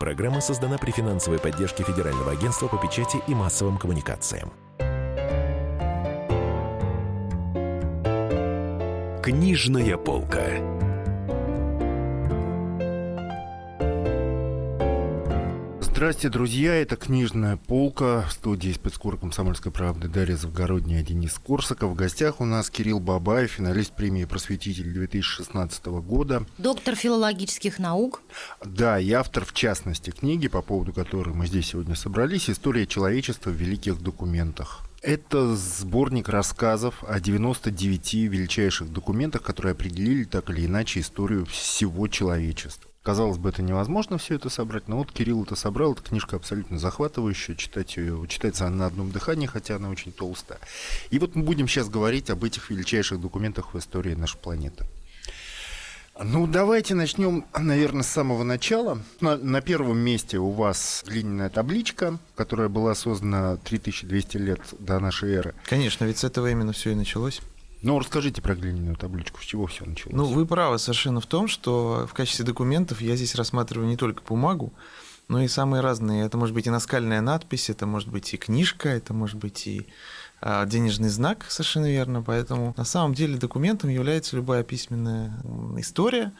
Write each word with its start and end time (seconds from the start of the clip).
Программа 0.00 0.40
создана 0.40 0.78
при 0.78 0.92
финансовой 0.92 1.38
поддержке 1.38 1.82
Федерального 1.82 2.32
агентства 2.32 2.68
по 2.68 2.78
печати 2.78 3.18
и 3.28 3.34
массовым 3.34 3.76
коммуникациям. 3.76 4.50
Книжная 9.22 9.98
полка. 9.98 10.89
Здравствуйте, 16.00 16.30
друзья. 16.30 16.74
Это 16.76 16.96
«Книжная 16.96 17.58
полка» 17.58 18.22
в 18.22 18.32
студии 18.32 18.72
спецкор 18.72 19.18
«Комсомольской 19.18 19.70
правды» 19.70 20.08
Дарья 20.08 20.34
Завгородняя, 20.34 21.02
Денис 21.02 21.38
Корсаков. 21.38 21.90
В 21.90 21.94
гостях 21.94 22.40
у 22.40 22.46
нас 22.46 22.70
Кирилл 22.70 23.00
Бабаев, 23.00 23.50
финалист 23.50 23.92
премии 23.92 24.24
«Просветитель» 24.24 24.94
2016 24.94 25.84
года. 26.00 26.46
Доктор 26.56 26.94
филологических 26.94 27.78
наук. 27.78 28.22
Да, 28.64 28.98
и 28.98 29.12
автор, 29.12 29.44
в 29.44 29.52
частности, 29.52 30.08
книги, 30.08 30.48
по 30.48 30.62
поводу 30.62 30.94
которой 30.94 31.34
мы 31.34 31.46
здесь 31.46 31.66
сегодня 31.66 31.94
собрались, 31.94 32.48
«История 32.48 32.86
человечества 32.86 33.50
в 33.50 33.56
великих 33.56 34.00
документах». 34.00 34.80
Это 35.02 35.54
сборник 35.54 36.30
рассказов 36.30 37.04
о 37.06 37.20
99 37.20 38.14
величайших 38.14 38.90
документах, 38.90 39.42
которые 39.42 39.72
определили 39.72 40.24
так 40.24 40.48
или 40.48 40.64
иначе 40.64 41.00
историю 41.00 41.44
всего 41.44 42.08
человечества. 42.08 42.89
Казалось 43.02 43.38
бы, 43.38 43.48
это 43.48 43.62
невозможно 43.62 44.18
все 44.18 44.34
это 44.34 44.50
собрать, 44.50 44.86
но 44.86 44.98
вот 44.98 45.10
Кирилл 45.10 45.44
это 45.44 45.56
собрал, 45.56 45.94
эта 45.94 46.02
книжка 46.02 46.36
абсолютно 46.36 46.78
захватывающая, 46.78 47.56
читать 47.56 47.96
ее, 47.96 48.22
читается 48.28 48.66
она 48.66 48.76
на 48.76 48.86
одном 48.86 49.10
дыхании, 49.10 49.46
хотя 49.46 49.76
она 49.76 49.88
очень 49.88 50.12
толстая. 50.12 50.60
И 51.10 51.18
вот 51.18 51.34
мы 51.34 51.42
будем 51.42 51.66
сейчас 51.66 51.88
говорить 51.88 52.28
об 52.28 52.44
этих 52.44 52.68
величайших 52.68 53.18
документах 53.18 53.72
в 53.72 53.78
истории 53.78 54.14
нашей 54.14 54.36
планеты. 54.36 54.84
Ну, 56.22 56.46
давайте 56.46 56.94
начнем, 56.94 57.46
наверное, 57.58 58.02
с 58.02 58.08
самого 58.08 58.42
начала. 58.42 58.98
На, 59.22 59.38
на 59.38 59.62
первом 59.62 59.96
месте 59.96 60.36
у 60.36 60.50
вас 60.50 61.02
глиняная 61.06 61.48
табличка, 61.48 62.18
которая 62.36 62.68
была 62.68 62.94
создана 62.94 63.56
3200 63.56 64.36
лет 64.36 64.60
до 64.78 65.00
нашей 65.00 65.32
эры. 65.32 65.54
Конечно, 65.64 66.04
ведь 66.04 66.18
с 66.18 66.24
этого 66.24 66.50
именно 66.50 66.74
все 66.74 66.90
и 66.90 66.94
началось. 66.94 67.40
Ну, 67.82 67.98
расскажите 67.98 68.42
про 68.42 68.54
глиняную 68.54 68.96
табличку, 68.96 69.40
с 69.40 69.44
чего 69.44 69.66
все 69.66 69.86
началось? 69.86 70.14
Ну, 70.14 70.24
вы 70.26 70.44
правы 70.44 70.78
совершенно 70.78 71.20
в 71.20 71.26
том, 71.26 71.48
что 71.48 72.06
в 72.06 72.12
качестве 72.12 72.44
документов 72.44 73.00
я 73.00 73.16
здесь 73.16 73.34
рассматриваю 73.34 73.88
не 73.88 73.96
только 73.96 74.22
бумагу, 74.22 74.72
но 75.28 75.40
и 75.40 75.48
самые 75.48 75.80
разные. 75.80 76.26
Это 76.26 76.36
может 76.36 76.54
быть 76.54 76.66
и 76.66 76.70
наскальная 76.70 77.22
надпись, 77.22 77.70
это 77.70 77.86
может 77.86 78.08
быть 78.08 78.34
и 78.34 78.36
книжка, 78.36 78.90
это 78.90 79.14
может 79.14 79.36
быть 79.36 79.66
и 79.66 79.86
а, 80.42 80.66
денежный 80.66 81.08
знак, 81.08 81.46
совершенно 81.48 81.90
верно. 81.90 82.22
Поэтому 82.22 82.74
на 82.76 82.84
самом 82.84 83.14
деле 83.14 83.38
документом 83.38 83.88
является 83.88 84.36
любая 84.36 84.62
письменная 84.62 85.42
история. 85.78 86.32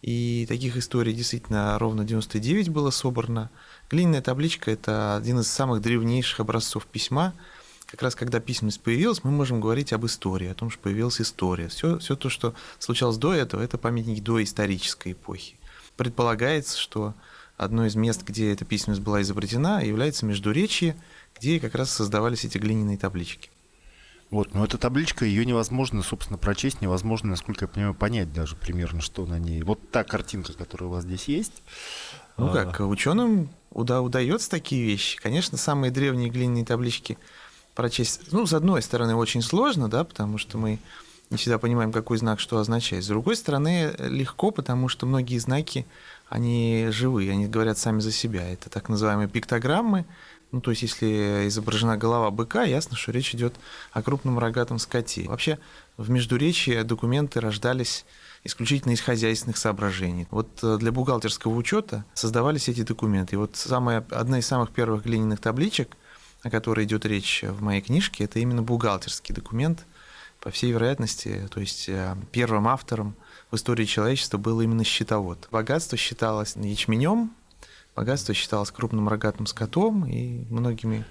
И 0.00 0.46
таких 0.48 0.76
историй 0.76 1.12
действительно 1.12 1.78
ровно 1.78 2.04
99 2.04 2.68
было 2.68 2.90
собрано. 2.90 3.50
Глиняная 3.90 4.22
табличка– 4.22 4.70
это 4.72 5.16
один 5.16 5.40
из 5.40 5.48
самых 5.48 5.82
древнейших 5.82 6.40
образцов 6.40 6.86
письма– 6.86 7.34
как 7.86 8.02
раз 8.02 8.14
когда 8.14 8.40
письменность 8.40 8.80
появилась, 8.80 9.22
мы 9.22 9.30
можем 9.30 9.60
говорить 9.60 9.92
об 9.92 10.04
истории, 10.06 10.48
о 10.48 10.54
том, 10.54 10.70
что 10.70 10.80
появилась 10.80 11.20
история. 11.20 11.68
Все, 11.68 11.98
все 11.98 12.16
то, 12.16 12.28
что 12.28 12.54
случалось 12.78 13.16
до 13.16 13.32
этого, 13.32 13.62
это 13.62 13.78
памятники 13.78 14.20
до 14.20 14.42
исторической 14.42 15.12
эпохи. 15.12 15.56
Предполагается, 15.96 16.78
что 16.78 17.14
одно 17.56 17.86
из 17.86 17.94
мест, 17.94 18.22
где 18.24 18.52
эта 18.52 18.64
письменность 18.64 19.02
была 19.02 19.22
изобретена, 19.22 19.80
является 19.80 20.26
Междуречье, 20.26 20.96
где 21.38 21.60
как 21.60 21.74
раз 21.74 21.90
создавались 21.90 22.44
эти 22.44 22.58
глиняные 22.58 22.98
таблички. 22.98 23.50
Вот, 24.30 24.54
но 24.54 24.64
эта 24.64 24.76
табличка, 24.76 25.24
ее 25.24 25.46
невозможно, 25.46 26.02
собственно, 26.02 26.36
прочесть, 26.36 26.80
невозможно, 26.80 27.30
насколько 27.30 27.64
я 27.64 27.68
понимаю, 27.68 27.94
понять 27.94 28.32
даже 28.32 28.56
примерно, 28.56 29.00
что 29.00 29.24
на 29.24 29.38
ней. 29.38 29.62
Вот 29.62 29.92
та 29.92 30.02
картинка, 30.02 30.52
которая 30.52 30.88
у 30.88 30.92
вас 30.92 31.04
здесь 31.04 31.28
есть. 31.28 31.62
Ну 32.36 32.52
как, 32.52 32.80
ученым 32.80 33.50
уда- 33.70 34.02
удается 34.02 34.50
такие 34.50 34.84
вещи. 34.84 35.16
Конечно, 35.18 35.56
самые 35.56 35.92
древние 35.92 36.28
глиняные 36.28 36.64
таблички– 36.64 37.16
прочесть. 37.76 38.32
Ну, 38.32 38.46
с 38.46 38.52
одной 38.52 38.82
стороны, 38.82 39.14
очень 39.14 39.42
сложно, 39.42 39.88
да, 39.88 40.02
потому 40.02 40.38
что 40.38 40.58
мы 40.58 40.80
не 41.30 41.36
всегда 41.36 41.58
понимаем, 41.58 41.92
какой 41.92 42.18
знак 42.18 42.40
что 42.40 42.58
означает. 42.58 43.04
С 43.04 43.08
другой 43.08 43.36
стороны, 43.36 43.94
легко, 43.98 44.50
потому 44.50 44.88
что 44.88 45.06
многие 45.06 45.38
знаки, 45.38 45.86
они 46.28 46.88
живые, 46.90 47.32
они 47.32 47.46
говорят 47.46 47.78
сами 47.78 48.00
за 48.00 48.12
себя. 48.12 48.48
Это 48.48 48.70
так 48.70 48.88
называемые 48.88 49.28
пиктограммы. 49.28 50.06
Ну, 50.52 50.60
то 50.60 50.70
есть, 50.70 50.82
если 50.82 51.44
изображена 51.48 51.96
голова 51.96 52.30
быка, 52.30 52.62
ясно, 52.62 52.96
что 52.96 53.12
речь 53.12 53.34
идет 53.34 53.54
о 53.92 54.02
крупном 54.02 54.38
рогатом 54.38 54.78
скоте. 54.78 55.28
Вообще, 55.28 55.58
в 55.96 56.08
Междуречии 56.08 56.82
документы 56.82 57.40
рождались 57.40 58.06
исключительно 58.44 58.92
из 58.92 59.00
хозяйственных 59.00 59.56
соображений. 59.56 60.28
Вот 60.30 60.48
э, 60.62 60.76
для 60.78 60.92
бухгалтерского 60.92 61.52
учета 61.52 62.04
создавались 62.14 62.68
эти 62.68 62.82
документы. 62.82 63.34
И 63.34 63.38
вот 63.38 63.56
самая, 63.56 64.06
одна 64.10 64.38
из 64.38 64.46
самых 64.46 64.70
первых 64.70 65.04
глиняных 65.04 65.40
табличек– 65.40 65.96
о 66.46 66.50
которой 66.50 66.84
идет 66.84 67.04
речь 67.04 67.42
в 67.42 67.60
моей 67.60 67.80
книжке, 67.80 68.22
это 68.22 68.38
именно 68.38 68.62
бухгалтерский 68.62 69.34
документ. 69.34 69.84
По 70.40 70.52
всей 70.52 70.70
вероятности, 70.70 71.48
то 71.50 71.58
есть 71.58 71.88
э, 71.88 72.14
первым 72.30 72.68
автором 72.68 73.16
в 73.50 73.56
истории 73.56 73.84
человечества 73.84 74.38
был 74.38 74.60
именно 74.60 74.84
счетовод. 74.84 75.48
Богатство 75.50 75.98
считалось 75.98 76.54
ячменем, 76.54 77.32
богатство 77.96 78.32
считалось 78.32 78.70
крупным 78.70 79.08
рогатым 79.08 79.46
скотом 79.46 80.06
и 80.06 80.44
многими 80.48 81.04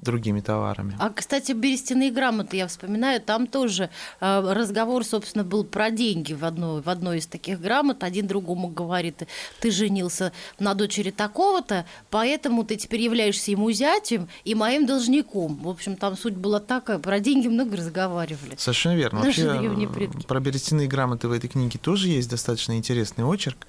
другими 0.00 0.40
товарами. 0.40 0.96
А, 0.98 1.10
кстати, 1.10 1.52
берестяные 1.52 2.12
грамоты 2.12 2.56
я 2.56 2.66
вспоминаю, 2.68 3.20
там 3.20 3.46
тоже 3.46 3.90
э, 4.20 4.52
разговор, 4.52 5.04
собственно, 5.04 5.44
был 5.44 5.64
про 5.64 5.90
деньги 5.90 6.34
в 6.34 6.44
одной, 6.44 6.82
в 6.82 6.88
одной 6.88 7.18
из 7.18 7.26
таких 7.26 7.60
грамот. 7.60 8.04
Один 8.04 8.26
другому 8.26 8.68
говорит, 8.68 9.24
ты 9.60 9.70
женился 9.70 10.32
на 10.58 10.74
дочери 10.74 11.10
такого-то, 11.10 11.84
поэтому 12.10 12.64
ты 12.64 12.76
теперь 12.76 13.00
являешься 13.00 13.50
ему 13.50 13.70
зятем 13.72 14.28
и 14.44 14.54
моим 14.54 14.86
должником. 14.86 15.56
В 15.56 15.68
общем, 15.68 15.96
там 15.96 16.16
суть 16.16 16.34
была 16.34 16.60
такая, 16.60 16.98
про 16.98 17.18
деньги 17.18 17.48
много 17.48 17.76
разговаривали. 17.76 18.54
Совершенно 18.56 18.94
верно. 18.94 19.24
Наши 19.24 19.48
Вообще, 19.48 20.22
про 20.26 20.40
берестяные 20.40 20.86
грамоты 20.86 21.28
в 21.28 21.32
этой 21.32 21.48
книге 21.48 21.78
тоже 21.78 22.08
есть 22.08 22.30
достаточно 22.30 22.76
интересный 22.76 23.24
очерк 23.24 23.66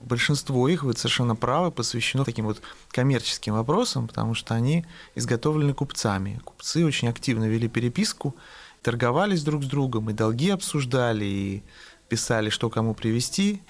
большинство 0.00 0.68
их, 0.68 0.82
вы 0.82 0.94
совершенно 0.94 1.36
правы, 1.36 1.70
посвящено 1.70 2.24
таким 2.24 2.46
вот 2.46 2.60
коммерческим 2.90 3.54
вопросам, 3.54 4.08
потому 4.08 4.34
что 4.34 4.54
они 4.54 4.84
изготовлены 5.14 5.74
купцами. 5.74 6.40
Купцы 6.44 6.84
очень 6.84 7.08
активно 7.08 7.44
вели 7.44 7.68
переписку, 7.68 8.34
торговались 8.82 9.42
друг 9.42 9.62
с 9.64 9.66
другом, 9.66 10.10
и 10.10 10.14
долги 10.14 10.50
обсуждали, 10.50 11.24
и 11.24 11.62
писали, 12.08 12.50
что 12.50 12.70
кому 12.70 12.94
привезти. 12.94 13.62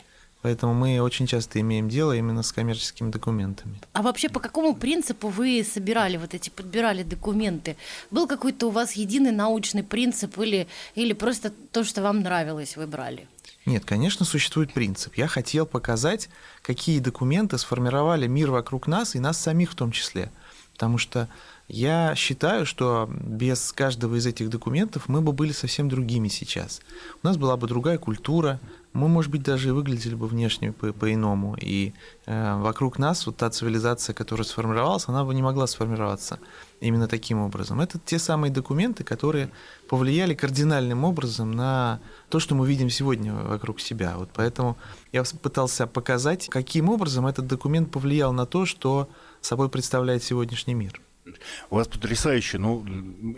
Поэтому 0.42 0.72
мы 0.72 1.00
очень 1.00 1.26
часто 1.26 1.60
имеем 1.60 1.88
дело 1.88 2.12
именно 2.12 2.42
с 2.42 2.52
коммерческими 2.52 3.10
документами. 3.10 3.80
А 3.92 4.02
вообще 4.02 4.28
по 4.28 4.40
какому 4.40 4.74
принципу 4.74 5.28
вы 5.28 5.66
собирали 5.70 6.16
вот 6.16 6.34
эти, 6.34 6.48
подбирали 6.48 7.02
документы? 7.02 7.76
Был 8.10 8.26
какой-то 8.26 8.68
у 8.68 8.70
вас 8.70 8.92
единый 8.92 9.32
научный 9.32 9.82
принцип 9.82 10.38
или, 10.38 10.66
или 10.94 11.12
просто 11.12 11.52
то, 11.72 11.84
что 11.84 12.02
вам 12.02 12.20
нравилось, 12.20 12.76
вы 12.76 12.86
брали? 12.86 13.28
Нет, 13.66 13.84
конечно, 13.84 14.24
существует 14.24 14.72
принцип. 14.72 15.14
Я 15.16 15.26
хотел 15.26 15.66
показать, 15.66 16.30
какие 16.62 16.98
документы 16.98 17.58
сформировали 17.58 18.26
мир 18.26 18.50
вокруг 18.50 18.86
нас 18.86 19.14
и 19.14 19.20
нас 19.20 19.38
самих 19.38 19.72
в 19.72 19.74
том 19.74 19.92
числе. 19.92 20.32
Потому 20.72 20.96
что 20.96 21.28
я 21.68 22.14
считаю, 22.16 22.64
что 22.64 23.08
без 23.12 23.70
каждого 23.72 24.16
из 24.16 24.26
этих 24.26 24.48
документов 24.48 25.08
мы 25.08 25.20
бы 25.20 25.32
были 25.32 25.52
совсем 25.52 25.90
другими 25.90 26.28
сейчас. 26.28 26.80
У 27.22 27.26
нас 27.26 27.36
была 27.36 27.56
бы 27.56 27.68
другая 27.68 27.98
культура, 27.98 28.58
мы, 28.92 29.08
может 29.08 29.30
быть, 29.30 29.42
даже 29.42 29.68
и 29.68 29.72
выглядели 29.72 30.14
бы 30.14 30.26
внешне 30.26 30.72
по- 30.72 30.92
по-иному. 30.92 31.56
И 31.60 31.92
э, 32.26 32.56
вокруг 32.60 32.98
нас 32.98 33.26
вот 33.26 33.36
та 33.36 33.48
цивилизация, 33.50 34.14
которая 34.14 34.44
сформировалась, 34.44 35.06
она 35.06 35.24
бы 35.24 35.34
не 35.34 35.42
могла 35.42 35.66
сформироваться 35.66 36.40
именно 36.80 37.06
таким 37.06 37.38
образом. 37.38 37.80
Это 37.80 37.98
те 37.98 38.18
самые 38.18 38.50
документы, 38.50 39.04
которые 39.04 39.50
повлияли 39.88 40.34
кардинальным 40.34 41.04
образом 41.04 41.52
на 41.52 42.00
то, 42.28 42.40
что 42.40 42.54
мы 42.54 42.66
видим 42.66 42.90
сегодня 42.90 43.32
вокруг 43.32 43.80
себя. 43.80 44.14
Вот 44.16 44.30
поэтому 44.34 44.76
я 45.12 45.22
пытался 45.42 45.86
показать, 45.86 46.48
каким 46.48 46.88
образом 46.88 47.26
этот 47.26 47.46
документ 47.46 47.90
повлиял 47.92 48.32
на 48.32 48.46
то, 48.46 48.66
что 48.66 49.08
собой 49.40 49.68
представляет 49.68 50.24
сегодняшний 50.24 50.74
мир. 50.74 51.00
У 51.70 51.76
вас 51.76 51.88
потрясающе. 51.88 52.58
Ну, 52.58 52.84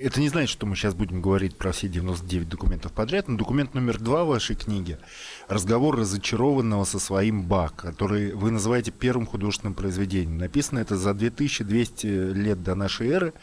это 0.00 0.20
не 0.20 0.28
значит, 0.28 0.50
что 0.50 0.66
мы 0.66 0.76
сейчас 0.76 0.94
будем 0.94 1.20
говорить 1.20 1.56
про 1.56 1.72
все 1.72 1.88
99 1.88 2.48
документов 2.48 2.92
подряд, 2.92 3.28
но 3.28 3.36
документ 3.36 3.74
номер 3.74 3.98
два 3.98 4.24
в 4.24 4.28
вашей 4.28 4.56
книге– 4.56 4.98
разговор 5.48 5.96
разочарованного 5.96 6.84
со 6.84 6.98
своим 6.98 7.42
Бак, 7.42 7.76
который 7.76 8.32
вы 8.32 8.50
называете 8.50 8.90
первым 8.90 9.26
художественным 9.26 9.74
произведением. 9.74 10.38
Написано 10.38 10.78
это 10.78 10.96
за 10.96 11.14
2200 11.14 12.06
лет 12.06 12.62
до 12.62 12.74
нашей 12.74 13.08
эры. 13.08 13.34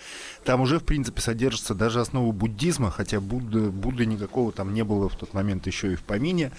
Там 0.44 0.62
уже, 0.62 0.80
в 0.80 0.84
принципе, 0.84 1.22
содержится 1.22 1.76
даже 1.76 2.02
основа 2.02 2.32
буддизма, 2.32 2.92
хотя 2.92 3.20
Будды, 3.20 3.70
Будды 3.70 4.06
никакого 4.06 4.52
там 4.52 4.74
не 4.74 4.84
было 4.84 5.10
в 5.10 5.16
тот 5.16 5.34
момент 5.34 5.68
еще 5.68 5.94
и 5.94 5.96
в 5.96 6.04
помине. 6.04 6.52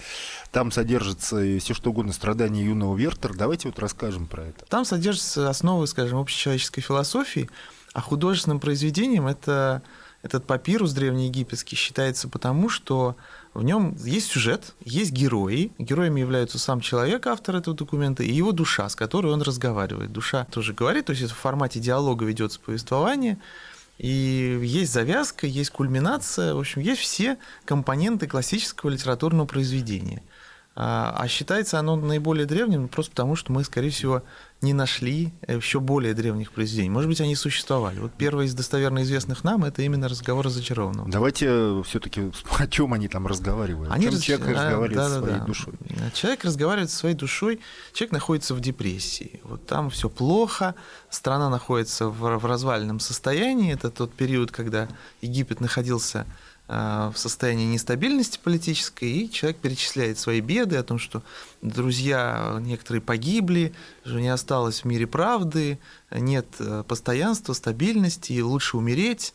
Там 0.51 0.71
содержится 0.71 1.41
все 1.59 1.73
что 1.73 1.91
угодно 1.91 2.13
страдания 2.13 2.63
юного 2.63 2.95
Вертера. 2.95 3.33
Давайте 3.33 3.67
вот 3.67 3.79
расскажем 3.79 4.27
про 4.27 4.45
это. 4.45 4.65
Там 4.65 4.85
содержатся 4.85 5.49
основы, 5.49 5.87
скажем, 5.87 6.19
общечеловеческой 6.19 6.83
философии– 6.83 7.49
а 7.93 8.01
художественным 8.01 8.59
произведением 8.59 9.27
это, 9.27 9.81
этот 10.21 10.45
папирус 10.45 10.93
древнеегипетский 10.93 11.75
считается 11.77 12.29
потому, 12.29 12.69
что 12.69 13.15
В 13.53 13.63
нем 13.63 13.95
есть 13.99 14.31
сюжет, 14.31 14.75
есть 14.85 15.11
герои. 15.11 15.71
Героями 15.77 16.21
являются 16.21 16.57
сам 16.57 16.79
человек, 16.79 17.27
автор 17.27 17.57
этого 17.57 17.75
документа, 17.75 18.23
и 18.23 18.31
его 18.31 18.53
душа, 18.53 18.87
с 18.87 18.95
которой 18.95 19.33
он 19.33 19.41
разговаривает. 19.41 20.13
Душа 20.13 20.45
тоже 20.45 20.73
говорит, 20.73 21.07
то 21.07 21.11
есть 21.11 21.31
в 21.31 21.35
формате 21.35 21.79
диалога 21.81 22.23
ведется 22.23 22.61
повествование. 22.61 23.37
И 23.97 24.57
есть 24.63 24.93
завязка, 24.93 25.47
есть 25.47 25.69
кульминация, 25.71 26.55
в 26.55 26.59
общем, 26.59 26.81
есть 26.81 27.01
все 27.01 27.37
компоненты 27.65 28.25
классического 28.25 28.89
литературного 28.89 29.45
произведения. 29.45 30.23
А, 30.73 31.13
а 31.17 31.27
считается 31.27 31.77
оно 31.77 31.97
наиболее 31.97 32.45
древним 32.45 32.87
просто 32.87 33.11
потому, 33.11 33.35
что 33.35 33.51
мы, 33.51 33.65
скорее 33.65 33.89
всего, 33.89 34.23
не 34.61 34.73
нашли 34.73 35.33
еще 35.47 35.79
более 35.79 36.13
древних 36.13 36.51
произведений. 36.51 36.89
Может 36.89 37.09
быть, 37.09 37.19
они 37.21 37.35
существовали. 37.35 37.99
Вот 37.99 38.11
первый 38.13 38.45
из 38.45 38.53
достоверно 38.53 39.01
известных 39.01 39.43
нам 39.43 39.63
это 39.63 39.81
именно 39.81 40.07
разговор 40.07 40.47
о 40.47 40.49
зачарованном. 40.49 41.09
Давайте 41.09 41.81
все-таки 41.83 42.31
о 42.57 42.67
чем 42.67 42.93
они 42.93 43.07
там 43.07 43.27
разговаривают. 43.27 43.91
Они 43.91 44.07
раз... 44.07 44.19
человек 44.21 44.47
разговаривает 44.47 44.93
да, 44.93 45.09
со 45.09 45.19
своей 45.19 45.39
да. 45.39 45.45
душой. 45.45 45.73
Человек 46.13 46.45
разговаривает 46.45 46.91
со 46.91 46.97
своей 46.97 47.15
душой. 47.15 47.59
Человек 47.93 48.13
находится 48.13 48.53
в 48.53 48.59
депрессии. 48.59 49.39
Вот 49.43 49.65
там 49.65 49.89
все 49.89 50.09
плохо. 50.09 50.75
Страна 51.09 51.49
находится 51.49 52.07
в, 52.07 52.37
в 52.37 52.45
развальном 52.45 52.99
состоянии. 52.99 53.73
Это 53.73 53.89
тот 53.89 54.13
период, 54.13 54.51
когда 54.51 54.87
Египет 55.21 55.59
находился 55.59 56.19
Э, 56.19 56.25
в 56.71 57.17
состоянии 57.17 57.65
нестабильности 57.65 58.39
политической, 58.41 59.11
и 59.11 59.29
человек 59.29 59.59
перечисляет 59.59 60.17
свои 60.17 60.39
беды 60.39 60.77
о 60.77 60.83
том, 60.83 60.99
что 60.99 61.21
друзья 61.61 62.59
некоторые 62.61 63.01
погибли, 63.01 63.73
что 64.05 64.21
не 64.21 64.29
осталось 64.29 64.81
в 64.81 64.85
мире 64.85 65.05
правды, 65.05 65.79
нет 66.11 66.47
э, 66.59 66.85
постоянства, 66.87 67.51
стабильности, 67.51 68.31
и 68.31 68.41
лучше 68.41 68.77
умереть. 68.77 69.33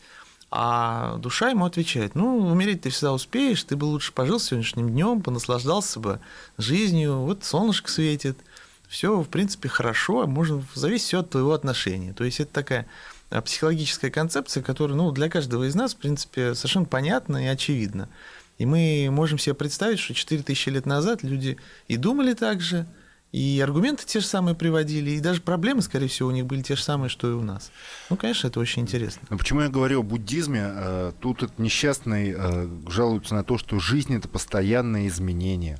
А 0.49 1.17
душа 1.17 1.49
ему 1.49 1.65
отвечает, 1.65 2.15
ну, 2.15 2.37
умереть 2.37 2.81
ты 2.81 2.89
всегда 2.89 3.13
успеешь, 3.13 3.63
ты 3.63 3.75
бы 3.75 3.85
лучше 3.85 4.13
пожил 4.13 4.39
сегодняшним 4.39 4.89
днем, 4.89 5.21
понаслаждался 5.21 5.99
бы 5.99 6.19
жизнью, 6.57 7.17
вот 7.17 7.43
солнышко 7.43 7.91
светит, 7.91 8.39
все, 8.87 9.21
в 9.21 9.27
принципе, 9.27 9.69
хорошо, 9.69 10.25
можно 10.25 10.63
зависит 10.73 11.05
все 11.05 11.19
от 11.19 11.29
твоего 11.29 11.53
отношения. 11.53 12.13
То 12.13 12.23
есть 12.23 12.39
это 12.39 12.51
такая 12.51 12.87
психологическая 13.29 14.11
концепция, 14.11 14.63
которая 14.63 14.97
ну, 14.97 15.11
для 15.11 15.29
каждого 15.29 15.65
из 15.65 15.75
нас, 15.75 15.93
в 15.93 15.97
принципе, 15.97 16.55
совершенно 16.55 16.85
понятна 16.85 17.43
и 17.43 17.47
очевидна. 17.47 18.09
И 18.57 18.65
мы 18.65 19.09
можем 19.11 19.37
себе 19.37 19.53
представить, 19.53 19.99
что 19.99 20.13
4000 20.13 20.69
лет 20.69 20.85
назад 20.85 21.23
люди 21.23 21.57
и 21.87 21.97
думали 21.97 22.33
так 22.33 22.61
же, 22.61 22.87
и 23.33 23.59
аргументы 23.59 24.05
те 24.05 24.21
же 24.21 24.25
самые 24.25 24.55
приводили, 24.55 25.11
и 25.11 25.19
даже 25.19 25.41
проблемы, 25.41 25.81
скорее 25.81 26.07
всего, 26.07 26.29
у 26.29 26.31
них 26.31 26.45
были 26.45 26.61
те 26.61 26.75
же 26.75 26.83
самые, 26.83 27.09
что 27.09 27.29
и 27.29 27.33
у 27.33 27.41
нас. 27.41 27.71
Ну, 28.09 28.15
конечно, 28.15 28.47
это 28.47 28.59
очень 28.59 28.83
интересно. 28.83 29.27
Но 29.29 29.37
почему 29.37 29.61
я 29.61 29.69
говорю 29.69 29.99
о 29.99 30.03
буддизме? 30.03 30.61
Э, 30.63 31.11
тут 31.19 31.43
этот 31.43 31.59
несчастный 31.59 32.33
э, 32.37 32.69
жалуется 32.87 33.35
на 33.35 33.43
то, 33.43 33.57
что 33.57 33.79
жизнь— 33.79 34.15
это 34.17 34.29
постоянное 34.29 35.07
изменение. 35.07 35.77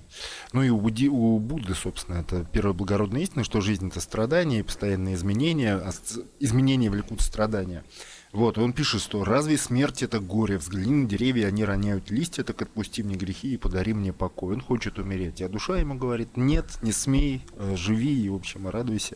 Ну 0.51 0.61
и 0.61 0.69
у, 0.69 0.77
Будди, 0.77 1.07
у 1.07 1.39
Будды, 1.39 1.73
собственно, 1.73 2.17
это 2.17 2.45
первая 2.51 2.73
благородная 2.73 3.21
истина, 3.21 3.45
что 3.45 3.61
жизнь— 3.61 3.87
это 3.89 4.01
страдание 4.01 4.59
и 4.59 4.63
постоянные 4.63 5.15
изменения, 5.15 5.75
а 5.75 5.91
изменения 6.39 6.89
влекут 6.89 7.21
страдания. 7.21 7.83
Вот, 8.33 8.57
он 8.57 8.73
пишет, 8.73 9.01
что 9.01 9.23
«Разве 9.23 9.57
смерть— 9.57 10.03
это 10.03 10.19
горе? 10.19 10.57
Взгляни 10.57 10.93
на 10.93 11.07
деревья, 11.07 11.47
они 11.47 11.63
роняют 11.63 12.11
листья, 12.11 12.43
так 12.43 12.61
отпусти 12.61 13.01
мне 13.01 13.15
грехи 13.15 13.53
и 13.53 13.57
подари 13.57 13.93
мне 13.93 14.11
покой». 14.11 14.55
Он 14.55 14.61
хочет 14.61 14.99
умереть. 14.99 15.41
А 15.41 15.47
душа 15.47 15.77
ему 15.77 15.95
говорит 15.95 16.35
«Нет, 16.35 16.65
не 16.81 16.91
смей, 16.91 17.41
э, 17.55 17.75
живи 17.77 18.25
и, 18.25 18.29
в 18.29 18.35
общем, 18.35 18.67
радуйся». 18.67 19.15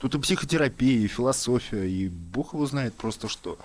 Тут 0.00 0.14
и 0.14 0.20
психотерапия, 0.20 1.00
и 1.00 1.08
философия, 1.08 1.88
и 1.88 2.08
бог 2.08 2.54
его 2.54 2.64
знает 2.66 2.94
просто 2.94 3.28
что. 3.28 3.58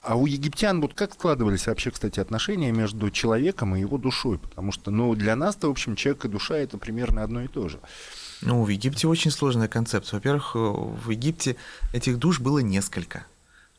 А 0.00 0.16
у 0.16 0.26
египтян 0.26 0.80
вот 0.80 0.94
как 0.94 1.12
складывались 1.12 1.68
вообще, 1.68 1.92
кстати, 1.92 2.18
отношения 2.18 2.72
между 2.72 3.10
человеком 3.10 3.76
и 3.76 3.80
его 3.80 3.98
душой? 3.98 4.38
Потому 4.38 4.72
что, 4.72 4.90
ну, 4.90 5.14
для 5.14 5.36
нас-то, 5.36 5.68
в 5.68 5.70
общем, 5.70 5.94
человек 5.94 6.24
и 6.24 6.28
душа— 6.28 6.56
это 6.58 6.78
примерно 6.78 7.22
одно 7.22 7.42
и 7.42 7.48
то 7.48 7.68
же. 7.68 7.78
Ну, 8.40 8.64
в 8.64 8.68
Египте 8.68 9.06
очень 9.06 9.30
сложная 9.30 9.68
концепция. 9.68 10.16
Во-первых, 10.16 10.56
в 10.56 11.10
Египте 11.10 11.56
этих 11.92 12.18
душ 12.18 12.40
было 12.40 12.58
несколько. 12.58 13.26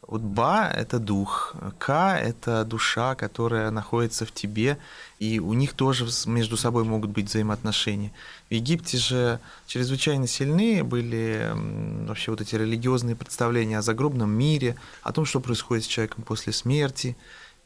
Вот 0.07 0.21
Ба– 0.21 0.69
это 0.75 0.99
дух, 0.99 1.55
К– 1.79 2.19
это 2.21 2.65
душа, 2.65 3.15
которая 3.15 3.71
находится 3.71 4.25
в 4.25 4.33
тебе, 4.33 4.77
и 5.19 5.39
у 5.39 5.53
них 5.53 5.73
тоже 5.73 6.05
между 6.25 6.57
собой 6.57 6.83
могут 6.83 7.11
быть 7.11 7.27
взаимоотношения. 7.27 8.11
В 8.49 8.53
Египте 8.53 8.97
же 8.97 9.39
чрезвычайно 9.65 10.27
сильны 10.27 10.83
были 10.83 11.51
вообще 12.05 12.31
вот 12.31 12.41
эти 12.41 12.55
религиозные 12.55 13.15
представления 13.15 13.77
о 13.77 13.81
загробном 13.81 14.29
мире, 14.29 14.75
о 15.03 15.13
том, 15.13 15.25
что 15.25 15.39
происходит 15.39 15.85
с 15.85 15.87
человеком 15.87 16.23
после 16.23 16.51
смерти. 16.51 17.15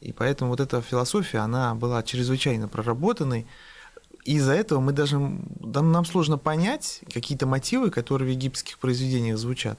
И 0.00 0.12
поэтому 0.12 0.52
вот 0.52 0.60
эта 0.60 0.80
философия, 0.80 1.38
она 1.38 1.74
была 1.74 2.02
чрезвычайно 2.04 2.68
проработанной, 2.68 3.46
из-за 4.24 4.52
этого 4.52 4.78
мы 4.78 4.92
даже, 4.92 5.18
нам 5.18 6.04
сложно 6.04 6.38
понять 6.38 7.00
какие-то 7.12 7.46
мотивы, 7.46 7.90
которые 7.90 8.28
в 8.28 8.36
египетских 8.36 8.78
произведениях 8.78 9.38
звучат 9.38 9.78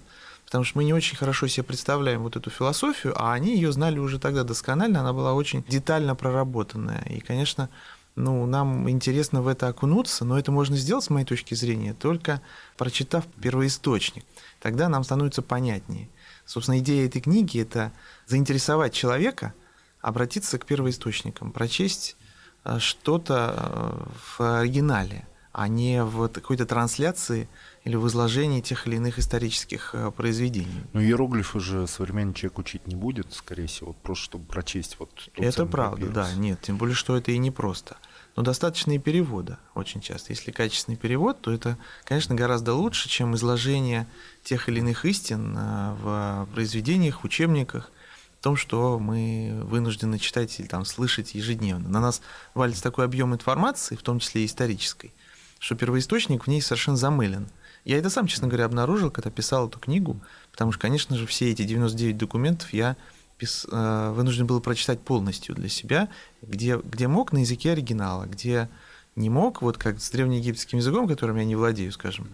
потому 0.49 0.63
что 0.63 0.79
мы 0.79 0.83
не 0.83 0.95
очень 0.95 1.15
хорошо 1.15 1.45
себе 1.45 1.63
представляем 1.63 2.23
вот 2.23 2.35
эту 2.35 2.49
философию, 2.49 3.13
а 3.15 3.33
они 3.33 3.53
ее 3.53 3.71
знали 3.71 3.99
уже 3.99 4.17
тогда 4.17 4.43
досконально, 4.43 5.01
она 5.01 5.13
была 5.13 5.35
очень 5.35 5.63
детально 5.67 6.15
проработанная. 6.15 7.03
И, 7.03 7.19
конечно, 7.19 7.69
ну, 8.15 8.47
нам 8.47 8.89
интересно 8.89 9.43
в 9.43 9.47
это 9.47 9.67
окунуться, 9.67 10.25
но 10.25 10.39
это 10.39 10.51
можно 10.51 10.75
сделать, 10.75 11.03
с 11.03 11.11
моей 11.11 11.23
точки 11.23 11.53
зрения, 11.53 11.93
только 11.93 12.41
прочитав 12.77 13.27
первоисточник. 13.39 14.25
Тогда 14.59 14.89
нам 14.89 15.03
становится 15.03 15.43
понятнее. 15.43 16.09
Собственно, 16.47 16.79
идея 16.79 17.05
этой 17.05 17.21
книги– 17.21 17.59
это 17.61 17.91
заинтересовать 18.25 18.91
человека, 18.91 19.53
обратиться 20.01 20.57
к 20.57 20.65
первоисточникам, 20.65 21.51
прочесть 21.51 22.17
э, 22.63 22.79
что-то 22.79 23.53
э, 23.55 24.09
в 24.39 24.59
оригинале, 24.61 25.27
а 25.51 25.67
не 25.67 26.03
в 26.03 26.27
какой-то 26.29 26.65
трансляции 26.65 27.47
или 27.85 27.95
в 27.95 28.07
изложении 28.07 28.61
тех 28.61 28.87
или 28.87 28.97
иных 28.97 29.19
исторических 29.19 29.91
э, 29.93 30.11
произведений. 30.11 30.83
Но 30.93 31.01
иероглифы 31.01 31.59
же 31.59 31.87
современный 31.87 32.33
человек 32.33 32.59
учить 32.59 32.87
не 32.87 32.95
будет, 32.95 33.33
скорее 33.33 33.67
всего, 33.67 33.93
просто 33.93 34.25
чтобы 34.25 34.45
прочесть 34.45 34.97
вот 34.99 35.09
Это 35.35 35.65
правда, 35.65 36.07
папирус. 36.07 36.13
да, 36.13 36.33
нет, 36.33 36.59
тем 36.61 36.77
более, 36.77 36.95
что 36.95 37.15
это 37.15 37.31
и 37.31 37.37
не 37.37 37.51
просто. 37.51 37.97
Но 38.35 38.43
достаточно 38.43 38.91
и 38.91 38.99
перевода 38.99 39.59
очень 39.75 40.01
часто. 40.01 40.31
Если 40.33 40.51
качественный 40.51 40.97
перевод, 40.97 41.41
то 41.41 41.51
это, 41.51 41.77
конечно, 42.05 42.35
гораздо 42.35 42.73
лучше, 42.73 43.09
чем 43.09 43.35
изложение 43.35 44.07
тех 44.43 44.69
или 44.69 44.79
иных 44.79 45.05
истин 45.05 45.55
э, 45.57 45.95
в 46.01 46.47
произведениях, 46.53 47.23
учебниках, 47.23 47.91
в 48.39 48.43
том, 48.43 48.55
что 48.55 48.99
мы 48.99 49.59
вынуждены 49.63 50.17
читать 50.17 50.57
или 50.59 50.67
там 50.67 50.85
слышать 50.85 51.35
ежедневно. 51.35 51.89
На 51.89 51.99
нас 51.99 52.21
валится 52.53 52.83
такой 52.83 53.03
объем 53.05 53.33
информации, 53.33 53.95
в 53.97 54.01
том 54.01 54.19
числе 54.19 54.43
и 54.43 54.45
исторической, 54.45 55.13
что 55.59 55.75
первоисточник 55.75 56.45
в 56.45 56.47
ней 56.47 56.61
совершенно 56.61 56.95
замылен. 56.95 57.49
Я 57.85 57.97
это 57.97 58.09
сам, 58.09 58.27
честно 58.27 58.47
говоря, 58.47 58.65
обнаружил, 58.65 59.11
когда 59.11 59.29
писал 59.29 59.67
эту 59.67 59.79
книгу, 59.79 60.19
потому 60.51 60.71
что, 60.71 60.81
конечно 60.81 61.17
же, 61.17 61.25
все 61.25 61.51
эти 61.51 61.63
99 61.63 62.17
документов 62.17 62.73
я 62.73 62.97
пис... 63.37 63.65
Э, 63.71 64.11
вынужден 64.11 64.45
был 64.45 64.59
прочитать 64.61 64.99
полностью 64.99 65.55
для 65.55 65.69
себя, 65.69 66.09
где, 66.41 66.77
где 66.77 67.07
мог 67.07 67.31
на 67.31 67.39
языке 67.39 67.71
оригинала, 67.71 68.25
где 68.25 68.69
не 69.15 69.29
мог, 69.29 69.61
вот 69.61 69.77
как 69.77 69.99
с 69.99 70.09
древнеегипетским 70.11 70.77
языком, 70.77 71.07
которым 71.07 71.37
я 71.37 71.45
не 71.45 71.55
владею, 71.55 71.91
скажем, 71.91 72.27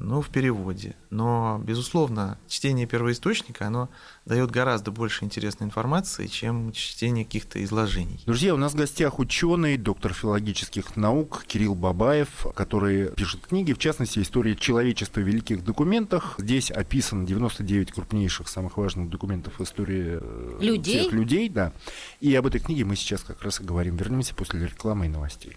ну, 0.00 0.20
в 0.20 0.28
переводе. 0.28 0.94
Но, 1.10 1.60
безусловно, 1.62 2.38
чтение 2.48 2.86
первоисточника, 2.86 3.66
оно 3.66 3.88
дает 4.26 4.50
гораздо 4.50 4.90
больше 4.90 5.24
интересной 5.24 5.66
информации, 5.66 6.26
чем 6.26 6.72
чтение 6.72 7.24
каких-то 7.24 7.62
изложений. 7.64 8.20
Друзья, 8.26 8.54
у 8.54 8.56
нас 8.56 8.72
в 8.72 8.76
гостях 8.76 9.18
ученый, 9.18 9.76
доктор 9.76 10.12
филологических 10.12 10.96
наук 10.96 11.44
Кирилл 11.46 11.74
Бабаев, 11.74 12.46
который 12.54 13.10
пишет 13.10 13.46
книги, 13.46 13.72
в 13.72 13.78
частности, 13.78 14.20
«История 14.20 14.54
человечества 14.54 15.20
в 15.20 15.24
великих 15.24 15.64
документах». 15.64 16.36
Здесь 16.38 16.70
описано 16.70 17.26
99 17.26 17.92
крупнейших, 17.92 18.48
самых 18.48 18.76
важных 18.76 19.10
документов 19.10 19.60
истории 19.60 20.18
э, 20.20 20.58
людей? 20.60 21.00
всех 21.00 21.12
людей. 21.12 21.48
Да. 21.48 21.72
И 22.20 22.34
об 22.34 22.46
этой 22.46 22.60
книге 22.60 22.84
мы 22.84 22.96
сейчас 22.96 23.22
как 23.22 23.42
раз 23.42 23.60
и 23.60 23.64
говорим. 23.64 23.96
Вернемся 23.96 24.34
после 24.34 24.64
рекламы 24.64 25.06
и 25.06 25.08
новостей. 25.08 25.56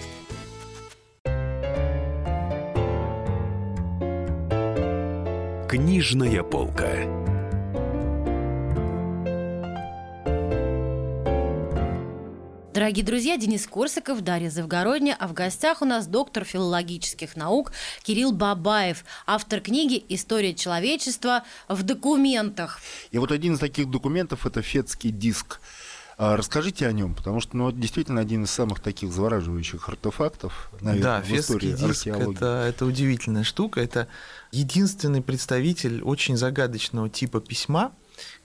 Книжная 5.71 6.43
полка. 6.43 6.91
Дорогие 12.73 13.05
друзья, 13.05 13.37
Денис 13.37 13.67
Корсаков, 13.67 14.19
Дарья 14.19 14.49
Завгородня, 14.49 15.15
а 15.17 15.29
в 15.29 15.33
гостях 15.33 15.81
у 15.81 15.85
нас 15.85 16.07
доктор 16.07 16.43
филологических 16.43 17.37
наук 17.37 17.71
Кирилл 18.03 18.33
Бабаев, 18.33 19.05
автор 19.25 19.61
книги 19.61 20.03
«История 20.09 20.53
человечества 20.53 21.43
в 21.69 21.83
документах». 21.83 22.81
И 23.11 23.17
вот 23.17 23.31
один 23.31 23.53
из 23.53 23.59
таких 23.59 23.89
документов– 23.89 24.45
это 24.47 24.61
фетский 24.61 25.09
диск. 25.09 25.61
А 26.23 26.37
расскажите 26.37 26.85
о 26.85 26.91
нем, 26.91 27.15
потому 27.15 27.41
что 27.41 27.57
ну, 27.57 27.69
это 27.69 27.79
действительно 27.79 28.21
один 28.21 28.43
из 28.43 28.51
самых 28.51 28.79
таких 28.79 29.11
завораживающих 29.11 29.89
артефактов, 29.89 30.69
наверное, 30.79 31.19
да, 31.19 31.21
в 31.21 31.31
истории 31.31 31.71
диск 31.71 32.05
археологии. 32.05 32.35
это, 32.35 32.65
это 32.69 32.85
удивительная 32.85 33.43
штука. 33.43 33.81
Это 33.81 34.07
единственный 34.51 35.23
представитель 35.23 36.03
очень 36.03 36.37
загадочного 36.37 37.09
типа 37.09 37.41
письма, 37.41 37.91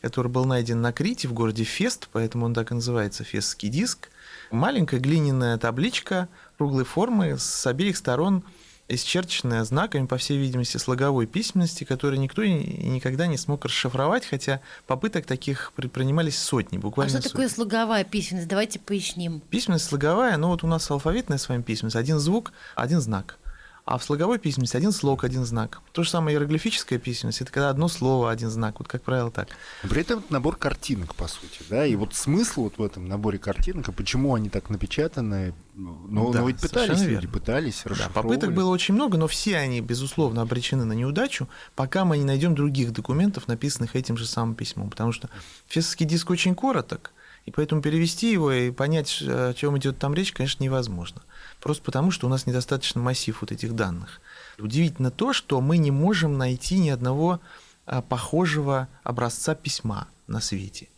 который 0.00 0.28
был 0.28 0.46
найден 0.46 0.80
на 0.80 0.90
Крите 0.90 1.28
в 1.28 1.34
городе 1.34 1.64
Фест, 1.64 2.08
поэтому 2.12 2.46
он 2.46 2.54
так 2.54 2.70
и 2.70 2.74
называется 2.74 3.24
фестский 3.24 3.68
диск. 3.68 4.08
Маленькая 4.50 4.98
глиняная 4.98 5.58
табличка 5.58 6.30
круглой 6.56 6.84
формы 6.84 7.36
с 7.38 7.66
обеих 7.66 7.98
сторон 7.98 8.42
исчерченная 8.88 9.64
знаками, 9.64 10.06
по 10.06 10.16
всей 10.16 10.38
видимости, 10.38 10.76
слоговой 10.76 11.26
письменности, 11.26 11.84
которые 11.84 12.18
никто 12.18 12.42
и 12.42 12.52
никогда 12.52 13.26
не 13.26 13.36
смог 13.36 13.64
расшифровать, 13.64 14.24
хотя 14.26 14.60
попыток 14.86 15.26
таких 15.26 15.72
предпринимались 15.74 16.38
сотни, 16.38 16.76
А 16.76 16.80
буквально 16.80 17.10
что 17.10 17.22
сотни. 17.22 17.32
такое 17.32 17.48
слоговая 17.48 18.04
письменность? 18.04 18.48
Давайте 18.48 18.78
поясним. 18.78 19.40
Письменность 19.50 19.86
слоговая, 19.86 20.36
ну 20.36 20.48
вот 20.48 20.62
у 20.62 20.66
нас 20.66 20.88
алфавитная 20.90 21.38
с 21.38 21.48
вами 21.48 21.62
письменность, 21.62 21.96
один 21.96 22.18
звук, 22.18 22.52
один 22.74 23.00
знак. 23.00 23.38
А 23.86 23.98
в 23.98 24.04
слоговой 24.04 24.40
письменности 24.40 24.76
один 24.76 24.90
слог, 24.90 25.22
один 25.22 25.44
знак. 25.44 25.80
То 25.92 26.02
же 26.02 26.10
самое 26.10 26.34
иероглифическая 26.34 26.98
письменность, 26.98 27.40
это 27.40 27.52
когда 27.52 27.70
одно 27.70 27.86
слово, 27.86 28.32
один 28.32 28.50
знак. 28.50 28.80
Вот 28.80 28.88
как 28.88 29.02
правило 29.02 29.30
так. 29.30 29.48
Но 29.84 29.88
При 29.88 30.00
этом 30.00 30.18
это 30.18 30.32
набор 30.32 30.56
картинок, 30.56 31.14
по 31.14 31.28
сути, 31.28 31.62
да, 31.70 31.86
и 31.86 31.94
вот 31.94 32.12
смысл 32.12 32.64
вот 32.64 32.78
в 32.78 32.82
этом 32.82 33.06
наборе 33.06 33.38
картинок, 33.38 33.88
и 33.88 33.92
почему 33.92 34.34
они 34.34 34.48
так 34.48 34.70
напечатаны, 34.70 35.54
ну, 35.76 36.32
Да, 36.32 36.40
ну 36.40 36.48
ведь 36.48 36.60
пытались 36.60 36.98
люди, 36.98 37.10
верно. 37.10 37.28
пытались, 37.30 37.84
Да, 37.84 38.08
попыток 38.12 38.52
было 38.54 38.70
очень 38.70 38.94
много, 38.94 39.18
но 39.18 39.28
все 39.28 39.56
они, 39.56 39.80
безусловно, 39.80 40.42
обречены 40.42 40.84
на 40.84 40.94
неудачу, 40.94 41.48
пока 41.76 42.04
мы 42.04 42.18
не 42.18 42.24
найдем 42.24 42.56
других 42.56 42.92
документов, 42.92 43.46
написанных 43.46 43.94
этим 43.94 44.16
же 44.16 44.26
самым 44.26 44.56
письмом. 44.56 44.90
Потому 44.90 45.12
что 45.12 45.30
фесовский 45.68 46.06
диск 46.06 46.28
очень 46.30 46.56
короток, 46.56 47.12
и 47.46 47.52
поэтому 47.52 47.80
перевести 47.80 48.30
его 48.30 48.52
и 48.52 48.70
понять, 48.70 49.22
о 49.22 49.54
чем 49.54 49.78
идет 49.78 49.98
там 49.98 50.14
речь, 50.14 50.32
конечно, 50.32 50.62
невозможно. 50.62 51.22
Просто 51.60 51.82
потому, 51.82 52.10
что 52.10 52.26
у 52.26 52.30
нас 52.30 52.44
недостаточно 52.46 53.00
массив 53.00 53.40
вот 53.40 53.52
этих 53.52 53.74
данных. 53.74 54.20
Удивительно 54.58 55.10
то, 55.10 55.32
что 55.32 55.60
мы 55.60 55.78
не 55.78 55.92
можем 55.92 56.36
найти 56.36 56.78
ни 56.78 56.90
одного 56.90 57.40
а, 57.86 58.02
похожего 58.02 58.88
образца 59.04 59.54
письма 59.54 60.08
на 60.26 60.40
свете. 60.40 60.88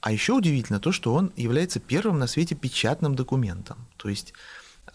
А 0.00 0.12
еще 0.12 0.34
удивительно 0.34 0.78
то, 0.78 0.92
что 0.92 1.12
он 1.12 1.32
является 1.36 1.80
первым 1.80 2.20
на 2.20 2.28
свете 2.28 2.54
печатным 2.54 3.16
документом. 3.16 3.86
То 3.96 4.08
есть 4.08 4.32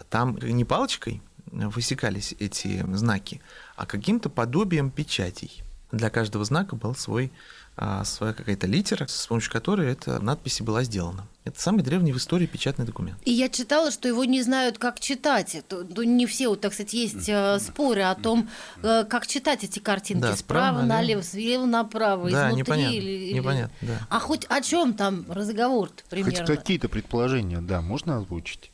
там 0.09 0.37
не 0.41 0.63
палочкой 0.63 1.21
высекались 1.51 2.33
эти 2.39 2.83
знаки, 2.95 3.41
а 3.75 3.85
каким-то 3.85 4.29
подобием 4.29 4.89
печатей. 4.89 5.63
Для 5.91 6.09
каждого 6.09 6.45
знака 6.45 6.75
был 6.75 6.95
свой, 6.95 7.31
а, 7.75 8.03
своя 8.05 8.33
какая-то 8.33 8.67
литера, 8.67 9.07
с 9.07 9.25
помощью 9.27 9.51
которой 9.51 9.91
эта 9.91 10.19
надпись 10.19 10.61
была 10.61 10.83
сделана. 10.83 11.27
Это 11.43 11.59
самый 11.59 11.83
древний 11.83 12.13
в 12.13 12.17
истории 12.17 12.45
печатный 12.45 12.85
документ. 12.85 13.17
И 13.25 13.31
я 13.31 13.49
читала, 13.49 13.91
что 13.91 14.07
его 14.07 14.23
не 14.25 14.41
знают, 14.43 14.77
как 14.77 14.99
читать. 14.99 15.55
Это, 15.55 15.85
ну, 15.89 16.03
не 16.03 16.25
все, 16.25 16.47
вот, 16.49 16.61
так 16.61 16.73
сказать, 16.73 16.93
есть 16.93 17.27
э, 17.27 17.59
споры 17.59 18.03
о 18.03 18.15
том, 18.15 18.47
э, 18.81 19.03
как 19.09 19.27
читать 19.27 19.63
эти 19.63 19.79
картинки. 19.79 20.21
Да, 20.21 20.35
справа 20.37 20.75
справа 20.77 20.85
налево, 20.85 21.23
слева 21.23 21.65
направо, 21.65 22.29
Да, 22.29 22.47
изнутри. 22.49 22.59
непонятно, 22.61 22.95
или- 22.95 23.11
или- 23.11 23.33
непонятно, 23.33 23.75
да. 23.81 23.99
А 24.09 24.19
хоть 24.19 24.45
о 24.49 24.61
чем 24.61 24.93
там 24.93 25.25
разговор-то 25.29 26.01
Хоть 26.03 26.09
примерно? 26.09 26.45
какие-то 26.45 26.87
предположения, 26.89 27.59
да, 27.59 27.81
можно 27.81 28.17
озвучить? 28.17 28.71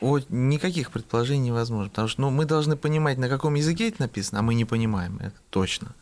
О, 0.00 0.18
никаких 0.28 0.90
предположений 0.90 1.46
невозможно, 1.46 1.88
потому 1.88 2.08
что 2.08 2.20
ну, 2.22 2.30
мы 2.30 2.44
должны 2.44 2.76
понимать, 2.76 3.18
на 3.18 3.28
каком 3.28 3.54
языке 3.54 3.88
это 3.88 4.02
написано, 4.02 4.40
а 4.40 4.42
мы 4.42 4.54
не 4.54 4.64
понимаем, 4.64 5.18
это 5.18 5.36
точно. 5.50 5.94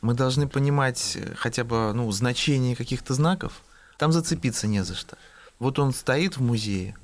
Мы 0.00 0.14
должны 0.14 0.48
понимать 0.48 1.16
э, 1.16 1.34
хотя 1.34 1.64
бы 1.64 1.92
ну, 1.92 2.10
значение 2.12 2.76
каких-то 2.76 3.14
знаков, 3.14 3.62
там 3.98 4.12
зацепиться 4.12 4.66
не 4.66 4.84
за 4.84 4.94
что. 4.94 5.16
Вот 5.58 5.78
он 5.78 5.92
стоит 5.92 6.36
в 6.36 6.42
музее, 6.42 6.96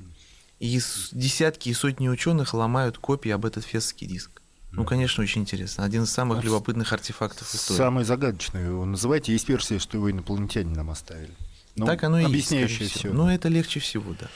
и 0.60 0.80
десятки 1.10 1.70
и 1.70 1.74
сотни 1.74 2.08
ученых 2.08 2.54
ломают 2.54 2.98
копии 2.98 3.30
об 3.30 3.44
этот 3.46 3.64
фесский 3.64 4.06
диск. 4.06 4.30
Ну, 4.70 4.84
конечно, 4.84 5.22
очень 5.22 5.42
интересно. 5.42 5.84
Один 5.84 6.04
из 6.04 6.10
самых 6.10 6.42
любопытных 6.44 6.92
артефактов 6.92 7.54
истории. 7.54 7.76
Самый 7.76 8.04
загадочный 8.04 8.64
его 8.64 8.84
называйте. 8.86 9.32
Есть 9.32 9.48
версия, 9.48 9.78
что 9.78 9.98
его 9.98 10.10
инопланетяне 10.10 10.74
нам 10.74 10.90
оставили. 10.90 11.34
Ну, 11.76 11.84
так 11.86 12.02
оно 12.04 12.18
и 12.18 12.22
есть. 12.22 12.30
объясняющее 12.30 12.88
все. 12.88 12.98
всего. 13.00 13.14
Но 13.14 13.32
это 13.32 13.48
легче 13.48 13.80
всего, 13.80 14.14
да. 14.18 14.28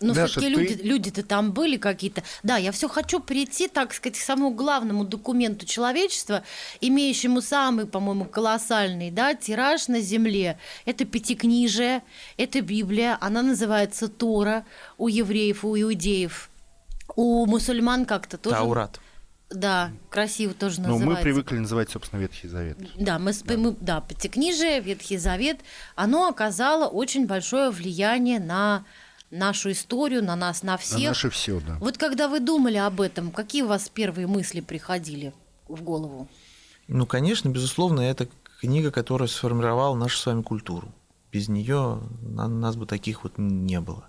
Но 0.00 0.14
Даша, 0.14 0.40
все-таки 0.40 0.54
ты- 0.54 0.60
люди, 0.60 0.82
люди-то 0.82 1.22
там 1.22 1.52
были 1.52 1.76
какие-то. 1.76 2.22
Да, 2.42 2.56
я 2.56 2.70
все 2.72 2.88
хочу 2.88 3.20
прийти, 3.20 3.68
так 3.68 3.94
сказать, 3.94 4.18
к 4.18 4.22
самому 4.22 4.50
главному 4.54 5.04
документу 5.04 5.64
человечества, 5.66 6.42
имеющему 6.80 7.40
самый, 7.40 7.86
по-моему, 7.86 8.24
колоссальный 8.26 9.10
да, 9.10 9.34
тираж 9.34 9.88
на 9.88 10.00
Земле. 10.00 10.58
Это 10.84 11.04
Пятикнижие, 11.04 12.02
это 12.36 12.60
Библия, 12.60 13.16
она 13.20 13.42
называется 13.42 14.08
Тора 14.08 14.64
у 14.98 15.08
евреев, 15.08 15.64
у 15.64 15.80
иудеев. 15.80 16.50
У 17.14 17.46
мусульман 17.46 18.04
как-то 18.04 18.36
тоже. 18.36 18.56
Таурат. 18.56 19.00
Да, 19.48 19.92
красиво 20.10 20.54
тоже 20.54 20.80
Но 20.80 20.88
называется. 20.88 21.08
Ну, 21.10 21.16
мы 21.16 21.22
привыкли 21.22 21.58
называть, 21.58 21.88
собственно, 21.88 22.20
Ветхий 22.20 22.48
Завет. 22.48 22.76
Да, 22.98 23.20
мы, 23.20 23.30
сп- 23.30 23.56
мы- 23.56 23.76
да, 23.80 24.00
Пятикнижие, 24.00 24.80
Ветхий 24.80 25.18
Завет, 25.18 25.60
оно 25.94 26.26
оказало 26.28 26.88
очень 26.88 27.26
большое 27.28 27.70
влияние 27.70 28.40
на 28.40 28.84
нашу 29.30 29.72
историю, 29.72 30.22
на 30.24 30.36
нас, 30.36 30.62
на 30.62 30.72
На 30.72 30.78
всех. 30.78 31.08
наше 31.08 31.30
все, 31.30 31.60
да. 31.60 31.76
Вот 31.80 31.98
когда 31.98 32.28
вы 32.28 32.40
думали 32.40 32.76
об 32.76 33.00
этом, 33.00 33.30
какие 33.30 33.62
у 33.62 33.68
вас 33.68 33.88
первые 33.88 34.26
мысли 34.26 34.60
приходили 34.60 35.32
в 35.68 35.82
голову? 35.82 36.28
Ну, 36.88 37.06
конечно, 37.06 37.48
безусловно, 37.48 38.00
это 38.00 38.28
книга, 38.60 38.90
которая 38.90 39.28
сформировала 39.28 39.96
нашу 39.96 40.18
с 40.18 40.26
вами 40.26 40.42
культуру. 40.42 40.92
Без 41.32 41.48
нее 41.48 42.00
нас 42.22 42.76
бы 42.76 42.86
таких 42.86 43.24
вот 43.24 43.34
не 43.36 43.80
было. 43.80 44.08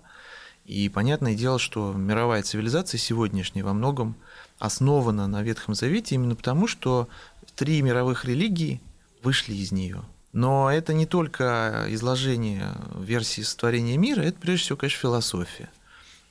И 0.64 0.88
понятное 0.88 1.34
дело, 1.34 1.58
что 1.58 1.92
мировая 1.92 2.42
цивилизация 2.42 2.98
сегодняшняя 2.98 3.64
во 3.64 3.72
многом 3.72 4.16
основана 4.58 5.26
на 5.26 5.42
Ветхом 5.42 5.74
Завете 5.74 6.14
именно 6.14 6.36
потому, 6.36 6.66
что 6.66 7.08
три 7.56 7.80
мировых 7.82 8.24
религии 8.24 8.80
вышли 9.22 9.54
из 9.54 9.72
нее. 9.72 10.02
Но 10.38 10.70
это 10.70 10.94
не 10.94 11.04
только 11.04 11.86
изложение 11.88 12.72
версии 12.96 13.40
сотворения 13.40 13.96
мира, 13.96 14.20
это 14.20 14.38
прежде 14.38 14.66
всего, 14.66 14.76
конечно, 14.76 15.00
философия. 15.00 15.68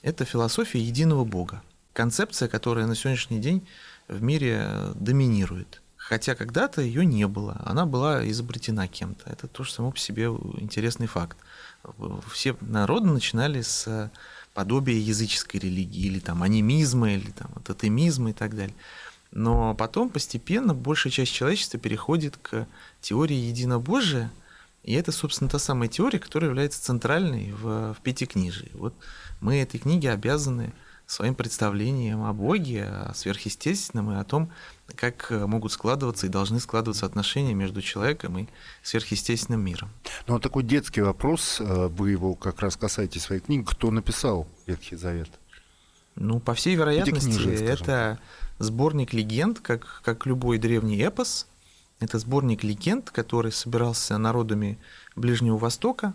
Это 0.02 0.24
философия 0.24 0.80
единого 0.80 1.26
Бога. 1.26 1.62
Концепция, 1.92 2.48
которая 2.48 2.88
на 2.88 2.96
сегодняшний 2.96 3.40
день 3.40 3.68
в 4.08 4.22
мире 4.22 4.66
доминирует. 4.96 5.82
Хотя 5.98 6.36
когда-то 6.36 6.82
ее 6.82 7.06
не 7.06 7.28
было, 7.28 7.62
она 7.66 7.86
была 7.86 8.26
изобретена 8.30 8.88
кем-то. 8.88 9.30
Это 9.30 9.46
тоже 9.48 9.74
само 9.74 9.92
по 9.92 10.00
себе 10.00 10.28
интересный 10.58 11.08
факт. 11.08 11.36
Все 12.32 12.56
народы 12.62 13.08
начинали 13.08 13.62
с 13.62 14.10
подобия 14.54 14.98
языческой 14.98 15.60
религии, 15.60 16.06
или 16.06 16.20
там 16.20 16.44
анимизма, 16.44 17.12
или 17.12 17.32
там 17.32 17.52
тотемизма 17.62 18.30
и 18.30 18.34
так 18.34 18.56
далее. 18.56 18.76
Но 19.32 19.76
потом 19.76 20.10
постепенно 20.10 20.74
большая 20.74 21.12
часть 21.12 21.34
человечества 21.34 21.80
переходит 21.80 22.38
к 22.38 22.68
теории 23.02 23.36
единобожия, 23.36 24.32
и 24.84 24.94
это, 24.94 25.12
собственно, 25.12 25.50
та 25.50 25.60
самая 25.60 25.90
теория, 25.90 26.18
которая 26.18 26.50
является 26.50 26.82
центральной 26.82 27.52
в, 27.52 27.94
в 27.94 27.98
Пятикнижии. 28.02 28.72
Вот 28.74 28.94
мы 29.42 29.58
этой 29.58 29.80
книге 29.80 30.12
обязаны 30.12 30.74
своим 31.06 31.36
представлением 31.36 32.24
о 32.24 32.34
Боге, 32.34 32.84
о 32.84 33.14
сверхъестественном 33.14 34.12
и 34.12 34.16
о 34.16 34.24
том, 34.24 34.52
как 34.96 35.32
могут 35.32 35.72
складываться 35.72 36.28
и 36.28 36.30
должны 36.30 36.60
складываться 36.60 37.06
отношения 37.06 37.54
между 37.54 37.82
человеком 37.82 38.38
и 38.40 38.48
сверхъестественным 38.84 39.62
миром. 39.62 39.90
Ну, 40.28 40.34
вот 40.34 40.44
такой 40.44 40.64
детский 40.64 41.02
вопрос, 41.02 41.58
э, 41.60 41.88
вы 41.88 42.12
его 42.12 42.36
как 42.36 42.60
раз 42.62 42.76
касаетесь 42.76 43.24
своей 43.24 43.42
книги. 43.42 43.66
Кто 43.66 43.90
написал 43.90 44.48
Ветхий 44.66 44.98
Завет? 44.98 45.30
Ну, 46.16 46.40
по 46.40 46.54
всей 46.54 46.76
вероятности, 46.76 47.64
это 47.64 48.20
сборник 48.60 49.14
легенд, 49.14 49.60
как, 49.60 50.02
как 50.04 50.26
любой 50.26 50.58
древний 50.58 50.98
эпос. 50.98 51.48
Это 52.00 52.20
сборник 52.20 52.64
легенд, 52.64 53.10
который 53.10 53.52
собирался 53.52 54.18
народами 54.18 54.78
Ближнего 55.16 55.58
Востока. 55.58 56.14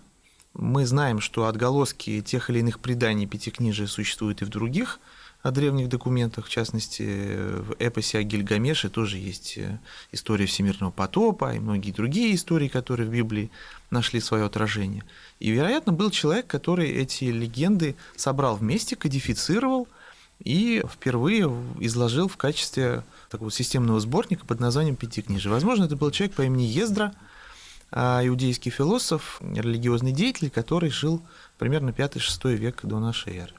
Мы 0.55 0.87
знаем, 0.87 1.21
что 1.21 1.47
отголоски 1.47 2.21
тех 2.21 2.51
или 2.51 2.61
иных 2.61 2.79
преданий 2.79 3.27
Пятикнижия 3.27 3.87
существуют 3.87 4.43
и 4.43 4.45
в 4.45 4.49
других 4.49 5.01
о 5.43 5.51
древних 5.51 5.89
документах, 5.89 6.47
в 6.47 6.49
частности, 6.49 7.03
в 7.03 7.75
эпосе 7.81 8.19
о 8.19 8.23
Гильгамеше 8.23 8.89
тоже 8.89 9.19
есть 9.19 9.59
э, 9.59 9.81
история 10.13 10.47
всемирного 10.47 10.93
потопа 10.93 11.55
и 11.55 11.59
многие 11.59 11.91
другие 11.91 12.35
истории, 12.35 12.69
которые 12.69 13.09
в 13.09 13.13
Библии 13.13 13.51
нашли 13.91 14.21
свое 14.21 14.45
отражение. 14.45 15.03
И, 15.41 15.51
вероятно, 15.51 15.93
был 15.93 16.11
человек, 16.11 16.47
который 16.47 16.91
эти 16.91 17.25
легенды 17.25 17.97
собрал 18.15 18.57
вместе, 18.57 18.95
кодифицировал 18.95 19.89
и 20.45 20.83
впервые 20.91 21.47
изложил 21.81 22.29
в 22.29 22.37
качестве 22.37 23.05
такого 23.31 23.51
системного 23.51 24.01
сборника 24.01 24.45
под 24.45 24.61
названием 24.61 24.97
«Пятикнижие». 24.97 25.53
Возможно, 25.53 25.85
это 25.85 25.97
был 25.97 26.11
человек 26.11 26.35
по 26.35 26.43
имени 26.43 26.65
Ездра, 26.65 27.15
а, 27.91 28.27
иудейский 28.27 28.71
философ, 28.71 29.41
религиозный 29.41 30.13
деятель, 30.13 30.51
который 30.51 30.91
жил 30.91 31.23
примерно 31.59 31.91
5-6 31.91 32.55
век 32.57 32.81
до 32.83 32.99
нашей 32.99 33.37
эры. 33.37 33.55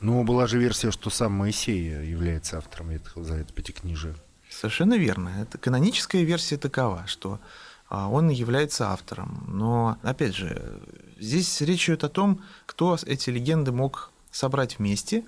Но 0.00 0.24
была 0.24 0.46
же 0.46 0.58
версия, 0.58 0.90
что 0.90 1.08
сам 1.08 1.32
Моисей 1.32 2.06
является 2.06 2.58
автором 2.58 2.90
этого, 2.90 3.24
за 3.24 3.36
это 3.36 3.52
пятикнижие. 3.52 4.14
Совершенно 4.50 4.94
верно. 4.94 5.30
Это 5.40 5.56
каноническая 5.58 6.22
версия 6.22 6.58
такова, 6.58 7.06
что 7.06 7.40
а, 7.88 8.08
он 8.08 8.28
является 8.28 8.90
автором. 8.90 9.44
Но, 9.48 9.98
опять 10.02 10.34
же, 10.34 10.80
здесь 11.18 11.60
речь 11.60 11.88
идет 11.88 12.04
о 12.04 12.08
том, 12.08 12.42
кто 12.66 12.98
эти 13.06 13.30
легенды 13.30 13.72
мог 13.72 14.10
собрать 14.30 14.78
вместе, 14.78 15.24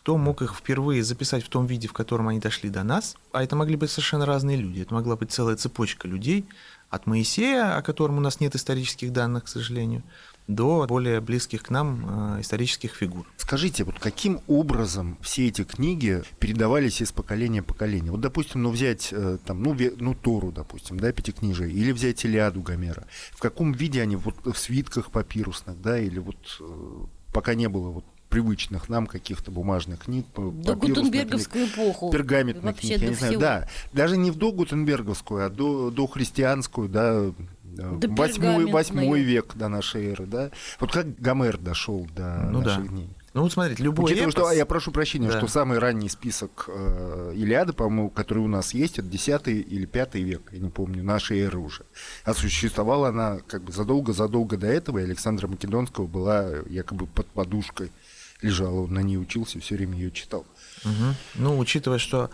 кто 0.00 0.16
мог 0.16 0.40
их 0.40 0.54
впервые 0.54 1.04
записать 1.04 1.44
в 1.44 1.50
том 1.50 1.66
виде, 1.66 1.86
в 1.86 1.92
котором 1.92 2.28
они 2.28 2.40
дошли 2.40 2.70
до 2.70 2.82
нас. 2.82 3.16
А 3.32 3.44
это 3.44 3.54
могли 3.54 3.76
быть 3.76 3.90
совершенно 3.90 4.24
разные 4.24 4.56
люди. 4.56 4.80
Это 4.80 4.94
могла 4.94 5.14
быть 5.14 5.30
целая 5.30 5.56
цепочка 5.56 6.08
людей, 6.08 6.46
от 6.88 7.06
Моисея, 7.06 7.76
о 7.76 7.82
котором 7.82 8.16
у 8.16 8.20
нас 8.20 8.40
нет 8.40 8.56
исторических 8.56 9.12
данных, 9.12 9.44
к 9.44 9.48
сожалению, 9.48 10.02
до 10.48 10.86
более 10.88 11.20
близких 11.20 11.64
к 11.64 11.70
нам 11.70 12.36
э, 12.38 12.40
исторических 12.40 12.94
фигур. 12.94 13.26
Скажите, 13.36 13.84
вот 13.84 13.98
каким 13.98 14.40
образом 14.48 15.18
все 15.20 15.48
эти 15.48 15.64
книги 15.64 16.22
передавались 16.38 17.02
из 17.02 17.12
поколения 17.12 17.60
в 17.60 17.66
поколение? 17.66 18.10
Вот, 18.10 18.22
допустим, 18.22 18.62
ну 18.62 18.70
взять 18.70 19.10
э, 19.12 19.36
там, 19.44 19.62
ну, 19.62 19.76
ну 19.98 20.14
Тору, 20.14 20.50
допустим, 20.50 20.98
да, 20.98 21.12
пятикнижие, 21.12 21.70
или 21.70 21.92
взять 21.92 22.24
Илиаду 22.24 22.62
Гомера. 22.62 23.06
В 23.32 23.38
каком 23.38 23.72
виде 23.72 24.00
они 24.00 24.16
вот 24.16 24.34
в 24.46 24.56
свитках 24.56 25.10
папирусных, 25.10 25.80
да, 25.82 25.98
или 25.98 26.18
вот 26.18 26.38
э, 26.58 27.06
пока 27.34 27.54
не 27.54 27.68
было 27.68 27.90
вот 27.90 28.06
привычных 28.30 28.88
нам 28.88 29.06
каких-то 29.06 29.50
бумажных 29.50 30.04
книг. 30.04 30.26
До 30.34 30.74
Гутенберговскую 30.74 31.66
эпоху. 31.66 32.10
Пергаментных 32.10 32.78
книг, 32.78 32.98
я 32.98 33.08
не 33.08 33.14
знаю. 33.14 33.38
Да, 33.38 33.68
даже 33.92 34.16
не 34.16 34.30
в 34.30 34.36
до 34.36 34.52
Гутенберговскую, 34.52 35.44
а 35.44 35.50
до, 35.50 35.90
до 35.90 36.06
христианскую, 36.06 36.88
да, 36.88 37.32
восьмой, 37.62 38.66
восьмой 38.66 39.22
век 39.22 39.52
до 39.54 39.68
нашей 39.68 40.12
эры, 40.12 40.26
да. 40.26 40.50
Вот 40.78 40.92
как 40.92 41.18
Гомер 41.18 41.58
дошел 41.58 42.06
до 42.14 42.48
ну, 42.50 42.62
наших 42.62 42.84
да. 42.84 42.88
дней. 42.88 43.10
Ну 43.32 43.42
вот 43.42 43.52
смотрите, 43.52 43.82
любой 43.84 44.06
Учитывая, 44.06 44.30
эпос... 44.30 44.32
что, 44.32 44.52
я 44.52 44.66
прошу 44.66 44.90
прощения, 44.90 45.28
да. 45.28 45.38
что 45.38 45.46
самый 45.46 45.78
ранний 45.78 46.08
список 46.08 46.64
э, 46.66 47.32
Илиады, 47.36 47.72
по-моему, 47.72 48.10
который 48.10 48.40
у 48.40 48.48
нас 48.48 48.74
есть, 48.74 48.98
это 48.98 49.06
10 49.06 49.46
или 49.46 49.86
5 49.86 50.14
век, 50.16 50.42
я 50.50 50.58
не 50.58 50.68
помню, 50.68 51.04
нашей 51.04 51.38
эры 51.38 51.58
уже. 51.58 51.84
А 52.24 52.34
существовала 52.34 53.10
она 53.10 53.38
как 53.46 53.62
бы 53.62 53.72
задолго-задолго 53.72 54.56
до 54.56 54.66
этого, 54.66 54.98
и 54.98 55.04
Александра 55.04 55.46
Македонского 55.46 56.08
была 56.08 56.48
якобы 56.68 57.06
под 57.06 57.28
подушкой 57.28 57.92
лежала, 58.42 58.80
он 58.80 58.92
на 58.92 59.00
ней 59.00 59.16
учился, 59.16 59.60
все 59.60 59.76
время 59.76 59.96
ее 59.96 60.10
читал. 60.10 60.46
Угу. 60.84 61.14
Ну, 61.36 61.58
учитывая, 61.58 61.98
что 61.98 62.30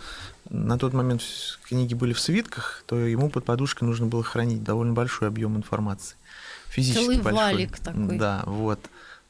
на 0.48 0.78
тот 0.78 0.92
момент 0.92 1.22
книги 1.68 1.94
были 1.94 2.12
в 2.12 2.20
свитках, 2.20 2.84
то 2.86 2.96
ему 2.96 3.30
под 3.30 3.44
подушкой 3.44 3.88
нужно 3.88 4.06
было 4.06 4.22
хранить 4.22 4.62
довольно 4.62 4.92
большой 4.92 5.28
объем 5.28 5.56
информации. 5.56 6.16
Физически 6.68 7.04
Целый 7.04 7.18
большой. 7.18 7.42
валик 7.42 7.78
такой. 7.78 8.18
Да, 8.18 8.42
вот. 8.46 8.80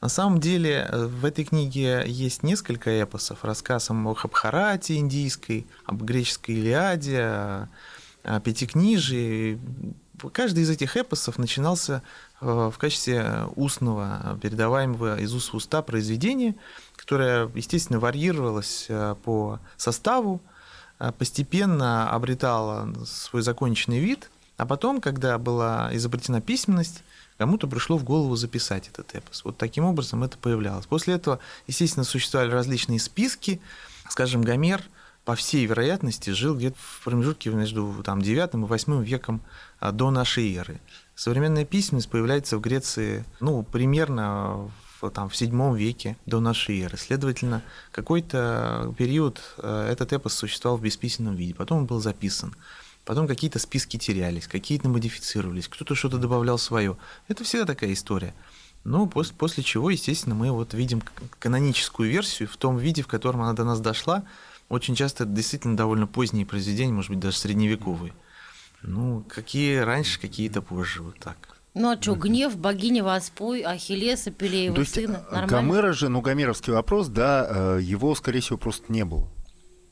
На 0.01 0.09
самом 0.09 0.39
деле 0.39 0.87
э, 0.87 1.05
в 1.07 1.25
этой 1.25 1.43
книге 1.43 2.03
есть 2.05 2.43
несколько 2.43 2.91
эпосов. 2.91 3.43
Рассказ 3.43 3.89
о 3.89 4.13
Хабхарате 4.13 4.97
индийской, 4.97 5.65
об 5.85 6.03
греческой 6.03 6.55
Илиаде, 6.55 7.21
о, 7.21 7.69
о 8.23 8.39
Пятикнижии. 8.39 9.59
Каждый 10.33 10.63
из 10.63 10.69
этих 10.69 10.97
эпосов 10.97 11.39
начинался 11.39 12.03
в 12.39 12.73
качестве 12.77 13.45
устного, 13.55 14.37
передаваемого 14.41 15.19
из 15.19 15.33
уст 15.33 15.53
в 15.53 15.55
уста 15.55 15.81
произведения, 15.81 16.55
которое, 16.95 17.49
естественно, 17.55 17.99
варьировалось 17.99 18.85
э, 18.89 19.15
по 19.23 19.59
составу, 19.75 20.41
э, 20.99 21.11
постепенно 21.17 22.11
обретало 22.11 22.93
свой 23.05 23.41
законченный 23.41 23.99
вид, 23.99 24.29
а 24.57 24.65
потом, 24.65 25.01
когда 25.01 25.37
была 25.37 25.89
изобретена 25.93 26.41
письменность, 26.41 27.03
кому-то 27.37 27.67
пришло 27.67 27.97
в 27.97 28.03
голову 28.03 28.35
записать 28.35 28.87
этот 28.87 29.15
эпос. 29.15 29.43
Вот 29.43 29.57
таким 29.57 29.85
образом 29.85 30.23
это 30.23 30.37
появлялось. 30.37 30.85
После 30.85 31.13
этого, 31.13 31.39
естественно, 31.67 32.03
существовали 32.03 32.51
различные 32.51 32.99
списки. 32.99 33.61
Скажем, 34.09 34.41
Гомер, 34.41 34.83
по 35.25 35.35
всей 35.35 35.65
вероятности, 35.65 36.31
жил 36.31 36.55
где-то 36.55 36.77
в 36.79 37.03
промежутке 37.03 37.51
между 37.51 38.01
там, 38.03 38.21
9 38.21 38.53
и 38.53 38.57
8 38.57 39.03
веком 39.03 39.41
до 39.79 40.09
нашей 40.09 40.55
эры. 40.55 40.79
Современная 41.17 41.65
письменность 41.65 42.11
появляется 42.11 42.57
в 42.57 42.61
Греции, 42.61 43.25
ну, 43.39 43.63
примерно 43.63 44.69
в, 45.01 45.09
там, 45.09 45.29
в 45.29 45.33
VII 45.33 45.75
веке 45.75 46.15
до 46.27 46.39
нашей 46.39 46.79
эры. 46.79 46.95
Следовательно, 46.95 47.63
какой-то 47.91 48.93
период 48.99 49.41
э, 49.57 49.89
этот 49.91 50.13
эпос 50.13 50.35
существовал 50.35 50.77
в 50.77 50.83
бесписьменном 50.83 51.35
виде, 51.35 51.55
потом 51.55 51.79
он 51.79 51.85
был 51.87 51.99
записан. 51.99 52.55
Потом 53.03 53.27
какие-то 53.27 53.57
списки 53.57 53.97
терялись, 53.97 54.47
какие-то 54.47 54.89
модифицировались, 54.89 55.67
кто-то 55.67 55.95
что-то 55.95 56.19
добавлял 56.19 56.59
свое. 56.59 56.97
Это 57.27 57.43
всегда 57.43 57.65
такая 57.65 57.93
история. 57.93 58.35
Ну, 58.83 59.07
после, 59.07 59.33
после 59.35 59.63
чего, 59.63 59.89
естественно, 59.89 60.35
мы 60.35 60.51
вот 60.51 60.75
видим 60.75 61.01
каноническую 61.39 62.11
версию 62.11 62.47
в 62.47 62.57
том 62.57 62.77
виде, 62.77 63.01
в 63.01 63.07
котором 63.07 63.41
она 63.41 63.53
до 63.53 63.63
нас 63.63 63.79
дошла. 63.79 64.23
Очень 64.69 64.93
часто 64.93 65.23
это 65.23 65.33
действительно 65.33 65.75
довольно 65.75 66.05
поздние 66.05 66.45
произведения, 66.45 66.93
может 66.93 67.09
быть, 67.09 67.19
даже 67.19 67.37
средневековые. 67.37 68.13
Ну, 68.83 69.25
какие 69.27 69.77
раньше, 69.77 70.19
какие-то 70.19 70.61
позже, 70.61 71.03
вот 71.03 71.19
так. 71.19 71.57
Ну 71.73 71.91
а 71.91 72.01
что, 72.01 72.15
гнев, 72.15 72.57
богиня 72.57 73.03
воспой, 73.03 73.61
Ахиллеса, 73.61 74.31
Пелеева 74.31 74.75
То 74.75 74.81
есть 74.81 74.95
сына, 74.95 75.23
э, 75.29 75.35
нормально? 75.35 75.47
Гомера 75.47 75.93
же, 75.93 76.09
ну, 76.09 76.21
гомеровский 76.21 76.73
вопрос, 76.73 77.07
да, 77.07 77.47
э, 77.49 77.79
его, 77.83 78.15
скорее 78.15 78.39
всего, 78.39 78.57
просто 78.57 78.91
не 78.91 79.05
было. 79.05 79.29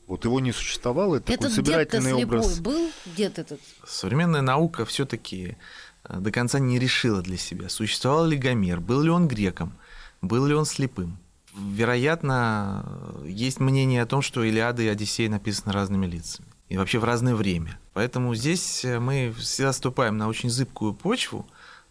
Вот 0.08 0.24
его 0.24 0.40
не 0.40 0.52
существовало, 0.52 1.16
это 1.16 1.32
этот 1.32 1.50
такой 1.50 1.54
собирательный 1.54 2.16
дед 2.16 2.24
образ. 2.24 2.60
был 2.60 2.90
дед 3.16 3.38
этот? 3.38 3.60
Современная 3.86 4.40
наука 4.40 4.84
все-таки 4.84 5.56
э, 6.04 6.18
до 6.18 6.32
конца 6.32 6.58
не 6.58 6.78
решила 6.80 7.22
для 7.22 7.36
себя, 7.36 7.68
существовал 7.68 8.26
ли 8.26 8.36
Гомер, 8.36 8.80
был 8.80 9.02
ли 9.02 9.10
он 9.10 9.28
греком, 9.28 9.78
был 10.22 10.46
ли 10.46 10.54
он 10.54 10.64
слепым. 10.64 11.18
Вероятно, 11.56 12.84
есть 13.24 13.60
мнение 13.60 14.02
о 14.02 14.06
том, 14.06 14.22
что 14.22 14.42
Илиада 14.42 14.82
и 14.82 14.88
Одиссей 14.88 15.28
написаны 15.28 15.72
разными 15.72 16.06
лицами 16.06 16.48
и 16.68 16.76
вообще 16.76 16.98
в 16.98 17.04
разное 17.04 17.34
время. 17.34 17.78
Поэтому 17.94 18.34
здесь 18.34 18.84
э, 18.84 18.98
мы 18.98 19.32
всегда 19.38 19.72
ступаем 19.72 20.16
на 20.16 20.28
очень 20.28 20.50
зыбкую 20.50 20.94
почву. 20.94 21.46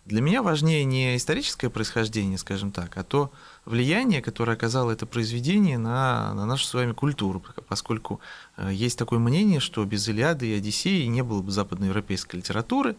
Для 0.05 0.21
меня 0.21 0.43
важнее 0.43 0.83
не 0.83 1.15
историческое 1.15 1.69
происхождение, 1.69 2.37
скажем 2.37 2.71
так, 2.71 2.95
а 2.97 3.03
то 3.03 3.31
влияние, 3.65 4.21
которое 4.21 4.53
оказало 4.53 4.91
это 4.91 5.07
произведение 5.07 5.79
на, 5.79 6.33
на 6.35 6.45
нашу 6.45 6.65
с 6.65 6.73
вами 6.73 6.91
культуру, 6.91 7.43
поскольку 7.67 8.19
э, 8.57 8.69
есть 8.71 8.99
такое 8.99 9.19
мнение, 9.19 9.59
что 9.59 9.83
без 9.85 10.07
Илиады 10.07 10.47
и 10.47 10.57
Одиссеи 10.57 11.05
не 11.05 11.23
было 11.23 11.41
бы 11.41 11.51
западноевропейской 11.51 12.39
литературы, 12.39 12.95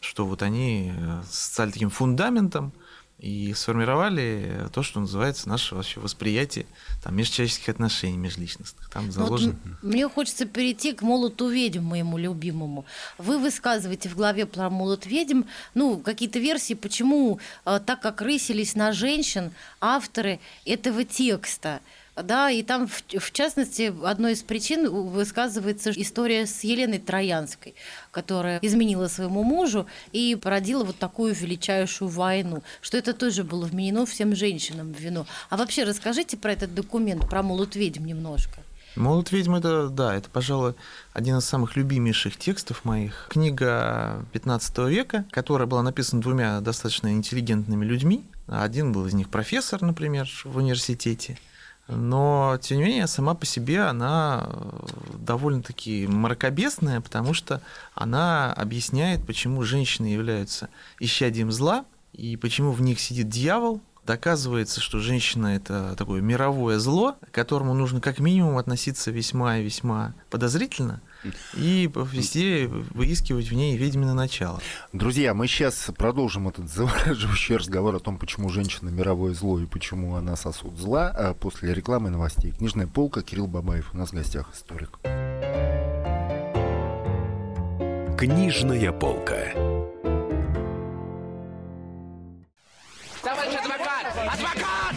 что 0.00 0.26
вот 0.26 0.42
они 0.42 0.92
э, 0.96 1.22
стали 1.30 1.70
таким 1.70 1.90
фундаментом, 1.90 2.72
и 3.18 3.52
сформировали 3.54 4.68
то, 4.72 4.82
что 4.82 5.00
называется 5.00 5.48
наше 5.48 5.74
вообще 5.74 5.98
восприятие 5.98 6.66
там, 7.02 7.16
межчеловеческих 7.16 7.68
отношений 7.68 8.16
межличностных. 8.16 8.88
Там 8.90 9.10
заложено... 9.10 9.56
Ну, 9.64 9.70
вот 9.70 9.82
мне 9.82 10.08
хочется 10.08 10.46
перейти 10.46 10.92
к 10.92 11.02
молоту 11.02 11.48
ведьм, 11.48 11.82
моему 11.82 12.16
любимому. 12.16 12.84
Вы 13.18 13.38
высказываете 13.38 14.08
в 14.08 14.14
главе 14.14 14.46
про 14.46 14.70
молот 14.70 15.06
ведьм, 15.06 15.42
ну, 15.74 15.98
какие-то 15.98 16.38
версии, 16.38 16.74
почему, 16.74 17.40
э, 17.64 17.80
так 17.84 18.00
как 18.00 18.22
рысились 18.22 18.74
на 18.74 18.92
женщин, 18.92 19.52
авторы 19.80 20.38
этого 20.64 21.04
текста– 21.04 21.80
да, 22.22 22.50
и 22.50 22.62
там, 22.62 22.86
в, 22.86 23.02
в 23.18 23.32
частности, 23.32 23.92
одной 24.04 24.32
из 24.32 24.42
причин 24.42 24.88
высказывается 24.90 25.90
история 25.90 26.46
с 26.46 26.64
Еленой 26.64 26.98
Троянской, 26.98 27.74
которая 28.10 28.58
изменила 28.62 29.08
своему 29.08 29.42
мужу 29.42 29.86
и 30.12 30.36
породила 30.40 30.84
вот 30.84 30.98
такую 30.98 31.34
величайшую 31.34 32.08
войну, 32.08 32.62
что 32.80 32.96
это 32.96 33.12
тоже 33.14 33.44
было 33.44 33.64
вменено 33.66 34.06
всем 34.06 34.34
женщинам 34.34 34.92
в 34.92 34.98
вину. 34.98 35.26
А 35.50 35.56
вообще 35.56 35.84
расскажите 35.84 36.36
про 36.36 36.52
этот 36.52 36.74
документ, 36.74 37.28
про 37.28 37.42
молот 37.42 37.76
ведьм 37.76 38.04
немножко. 38.04 38.60
Молот 38.96 39.30
ведьм 39.30 39.54
это, 39.54 39.88
да, 39.88 40.14
это, 40.14 40.28
пожалуй, 40.28 40.74
один 41.12 41.38
из 41.38 41.44
самых 41.44 41.76
любимейших 41.76 42.36
текстов 42.36 42.84
моих. 42.84 43.28
Книга 43.30 44.24
15 44.32 44.78
века, 44.88 45.24
которая 45.30 45.68
была 45.68 45.82
написана 45.82 46.20
двумя 46.20 46.60
достаточно 46.60 47.12
интеллигентными 47.12 47.84
людьми. 47.84 48.24
Один 48.48 48.92
был 48.92 49.06
из 49.06 49.14
них 49.14 49.28
профессор, 49.28 49.82
например, 49.82 50.28
в 50.44 50.56
университете, 50.56 51.38
но, 51.88 52.58
тем 52.60 52.78
не 52.78 52.84
менее, 52.84 53.06
сама 53.06 53.34
по 53.34 53.46
себе 53.46 53.80
она 53.80 54.46
э, 54.46 54.86
довольно-таки 55.18 56.06
мракобесная, 56.06 57.00
потому 57.00 57.32
что 57.32 57.62
она 57.94 58.52
объясняет, 58.52 59.26
почему 59.26 59.62
женщины 59.62 60.06
являются 60.06 60.68
исчадием 61.00 61.50
зла, 61.50 61.86
и 62.12 62.36
почему 62.36 62.72
в 62.72 62.82
них 62.82 63.00
сидит 63.00 63.30
дьявол, 63.30 63.80
доказывается, 64.06 64.80
что 64.80 64.98
женщина 64.98 65.48
это 65.48 65.94
такое 65.96 66.20
мировое 66.20 66.78
зло, 66.78 67.16
к 67.20 67.30
которому 67.30 67.72
нужно 67.72 68.00
как 68.00 68.18
минимум 68.18 68.58
относиться 68.58 69.10
весьма 69.10 69.58
и 69.58 69.64
весьма 69.64 70.14
подозрительно 70.30 71.00
и 71.54 71.90
везде 72.12 72.66
выискивать 72.66 73.50
в 73.50 73.54
ней 73.54 73.76
ведьмино 73.76 74.14
начало. 74.14 74.60
Друзья, 74.92 75.34
мы 75.34 75.46
сейчас 75.46 75.90
продолжим 75.96 76.48
этот 76.48 76.70
завораживающий 76.70 77.56
разговор 77.56 77.96
о 77.96 78.00
том, 78.00 78.18
почему 78.18 78.48
женщина 78.48 78.88
мировое 78.90 79.34
зло 79.34 79.58
и 79.60 79.66
почему 79.66 80.14
она 80.14 80.36
сосуд 80.36 80.76
зла 80.78 81.08
а 81.08 81.34
после 81.34 81.74
рекламы 81.74 82.08
и 82.08 82.12
новостей. 82.12 82.52
Книжная 82.52 82.86
полка, 82.86 83.22
Кирилл 83.22 83.46
Бабаев, 83.46 83.90
у 83.92 83.96
нас 83.96 84.10
в 84.10 84.14
гостях 84.14 84.50
историк. 84.54 84.98
Книжная 88.18 88.92
полка. 88.92 89.67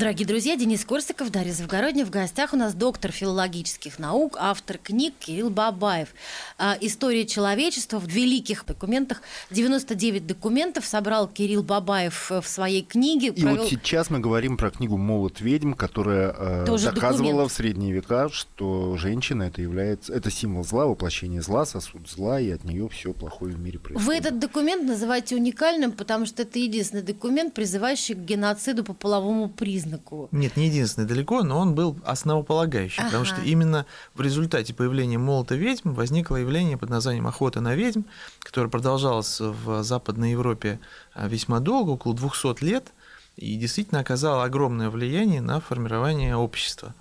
Дорогие 0.00 0.26
друзья, 0.26 0.56
Денис 0.56 0.82
Корсиков, 0.86 1.30
Дарья 1.30 1.52
Завгородня. 1.52 2.06
В 2.06 2.10
гостях 2.10 2.54
у 2.54 2.56
нас 2.56 2.72
доктор 2.72 3.12
филологических 3.12 3.98
наук, 3.98 4.38
автор 4.40 4.78
книг 4.78 5.12
Кирилл 5.18 5.50
Бабаев. 5.50 6.14
А, 6.56 6.74
История 6.80 7.26
человечества 7.26 7.98
в 7.98 8.06
великих 8.06 8.64
документах. 8.64 9.20
99 9.50 10.26
документов 10.26 10.86
собрал 10.86 11.28
Кирилл 11.28 11.62
Бабаев 11.62 12.30
в 12.30 12.44
своей 12.44 12.82
книге. 12.82 13.26
И 13.26 13.42
провел... 13.42 13.58
вот 13.58 13.68
сейчас 13.68 14.08
мы 14.08 14.20
говорим 14.20 14.56
про 14.56 14.70
книгу 14.70 14.96
«Молот 14.96 15.42
ведьм», 15.42 15.74
которая 15.74 16.34
э, 16.34 16.64
доказывала 16.64 17.32
документ. 17.32 17.50
в 17.50 17.54
средние 17.54 17.92
века, 17.92 18.30
что 18.30 18.96
женщина 18.96 19.42
это 19.42 19.60
является, 19.60 20.14
это 20.14 20.30
символ 20.30 20.64
зла, 20.64 20.86
воплощение 20.86 21.42
зла, 21.42 21.66
сосуд 21.66 22.08
зла, 22.08 22.40
и 22.40 22.48
от 22.48 22.64
нее 22.64 22.88
все 22.88 23.12
плохое 23.12 23.54
в 23.54 23.60
мире 23.60 23.78
происходит. 23.78 24.06
Вы 24.06 24.16
этот 24.16 24.38
документ 24.38 24.82
называете 24.82 25.36
уникальным, 25.36 25.92
потому 25.92 26.24
что 26.24 26.40
это 26.40 26.58
единственный 26.58 27.02
документ, 27.02 27.52
призывающий 27.52 28.14
к 28.14 28.18
геноциду 28.20 28.82
по 28.82 28.94
половому 28.94 29.50
признаку 29.50 29.89
признаку. 29.90 30.28
Нет, 30.32 30.56
не 30.56 30.66
единственный 30.66 31.06
далеко, 31.06 31.42
но 31.42 31.58
он 31.58 31.74
был 31.74 31.98
основополагающий, 32.04 33.00
ага. 33.00 33.08
потому 33.08 33.24
что 33.24 33.40
именно 33.42 33.86
в 34.14 34.20
результате 34.20 34.74
появления 34.74 35.18
молота 35.18 35.54
ведьм 35.54 35.92
возникло 35.92 36.36
явление 36.36 36.76
под 36.76 36.90
названием 36.90 37.26
охота 37.26 37.60
на 37.60 37.74
ведьм, 37.74 38.02
которое 38.40 38.68
продолжалось 38.68 39.40
в 39.40 39.82
Западной 39.82 40.32
Европе 40.32 40.80
а, 41.14 41.28
весьма 41.28 41.60
долго, 41.60 41.90
около 41.90 42.14
200 42.14 42.64
лет, 42.64 42.92
и 43.36 43.56
действительно 43.56 44.00
оказало 44.00 44.44
огромное 44.44 44.90
влияние 44.90 45.40
на 45.40 45.60
формирование 45.60 46.36
общества. 46.36 46.94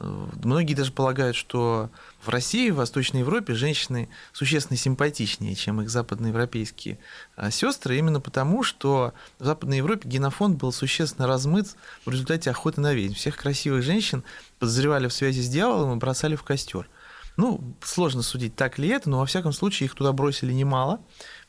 Многие 0.00 0.74
даже 0.74 0.92
полагают, 0.92 1.36
что 1.36 1.88
в 2.20 2.28
России, 2.28 2.70
в 2.70 2.76
Восточной 2.76 3.20
Европе 3.20 3.54
женщины 3.54 4.08
существенно 4.32 4.76
симпатичнее, 4.76 5.54
чем 5.54 5.80
их 5.80 5.88
западноевропейские 5.88 6.98
а, 7.36 7.50
сестры, 7.52 7.96
именно 7.96 8.20
потому, 8.20 8.64
что 8.64 9.14
в 9.38 9.44
Западной 9.44 9.78
Европе 9.78 10.08
генофонд 10.08 10.58
был 10.58 10.72
существенно 10.72 11.28
размыт 11.28 11.76
в 12.04 12.10
результате 12.10 12.50
охоты 12.50 12.80
на 12.80 12.92
ведьм. 12.92 13.14
Всех 13.14 13.36
красивых 13.36 13.84
женщин 13.84 14.24
подозревали 14.58 15.06
в 15.06 15.12
связи 15.12 15.40
с 15.40 15.48
дьяволом 15.48 15.92
и 15.92 16.00
бросали 16.00 16.34
в 16.34 16.42
костер. 16.42 16.88
Ну, 17.36 17.74
сложно 17.82 18.22
судить, 18.22 18.54
так 18.54 18.78
ли 18.78 18.88
это, 18.88 19.10
но 19.10 19.18
во 19.20 19.26
всяком 19.26 19.52
случае 19.52 19.86
их 19.86 19.94
туда 19.94 20.12
бросили 20.12 20.52
немало. 20.52 21.00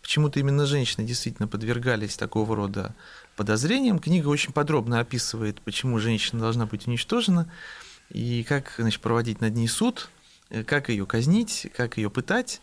Почему-то 0.01 0.39
именно 0.39 0.65
женщины 0.65 1.05
действительно 1.05 1.47
подвергались 1.47 2.15
такого 2.15 2.55
рода 2.55 2.95
подозрениям. 3.35 3.99
Книга 3.99 4.27
очень 4.27 4.51
подробно 4.51 4.99
описывает, 4.99 5.61
почему 5.61 5.99
женщина 5.99 6.41
должна 6.41 6.65
быть 6.65 6.87
уничтожена 6.87 7.51
и 8.09 8.43
как 8.43 8.73
значит, 8.77 9.01
проводить 9.01 9.41
над 9.41 9.55
ней 9.55 9.67
суд, 9.67 10.09
э, 10.49 10.63
как 10.63 10.89
ее 10.89 11.05
казнить, 11.05 11.67
как 11.75 11.97
ее 11.97 12.09
пытать. 12.09 12.61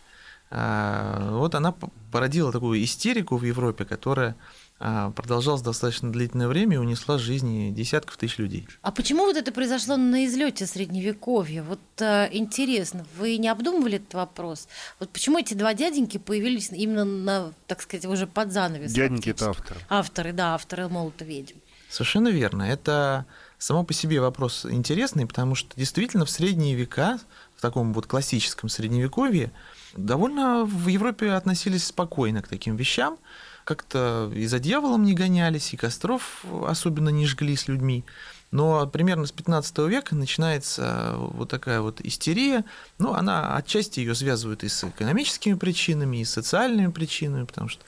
А, 0.55 1.31
вот 1.31 1.55
она 1.55 1.73
породила 2.11 2.51
такую 2.51 2.83
истерику 2.83 3.37
в 3.37 3.43
Европе, 3.43 3.85
которая 3.85 4.35
а, 4.79 5.11
продолжалась 5.11 5.61
достаточно 5.63 6.11
длительное 6.11 6.47
время 6.47 6.75
и 6.75 6.77
унесла 6.77 7.17
жизни 7.17 7.71
десятков 7.71 8.17
тысяч 8.17 8.37
людей. 8.37 8.67
А 8.81 8.91
почему 8.91 9.23
вот 9.23 9.35
это 9.35 9.51
произошло 9.51 9.97
на 9.97 10.25
излете 10.25 10.67
средневековья? 10.67 11.63
Вот 11.63 11.79
э, 11.99 12.29
интересно, 12.33 13.05
вы 13.17 13.37
не 13.37 13.47
обдумывали 13.47 13.95
этот 13.95 14.13
вопрос? 14.13 14.67
Вот 14.99 15.09
почему 15.09 15.39
эти 15.39 15.53
два 15.53 15.73
дяденьки 15.73 16.17
появились 16.17 16.69
именно 16.71 17.05
на, 17.05 17.53
так 17.65 17.81
сказать, 17.81 18.05
уже 18.05 18.27
под 18.27 18.51
занавес? 18.51 18.91
Дяденьки 18.91 19.29
это 19.29 19.49
авторы. 19.49 19.79
Авторы, 19.89 20.33
да, 20.33 20.53
авторы 20.53 20.87
«Молота 20.87 21.25
ведьм». 21.25 21.57
Совершенно 21.89 22.27
верно. 22.27 22.63
Это 22.63 23.25
само 23.63 23.85
по 23.85 23.93
себе 23.93 24.19
вопрос 24.19 24.65
интересный, 24.69 25.25
потому 25.25 25.55
что 25.55 25.73
действительно 25.77 26.25
в 26.25 26.29
средние 26.29 26.75
века, 26.75 27.17
в 27.55 27.61
таком 27.61 27.93
вот 27.93 28.07
классическом 28.07 28.67
средневековье, 28.67 29.53
довольно 29.95 30.65
в 30.65 30.87
Европе 30.87 31.31
относились 31.31 31.85
спокойно 31.85 32.41
к 32.41 32.49
таким 32.49 32.75
вещам, 32.75 33.17
как-то 33.63 34.29
и 34.35 34.47
за 34.47 34.59
дьяволом 34.59 35.05
не 35.05 35.13
гонялись, 35.13 35.73
и 35.73 35.77
костров 35.77 36.43
особенно 36.67 37.07
не 37.07 37.25
жгли 37.25 37.55
с 37.55 37.69
людьми. 37.69 38.03
Но 38.51 38.85
примерно 38.85 39.25
с 39.25 39.31
15 39.31 39.77
века 39.87 40.13
начинается 40.13 41.15
вот 41.17 41.49
такая 41.49 41.79
вот 41.79 42.01
истерия. 42.01 42.65
Ну, 42.99 43.13
она 43.13 43.55
отчасти 43.55 44.01
ее 44.01 44.13
связывают 44.13 44.65
и 44.65 44.67
с 44.67 44.83
экономическими 44.83 45.53
причинами, 45.53 46.17
и 46.17 46.25
с 46.25 46.31
социальными 46.31 46.91
причинами, 46.91 47.45
потому 47.45 47.69
что 47.69 47.85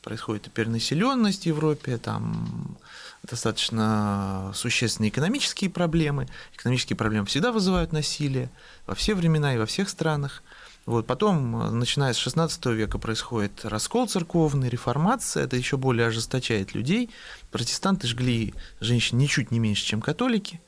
происходит 0.00 0.46
и 0.46 0.50
перенаселенность 0.50 1.42
в 1.42 1.46
Европе, 1.46 1.98
там 1.98 2.78
достаточно 3.22 4.52
существенные 4.54 5.10
экономические 5.10 5.70
проблемы. 5.70 6.28
Экономические 6.54 6.96
проблемы 6.96 7.26
всегда 7.26 7.52
вызывают 7.52 7.92
насилие 7.92 8.50
во 8.86 8.94
все 8.94 9.14
времена 9.14 9.54
и 9.54 9.58
во 9.58 9.66
всех 9.66 9.88
странах. 9.88 10.42
Вот. 10.86 11.06
Потом, 11.06 11.78
начиная 11.78 12.12
с 12.12 12.26
XVI 12.26 12.74
века, 12.74 12.98
происходит 12.98 13.64
раскол 13.64 14.08
церковный, 14.08 14.68
реформация, 14.68 15.44
это 15.44 15.56
еще 15.56 15.76
более 15.76 16.06
ожесточает 16.06 16.74
людей. 16.74 17.10
Протестанты 17.50 18.06
жгли 18.06 18.54
женщин 18.80 19.18
ничуть 19.18 19.50
не 19.50 19.58
меньше, 19.58 19.84
чем 19.84 20.00
католики. 20.00 20.60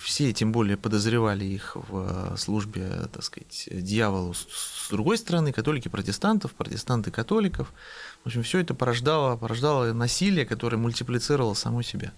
Все, 0.00 0.32
тем 0.32 0.52
более, 0.52 0.76
подозревали 0.76 1.44
их 1.44 1.74
в 1.74 2.36
службе, 2.36 3.08
так 3.12 3.24
сказать, 3.24 3.68
дьяволу 3.70 4.32
с 4.34 4.88
другой 4.90 5.18
стороны, 5.18 5.52
католики 5.52 5.88
протестантов, 5.88 6.52
протестанты 6.52 7.10
католиков. 7.10 7.72
В 8.28 8.30
общем, 8.30 8.42
все 8.42 8.58
это 8.58 8.74
порождало, 8.74 9.38
порождало 9.38 9.90
насилие, 9.94 10.44
которое 10.44 10.76
мультиплицировало 10.76 11.54
само 11.54 11.80
себя. 11.80 12.12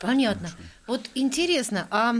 Понятно. 0.00 0.50
Вот 0.88 1.08
интересно, 1.14 1.86
а 1.92 2.16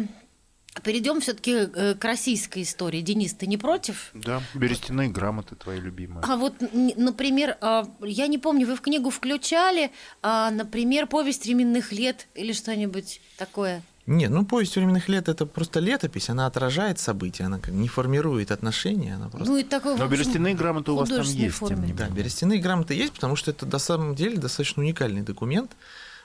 перейдем 0.85 1.21
все-таки 1.21 1.51
э, 1.51 1.95
к 1.95 2.05
российской 2.05 2.63
истории. 2.63 3.01
Денис, 3.01 3.35
ты 3.35 3.49
не 3.49 3.57
против? 3.57 4.11
Да, 4.15 4.41
берестяные 4.55 5.09
грамоты 5.09 5.57
твои 5.57 5.81
любимые. 5.81 6.23
А 6.25 6.37
вот, 6.37 6.55
например, 6.73 7.59
а, 7.61 7.85
я 8.01 8.29
не 8.29 8.39
помню, 8.39 8.65
вы 8.65 8.77
в 8.77 8.81
книгу 8.81 9.11
включали, 9.11 9.91
а, 10.23 10.53
например, 10.53 11.09
повесть 11.09 11.47
временных 11.47 11.91
лет 11.91 12.29
или 12.37 12.53
что-нибудь 12.53 13.21
такое? 13.37 13.83
Нет, 14.09 14.31
ну 14.31 14.47
повесть 14.47 14.75
временных 14.75 15.11
лет 15.11 15.29
это 15.29 15.45
просто 15.45 15.81
летопись, 15.81 16.31
она 16.31 16.47
отражает 16.47 16.99
события, 16.99 17.45
она 17.45 17.59
как 17.59 17.75
не 17.75 17.89
формирует 17.89 18.51
отношения, 18.51 19.17
она 19.17 19.29
просто. 19.29 19.51
Ну 19.51 19.59
и 19.59 19.65
такой. 19.65 19.99
Но 19.99 20.09
берестяные 20.09 20.55
грамоты 20.55 20.93
у 20.93 20.97
вас 20.97 21.11
там 21.11 21.21
есть. 21.21 21.59
Тем 21.59 21.85
не 21.85 21.93
да, 21.93 22.09
берестяные 22.09 22.59
грамоты 22.59 22.95
есть, 22.95 23.13
потому 23.13 23.37
что 23.37 23.51
это 23.51 23.67
на 23.67 23.79
самом 23.79 24.15
деле 24.15 24.39
достаточно 24.39 24.83
уникальный 24.83 25.21
документ. 25.21 25.73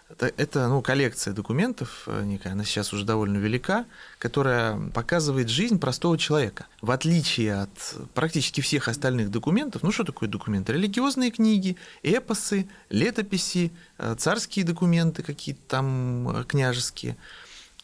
Это, 0.10 0.32
это 0.38 0.68
ну, 0.70 0.82
коллекция 0.82 1.34
документов, 1.34 2.04
э, 2.08 2.24
некая, 2.24 2.54
она 2.54 2.64
сейчас 2.64 2.94
уже 2.94 3.04
довольно 3.04 3.38
велика, 3.38 3.86
которая 4.18 4.80
показывает 4.92 5.50
жизнь 5.50 5.78
простого 5.78 6.18
человека. 6.18 6.68
В 6.82 6.92
отличие 6.92 7.64
от 7.64 7.96
практически 8.14 8.62
всех 8.62 8.88
остальных 8.88 9.30
документов, 9.30 9.84
ну 9.84 9.92
что 9.92 10.06
такое 10.06 10.30
документ? 10.30 10.70
Религиозные 10.70 11.32
книги, 11.32 11.76
эпосы, 12.02 12.70
летописи, 12.90 13.74
э, 13.98 14.16
царские 14.18 14.64
документы 14.64 15.22
какие-то 15.22 15.62
там 15.68 16.30
э, 16.30 16.44
княжеские– 16.46 17.18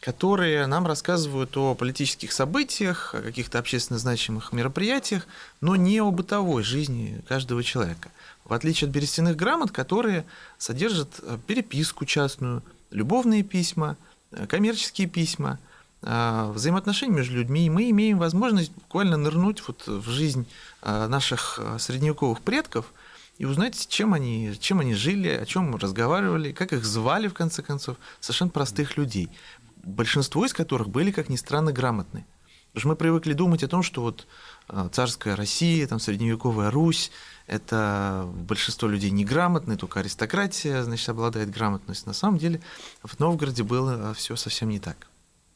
которые 0.00 0.66
нам 0.66 0.86
рассказывают 0.86 1.54
о 1.58 1.74
политических 1.74 2.32
событиях, 2.32 3.14
о 3.14 3.20
каких-то 3.20 3.58
общественно 3.58 3.98
значимых 3.98 4.52
мероприятиях, 4.52 5.26
но 5.60 5.76
не 5.76 6.00
о 6.00 6.10
бытовой 6.10 6.62
жизни 6.62 7.22
каждого 7.28 7.62
человека. 7.62 8.10
В 8.44 8.54
отличие 8.54 8.88
от 8.88 8.94
берестяных 8.94 9.36
грамот, 9.36 9.70
которые 9.70 10.24
содержат 10.58 11.20
э, 11.22 11.36
переписку 11.46 12.06
частную, 12.06 12.62
любовные 12.90 13.42
письма, 13.42 13.96
э, 14.32 14.46
коммерческие 14.46 15.06
письма, 15.06 15.58
э, 16.00 16.50
взаимоотношения 16.54 17.14
между 17.14 17.36
людьми, 17.36 17.68
мы 17.68 17.90
имеем 17.90 18.18
возможность 18.18 18.72
буквально 18.72 19.18
нырнуть 19.18 19.62
вот 19.68 19.86
в 19.86 20.08
жизнь 20.08 20.46
наших 20.82 21.60
средневековых 21.78 22.40
предков 22.40 22.86
и 23.36 23.44
узнать, 23.44 23.86
чем 23.88 24.14
они, 24.14 24.54
чем 24.58 24.80
они 24.80 24.94
жили, 24.94 25.28
о 25.28 25.44
чем 25.44 25.76
разговаривали, 25.76 26.52
как 26.52 26.72
их 26.72 26.84
звали, 26.84 27.28
в 27.28 27.34
конце 27.34 27.62
концов, 27.62 27.98
совершенно 28.20 28.50
простых 28.50 28.96
людей 28.96 29.28
большинство 29.82 30.44
из 30.44 30.52
которых 30.52 30.88
были, 30.88 31.10
как 31.10 31.28
ни 31.28 31.36
странно, 31.36 31.72
грамотны. 31.72 32.26
Потому 32.72 32.80
что 32.80 32.88
мы 32.88 32.96
привыкли 32.96 33.32
думать 33.32 33.64
о 33.64 33.68
том, 33.68 33.82
что 33.82 34.00
вот 34.00 34.28
э, 34.68 34.88
царская 34.92 35.34
Россия, 35.34 35.88
там 35.88 35.98
средневековая 35.98 36.70
Русь, 36.70 37.10
это 37.48 38.30
большинство 38.32 38.86
людей 38.86 39.10
неграмотные, 39.10 39.76
только 39.76 40.00
аристократия, 40.00 40.84
значит, 40.84 41.08
обладает 41.08 41.50
грамотностью. 41.50 42.06
На 42.06 42.14
самом 42.14 42.38
деле 42.38 42.60
в 43.02 43.18
Новгороде 43.18 43.64
было 43.64 44.14
все 44.14 44.36
совсем 44.36 44.68
не 44.68 44.78
так. 44.78 45.09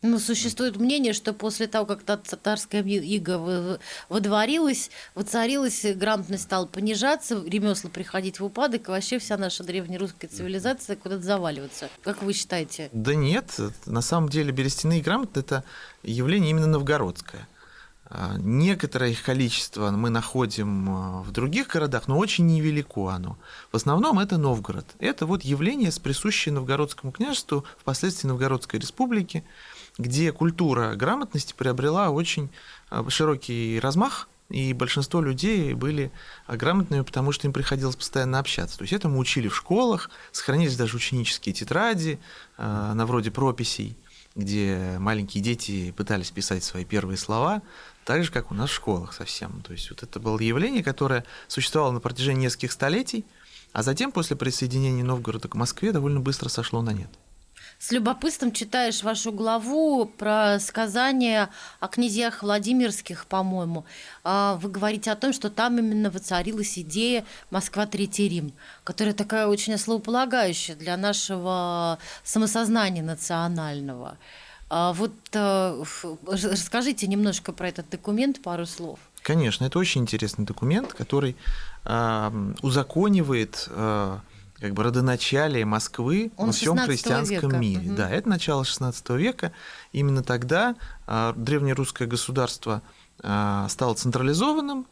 Ну, 0.07 0.19
существует 0.19 0.77
мнение, 0.77 1.15
что 1.15 1.33
после 1.33 1.67
того, 1.67 1.87
как 1.87 2.03
татарская 2.03 2.83
ига 2.83 3.79
водворилась, 4.11 4.91
воцарилась, 5.15 5.83
грамотность 5.95 6.43
стала 6.43 6.67
понижаться, 6.67 7.43
ремесла 7.43 7.89
приходить 7.89 8.39
в 8.39 8.45
упадок, 8.45 8.89
и 8.89 8.91
вообще 8.91 9.19
вся 9.19 9.39
наша 9.39 9.65
древнерусская 9.65 10.29
цивилизация 10.29 10.97
куда-то 10.97 11.23
заваливаться. 11.23 11.89
Как 12.03 12.23
вы 12.23 12.35
считаете? 12.35 12.91
Да 12.93 13.15
нет, 13.15 13.59
на 13.87 14.03
самом 14.03 14.29
деле 14.29 14.53
берестяные 14.53 15.01
грамоты– 15.01 15.41
это 15.41 15.65
явление 16.03 16.51
именно 16.51 16.67
новгородское. 16.67 17.49
А, 18.07 18.37
некоторое 18.39 19.11
их 19.11 19.23
количество 19.23 19.91
мы 19.91 20.11
находим 20.11 20.91
а, 20.91 21.23
в 21.23 21.33
других 21.33 21.69
городах, 21.69 22.09
но 22.09 22.19
очень 22.19 22.47
невелико 22.47 23.09
оно. 23.09 23.39
В 23.73 23.77
основном 23.77 24.19
это 24.19 24.37
Новгород. 24.37 24.87
Это 24.99 25.25
вот 25.25 25.43
явление, 25.43 25.91
присущее 26.03 26.53
Новгородскому 26.53 27.13
княжеству, 27.13 27.65
впоследствии 27.81 28.29
Новгородской 28.29 28.79
республики, 28.79 29.45
где 29.99 30.33
культура 30.33 30.95
грамотности 30.95 31.55
приобрела 31.57 32.11
очень 32.11 32.51
а, 32.91 33.09
широкий 33.09 33.79
размах, 33.81 34.29
и 34.51 34.73
большинство 34.75 35.23
людей 35.23 35.73
были 35.73 36.13
грамотными, 36.47 37.01
потому 37.01 37.33
что 37.33 37.47
им 37.47 37.53
приходилось 37.53 37.97
постоянно 37.97 38.39
общаться. 38.39 38.77
То 38.77 38.83
есть 38.83 38.93
этому 38.93 39.19
учили 39.19 39.49
в 39.49 39.57
школах, 39.57 40.11
сохранились 40.33 40.77
даже 40.77 40.97
ученические 40.97 41.55
тетради 41.55 42.19
на 42.59 43.07
вроде 43.07 43.31
прописей, 43.31 43.97
где 44.37 44.97
маленькие 44.99 45.43
дети 45.43 45.93
пытались 45.93 46.31
писать 46.31 46.63
свои 46.63 46.85
первые 46.85 47.17
слова, 47.17 47.63
так 48.05 48.23
же, 48.23 48.31
как 48.31 48.51
у 48.51 48.55
нас 48.55 48.69
в 48.69 48.75
школах 48.75 49.15
совсем. 49.15 49.63
То 49.63 49.73
есть 49.73 49.89
вот 49.91 50.03
это 50.03 50.21
было 50.21 50.39
явление, 50.39 50.85
которое 50.85 51.25
существовало 51.49 51.93
на 51.93 52.01
протяжении 52.01 52.43
нескольких 52.43 52.73
столетий, 52.73 53.25
а 53.73 53.83
затем 53.83 54.13
после 54.13 54.37
присоединения 54.37 55.03
Новгорода 55.05 55.49
к 55.49 55.55
Москве 55.55 55.91
довольно 55.91 56.21
быстро 56.21 56.49
сошло 56.49 56.83
на 56.83 56.91
нет. 56.91 57.11
С 57.79 57.91
любопытством 57.91 58.53
читаешь 58.53 59.03
вашу 59.03 59.33
главу 59.33 60.07
про 60.07 60.59
сказания 60.59 61.51
о 61.81 61.89
князьях 61.89 62.43
Владимирских, 62.43 63.27
по-моему. 63.27 63.85
А, 64.23 64.57
вы 64.57 64.71
говорите 64.71 65.11
о 65.11 65.17
том, 65.17 65.33
что 65.33 65.51
там 65.51 65.79
именно 65.79 66.11
воцарилась 66.11 66.79
идея 66.79 67.25
Москва 67.51 67.87
Третий 67.87 68.29
Рим, 68.29 68.53
которая 68.85 69.15
такая 69.15 69.47
очень 69.49 69.75
основополагающая 69.75 70.77
для 70.77 70.97
нашего 70.97 71.99
самосознания 72.23 73.03
национального. 73.03 74.19
А 74.71 74.93
вот 74.93 75.13
э, 75.33 75.85
расскажите 76.27 77.07
немножко 77.07 77.53
про 77.53 77.69
этот 77.69 77.91
документ, 77.91 78.43
пару 78.43 78.67
слов. 78.67 78.99
Конечно, 79.23 79.65
это 79.65 79.79
очень 79.79 80.03
интересный 80.03 80.45
документ, 80.45 80.93
который 80.93 81.37
узаконивает 82.63 83.69
э, 83.71 84.19
как 84.65 84.73
бы 84.73 84.83
родоначалие 84.83 85.67
Москвы 85.67 86.33
Он 86.39 86.47
во 86.47 86.53
всем 86.53 86.79
христианском 86.79 87.51
века. 87.51 87.57
мире. 87.59 87.91
Угу. 87.91 87.97
Да, 87.97 88.09
это 88.09 88.31
начало 88.31 88.63
XVI 88.63 89.19
века. 89.19 89.53
Именно 89.93 90.23
тогда 90.23 90.75
э, 91.07 91.35
древнерусское 91.37 92.09
государство 92.09 92.81
э, 93.23 93.67
стало 93.69 93.93
централизованным, 93.93 94.87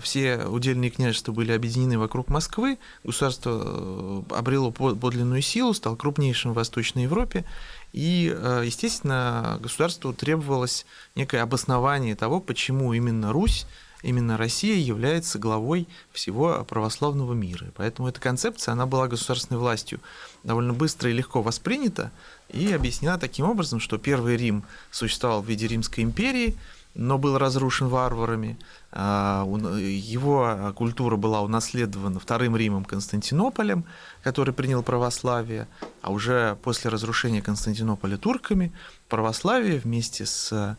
все 0.00 0.46
удельные 0.46 0.90
княжества 0.90 1.32
были 1.32 1.52
объединены 1.52 1.98
вокруг 1.98 2.28
Москвы, 2.28 2.78
государство 3.04 4.24
э, 4.30 4.34
обрело 4.34 4.70
подлинную 4.70 5.42
силу, 5.42 5.74
стало 5.74 5.96
крупнейшим 5.96 6.52
в 6.52 6.54
Восточной 6.54 7.02
Европе, 7.02 7.44
и, 7.92 8.34
э, 8.34 8.62
естественно, 8.64 9.58
государству 9.60 10.14
требовалось 10.14 10.86
некое 11.14 11.42
обоснование 11.42 12.16
того, 12.16 12.40
почему 12.40 12.94
именно 12.94 13.30
Русь, 13.30 13.66
именно 14.02 14.36
Россия 14.36 14.76
является 14.76 15.38
главой 15.38 15.88
всего 16.12 16.64
православного 16.68 17.32
мира. 17.32 17.66
Поэтому 17.76 18.08
эта 18.08 18.20
концепция, 18.20 18.72
она 18.72 18.86
была 18.86 19.08
государственной 19.08 19.58
властью 19.58 20.00
довольно 20.44 20.72
быстро 20.72 21.10
и 21.10 21.14
легко 21.14 21.42
воспринята 21.42 22.10
и 22.48 22.72
объяснена 22.72 23.18
таким 23.18 23.46
образом, 23.46 23.80
что 23.80 23.98
Первый 23.98 24.36
Рим 24.36 24.64
существовал 24.90 25.42
в 25.42 25.48
виде 25.48 25.66
Римской 25.66 26.04
империи– 26.04 26.56
но 26.98 27.16
был 27.16 27.38
разрушен 27.38 27.88
варварами. 27.88 28.58
А, 28.90 29.46
его 29.46 30.72
культура 30.74 31.16
была 31.16 31.42
унаследована 31.42 32.18
Вторым 32.18 32.56
Римом 32.56 32.84
Константинополем, 32.84 33.84
который 34.22 34.52
принял 34.52 34.82
православие, 34.82 35.68
а 36.02 36.10
уже 36.10 36.58
после 36.62 36.90
разрушения 36.90 37.40
Константинополя 37.40 38.16
турками 38.16 38.72
православие 39.08 39.78
вместе 39.78 40.26
с 40.26 40.76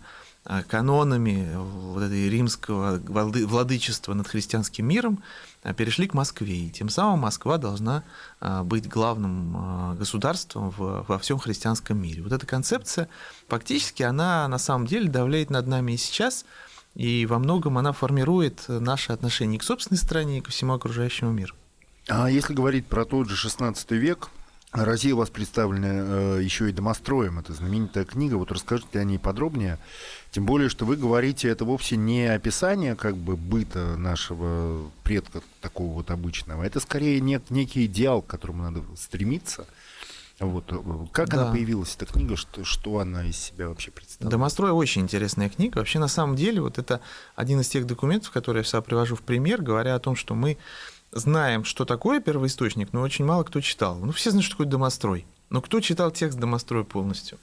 канонами 0.68 1.50
вот 1.56 2.02
этой 2.02 2.30
римского 2.30 3.00
владычества 3.00 4.14
над 4.14 4.28
христианским 4.28 4.88
миром 4.88 5.24
а, 5.64 5.74
перешли 5.74 6.08
к 6.08 6.14
Москве. 6.14 6.56
И 6.56 6.70
тем 6.70 6.90
самым 6.90 7.20
Москва 7.20 7.58
должна 7.58 8.04
а, 8.40 8.64
быть 8.64 8.88
главным 8.88 9.96
государством 9.98 10.74
во 10.78 11.20
всем 11.20 11.38
христианском 11.38 12.02
мире. 12.02 12.24
Вот 12.24 12.32
эта 12.32 12.46
концепция, 12.46 13.10
фактически, 13.48 14.04
она 14.04 14.48
на 14.48 14.58
самом 14.58 14.88
деле 14.88 15.10
давляет 15.10 15.50
над 15.50 15.68
нами 15.68 15.94
и 15.94 15.98
сейчас, 15.98 16.46
и 16.96 17.26
во 17.26 17.40
многом 17.40 17.78
она 17.78 17.92
формирует 17.92 18.66
наши 18.68 19.12
отношения 19.12 19.60
к 19.60 19.64
собственной 19.64 20.00
стране, 20.00 20.40
и 20.40 20.42
ко 20.42 20.52
всему 20.52 20.74
окружающему 20.74 21.32
миру. 21.32 21.54
А 22.08 22.28
если 22.28 22.56
говорить 22.56 22.88
про 22.88 23.06
тот 23.06 23.30
же 23.30 23.48
XVI 23.48 23.76
век, 23.96 24.30
Россия 24.72 25.16
у 25.16 25.18
вас 25.18 25.30
представлена 25.30 25.88
э, 25.88 26.42
еще 26.44 26.70
и 26.70 26.74
домостроем. 26.74 27.40
Это 27.40 27.54
знаменитая 27.54 28.06
книга. 28.06 28.36
Вот 28.36 28.52
расскажите 28.52 29.00
о 29.00 29.04
ней 29.04 29.18
подробнее. 29.18 29.80
Тем 30.32 30.46
более, 30.46 30.70
что 30.70 30.86
вы 30.86 30.96
говорите, 30.96 31.50
это 31.50 31.66
вовсе 31.66 31.98
не 31.98 32.28
описание 32.28 32.96
как 32.96 33.18
бы 33.18 33.36
быта 33.36 33.98
нашего 33.98 34.92
предка 35.04 35.42
такого 35.62 35.94
вот 35.94 36.12
обычного. 36.12 36.64
Это 36.64 36.80
скорее 36.80 37.20
нек- 37.20 37.42
некий 37.50 37.86
идеал, 37.86 38.22
к 38.22 38.28
которому 38.28 38.62
надо 38.64 38.84
стремиться. 38.96 39.66
Вот. 40.40 40.72
Э, 40.72 40.78
как 41.12 41.30
да. 41.30 41.42
она 41.42 41.52
появилась, 41.52 41.96
эта 41.96 42.06
книга, 42.06 42.36
что, 42.36 42.64
что 42.64 43.00
она 43.00 43.26
из 43.26 43.38
себя 43.38 43.70
вообще 43.70 43.90
представляет? 43.90 44.32
«Домострой» 44.32 44.72
очень 44.72 45.02
интересная 45.02 45.50
книга. 45.50 45.80
Вообще, 45.80 45.98
на 45.98 46.08
самом 46.08 46.36
деле, 46.36 46.62
вот 46.62 46.78
это 46.78 47.02
один 47.36 47.60
из 47.60 47.68
тех 47.70 47.88
документов, 47.88 48.30
которые 48.30 48.62
я 48.62 48.64
всегда 48.64 48.82
привожу 48.82 49.16
в 49.16 49.22
пример, 49.22 49.64
говоря 49.64 49.96
о 49.96 50.00
том, 50.00 50.16
что 50.16 50.36
мы 50.36 50.58
знаем, 51.12 51.64
что 51.66 51.86
такое 51.86 52.20
первоисточник, 52.20 52.94
но 52.94 53.02
очень 53.02 53.26
мало 53.26 53.44
кто 53.44 53.62
читал. 53.62 53.96
Ну, 53.96 54.12
все 54.12 54.32
знают, 54.32 54.46
что 54.46 54.56
такое 54.56 54.68
домострой. 54.68 55.26
Но 55.50 55.62
кто 55.62 55.80
читал 55.80 56.12
текст 56.12 56.38
домостроя 56.38 56.84
полностью? 56.84 57.40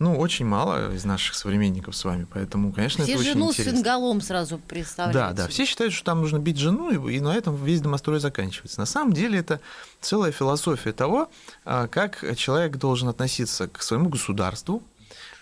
Ну, 0.00 0.18
очень 0.18 0.44
мало 0.44 0.92
из 0.92 1.04
наших 1.04 1.36
современников 1.36 1.94
с 1.94 2.04
вами, 2.04 2.26
поэтому, 2.32 2.72
конечно, 2.72 3.04
все 3.04 3.12
это 3.12 3.20
очень 3.20 3.32
жену 3.32 3.50
интересно. 3.50 3.72
с 3.72 3.76
фингалом 3.76 4.20
сразу 4.20 4.58
представляют. 4.58 5.36
Да, 5.36 5.44
да, 5.44 5.48
все 5.48 5.64
считают, 5.64 5.94
что 5.94 6.04
там 6.04 6.20
нужно 6.20 6.38
бить 6.38 6.58
жену, 6.58 6.90
и, 6.90 7.16
и 7.16 7.20
на 7.20 7.32
этом 7.32 7.54
весь 7.54 7.80
домострой 7.80 8.18
заканчивается. 8.18 8.80
На 8.80 8.86
самом 8.86 9.12
деле 9.12 9.38
это 9.38 9.60
целая 10.00 10.32
философия 10.32 10.92
того, 10.92 11.30
а, 11.64 11.86
как 11.86 12.24
человек 12.36 12.76
должен 12.76 13.08
относиться 13.08 13.68
к 13.68 13.82
своему 13.82 14.08
государству, 14.08 14.82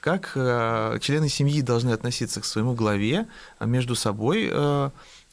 как 0.02 0.32
а, 0.36 0.98
члены 0.98 1.30
семьи 1.30 1.62
должны 1.62 1.90
относиться 1.90 2.42
к 2.42 2.44
своему 2.44 2.74
главе, 2.74 3.26
а, 3.58 3.64
между 3.64 3.94
собой 3.94 4.52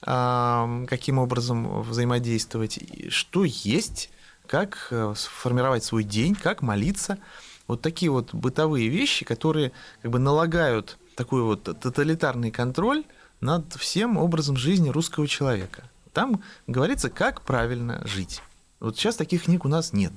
каким 0.02 1.20
образом 1.20 1.82
взаимодействовать, 1.82 2.80
что 3.12 3.44
есть, 3.44 4.10
как 4.48 4.88
э, 4.92 5.14
сформировать 5.16 5.84
свой 5.84 6.04
день, 6.04 6.36
как 6.36 6.62
молиться. 6.62 7.20
Вот 7.68 7.82
такие 7.82 8.12
вот 8.12 8.34
бытовые 8.34 8.88
вещи, 8.88 9.26
которые 9.26 9.72
как 10.02 10.12
бы 10.12 10.20
налагают 10.20 10.98
такой 11.16 11.44
вот 11.44 11.64
тоталитарный 11.64 12.50
контроль 12.50 13.04
над 13.42 13.74
всем 13.74 14.18
образом 14.18 14.58
жизни 14.58 14.90
русского 14.90 15.28
человека. 15.28 15.84
Там 16.14 16.42
говорится, 16.66 17.10
как 17.10 17.42
правильно 17.42 18.02
жить. 18.08 18.42
Вот 18.80 18.98
сейчас 18.98 19.18
таких 19.18 19.44
книг 19.44 19.66
у 19.66 19.68
нас 19.68 19.94
нет. 19.94 20.14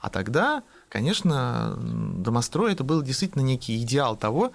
А 0.00 0.10
тогда, 0.10 0.62
конечно, 0.88 1.76
домострой 1.78 2.72
это 2.72 2.84
был 2.84 3.02
действительно 3.02 3.42
некий 3.42 3.80
идеал 3.82 4.16
того, 4.16 4.52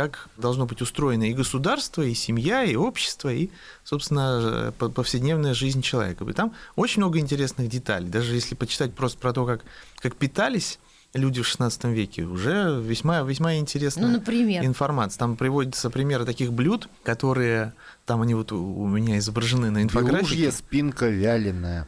как 0.00 0.28
должно 0.38 0.64
быть 0.66 0.80
устроено 0.80 1.24
и 1.28 1.34
государство, 1.34 2.00
и 2.00 2.14
семья, 2.14 2.64
и 2.64 2.74
общество, 2.74 3.30
и, 3.32 3.50
собственно, 3.84 4.72
повседневная 4.78 5.52
жизнь 5.52 5.82
человека. 5.82 6.24
И 6.24 6.32
там 6.32 6.54
очень 6.74 7.02
много 7.02 7.18
интересных 7.18 7.68
деталей. 7.68 8.08
Даже 8.08 8.34
если 8.34 8.54
почитать 8.54 8.94
просто 8.94 9.18
про 9.18 9.32
то, 9.34 9.44
как, 9.44 9.62
как 10.00 10.16
питались 10.16 10.78
люди 11.12 11.42
в 11.42 11.46
XVI 11.46 11.92
веке, 11.92 12.22
уже 12.22 12.80
весьма, 12.82 13.20
весьма 13.20 13.56
интересная 13.56 14.06
ну, 14.06 14.14
например? 14.14 14.64
информация. 14.64 15.18
Там 15.18 15.36
приводятся 15.36 15.90
примеры 15.90 16.24
таких 16.24 16.52
блюд, 16.52 16.88
которые 17.02 17.74
там 18.06 18.22
они 18.22 18.34
вот 18.34 18.52
у 18.52 18.86
меня 18.86 19.18
изображены 19.18 19.70
на 19.70 19.82
инфографике. 19.82 20.34
Белужья 20.34 20.50
спинка 20.50 21.08
вяленая, 21.08 21.86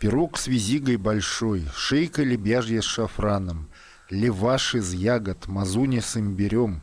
пирог 0.00 0.38
с 0.38 0.48
визигой 0.48 0.96
большой, 0.96 1.68
шейка 1.76 2.24
лебяжья 2.24 2.80
с 2.80 2.84
шафраном, 2.84 3.68
леваш 4.10 4.74
из 4.74 4.92
ягод, 4.92 5.46
мазуни 5.46 6.00
с 6.00 6.16
имбирем, 6.16 6.82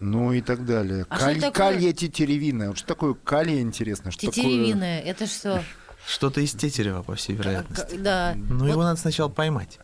ну 0.00 0.32
и 0.32 0.40
так 0.40 0.64
далее. 0.64 1.06
А 1.08 1.18
Каль... 1.18 1.32
что 1.38 1.50
такое? 1.50 1.70
Калья 1.72 1.92
тетеревиная. 1.92 2.68
Вот 2.68 2.78
что 2.78 2.86
такое 2.86 3.14
калья, 3.14 3.60
интересно? 3.60 4.10
Что 4.10 4.26
Тетеревиная, 4.26 5.00
это 5.00 5.26
что? 5.26 5.62
Что-то 6.06 6.40
из 6.40 6.52
тетерева, 6.52 7.02
по 7.02 7.14
всей 7.16 7.34
вероятности. 7.36 7.96
Да. 7.96 8.34
Ну, 8.36 8.60
Вот. 8.60 8.68
его 8.68 8.82
надо 8.82 8.98
сначала 8.98 9.28
поймать. 9.28 9.78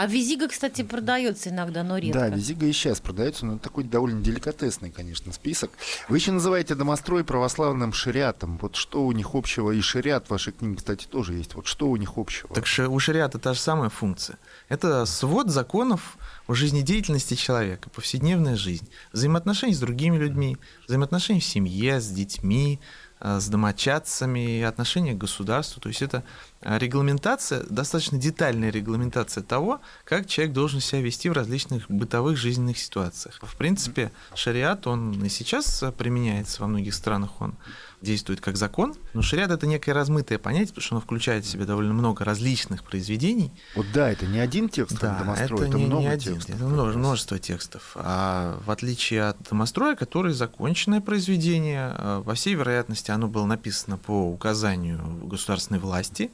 А 0.00 0.06
визига, 0.06 0.48
кстати, 0.48 0.80
продается 0.80 1.50
иногда, 1.50 1.82
но 1.82 1.98
редко. 1.98 2.20
Да, 2.20 2.28
визига 2.30 2.64
и 2.64 2.72
сейчас 2.72 3.00
продается, 3.00 3.44
но 3.44 3.58
такой 3.58 3.84
довольно 3.84 4.22
деликатесный, 4.22 4.90
конечно, 4.90 5.30
список. 5.30 5.72
Вы 6.08 6.16
еще 6.16 6.32
называете 6.32 6.74
домострой 6.74 7.22
православным 7.22 7.92
шариатом. 7.92 8.58
Вот 8.62 8.76
что 8.76 9.04
у 9.04 9.12
них 9.12 9.34
общего? 9.34 9.72
И 9.72 9.80
шариат 9.82 10.28
в 10.28 10.30
вашей 10.30 10.54
книге, 10.54 10.76
кстати, 10.76 11.04
тоже 11.04 11.34
есть. 11.34 11.54
Вот 11.54 11.66
что 11.66 11.90
у 11.90 11.96
них 11.96 12.16
общего? 12.16 12.48
Так 12.54 12.64
у 12.88 12.98
шариата 12.98 13.38
та 13.38 13.52
же 13.52 13.60
самая 13.60 13.90
функция. 13.90 14.38
Это 14.70 15.04
свод 15.04 15.50
законов 15.50 16.16
о 16.46 16.54
жизнедеятельности 16.54 17.34
человека, 17.34 17.90
повседневная 17.90 18.56
жизнь, 18.56 18.88
взаимоотношения 19.12 19.74
с 19.74 19.80
другими 19.80 20.16
людьми, 20.16 20.56
взаимоотношения 20.86 21.40
в 21.40 21.44
семье, 21.44 22.00
с 22.00 22.08
детьми, 22.08 22.80
с 23.20 23.48
домочадцами, 23.48 24.62
отношения 24.62 25.12
к 25.12 25.18
государству. 25.18 25.80
То 25.80 25.88
есть 25.88 26.02
это 26.02 26.24
э, 26.62 26.78
регламентация, 26.78 27.64
достаточно 27.68 28.18
детальная 28.18 28.70
регламентация 28.70 29.42
того, 29.42 29.80
как 30.04 30.26
человек 30.26 30.54
должен 30.54 30.80
себя 30.80 31.02
вести 31.02 31.28
в 31.28 31.32
различных 31.32 31.90
бытовых 31.90 32.36
жизненных 32.36 32.78
ситуациях. 32.78 33.38
В 33.42 33.56
принципе, 33.56 34.10
шариат, 34.34 34.86
он 34.86 35.22
и 35.24 35.28
сейчас 35.28 35.84
применяется 35.98 36.62
во 36.62 36.68
многих 36.68 36.94
странах, 36.94 37.40
он 37.40 37.54
действует 38.02 38.40
как 38.40 38.56
закон, 38.56 38.94
но 39.14 39.22
шариат 39.22 39.50
это 39.50 39.66
некое 39.66 39.92
размытое 39.92 40.38
понятие, 40.38 40.68
потому 40.68 40.82
что 40.82 40.94
оно 40.96 41.00
включает 41.00 41.44
в 41.44 41.48
себя 41.48 41.64
довольно 41.64 41.92
много 41.92 42.24
различных 42.24 42.82
произведений. 42.84 43.52
Вот 43.74 43.86
да, 43.92 44.10
это 44.10 44.26
не 44.26 44.38
один 44.38 44.68
текст 44.68 44.98
да, 45.00 45.18
домостроя, 45.18 45.62
это, 45.62 45.68
это 45.68 45.78
не, 45.78 45.86
много 45.86 46.02
не 46.02 46.08
один, 46.08 46.34
текстов. 46.34 46.56
Это 46.56 46.64
множество, 46.64 46.98
множество 46.98 47.38
текстов. 47.38 47.92
А 47.96 48.58
в 48.64 48.70
отличие 48.70 49.24
от 49.24 49.36
домостроя, 49.48 49.96
который 49.96 50.32
законченное 50.32 51.00
произведение, 51.00 51.94
э, 51.96 52.22
во 52.24 52.34
всей 52.34 52.54
вероятности 52.54 53.10
оно 53.10 53.28
было 53.28 53.46
написано 53.46 53.98
по 53.98 54.30
указанию 54.30 55.00
государственной 55.24 55.80
власти, 55.80 56.30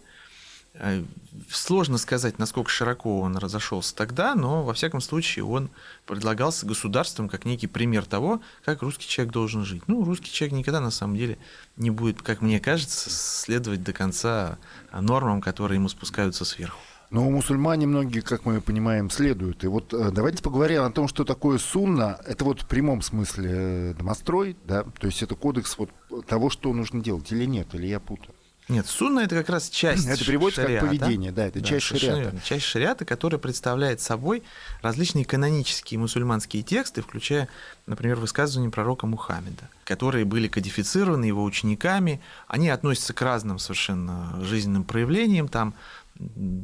сложно 1.50 1.98
сказать, 1.98 2.38
насколько 2.38 2.70
широко 2.70 3.20
он 3.20 3.36
разошелся 3.36 3.94
тогда, 3.94 4.34
но 4.34 4.62
во 4.62 4.74
всяком 4.74 5.00
случае 5.00 5.44
он 5.44 5.70
предлагался 6.06 6.66
государством 6.66 7.28
как 7.28 7.44
некий 7.44 7.66
пример 7.66 8.04
того, 8.04 8.40
как 8.64 8.82
русский 8.82 9.08
человек 9.08 9.32
должен 9.32 9.64
жить. 9.64 9.82
Ну, 9.86 10.04
русский 10.04 10.30
человек 10.30 10.58
никогда 10.58 10.80
на 10.80 10.90
самом 10.90 11.16
деле 11.16 11.38
не 11.76 11.90
будет, 11.90 12.22
как 12.22 12.40
мне 12.42 12.60
кажется, 12.60 13.10
следовать 13.10 13.82
до 13.82 13.92
конца 13.92 14.58
нормам, 14.92 15.40
которые 15.40 15.76
ему 15.76 15.88
спускаются 15.88 16.44
сверху. 16.44 16.78
Но 17.10 17.30
мусульмане 17.30 17.86
многие, 17.86 18.20
как 18.20 18.44
мы 18.44 18.60
понимаем, 18.60 19.10
следуют. 19.10 19.62
И 19.62 19.68
вот 19.68 19.94
э, 19.94 20.10
давайте 20.10 20.42
поговорим 20.42 20.82
о 20.82 20.90
том, 20.90 21.06
что 21.06 21.24
такое 21.24 21.58
сунна. 21.58 22.18
Это 22.26 22.44
вот 22.44 22.62
в 22.62 22.66
прямом 22.66 23.00
смысле 23.00 23.50
э, 23.52 23.94
домострой, 23.94 24.56
да? 24.64 24.82
То 24.82 25.06
есть 25.06 25.22
это 25.22 25.36
кодекс 25.36 25.78
вот 25.78 25.90
того, 26.26 26.50
что 26.50 26.72
нужно 26.72 27.00
делать 27.00 27.30
или 27.30 27.44
нет, 27.44 27.74
или 27.74 27.86
я 27.86 28.00
путаю. 28.00 28.34
Нет, 28.68 28.86
сунна 28.86 29.20
это 29.20 29.36
как 29.36 29.48
раз 29.48 29.70
часть 29.70 30.06
Это 30.06 30.24
переводится 30.24 30.62
шариата. 30.62 30.86
как 30.86 30.98
поведение, 30.98 31.32
да, 31.32 31.46
это 31.46 31.60
да, 31.60 31.66
часть 31.66 31.86
шариата. 31.86 32.20
Верно. 32.20 32.40
Часть 32.44 32.64
шариата, 32.64 33.04
которая 33.04 33.38
представляет 33.38 34.00
собой 34.00 34.42
различные 34.82 35.24
канонические 35.24 36.00
мусульманские 36.00 36.62
тексты, 36.62 37.02
включая, 37.02 37.48
например, 37.86 38.16
высказывания 38.16 38.70
пророка 38.70 39.06
Мухаммеда, 39.06 39.68
которые 39.84 40.24
были 40.24 40.48
кодифицированы 40.48 41.26
его 41.26 41.44
учениками. 41.44 42.20
Они 42.48 42.68
относятся 42.68 43.12
к 43.12 43.22
разным 43.22 43.58
совершенно 43.58 44.38
жизненным 44.42 44.84
проявлениям. 44.84 45.48
Там 45.48 45.74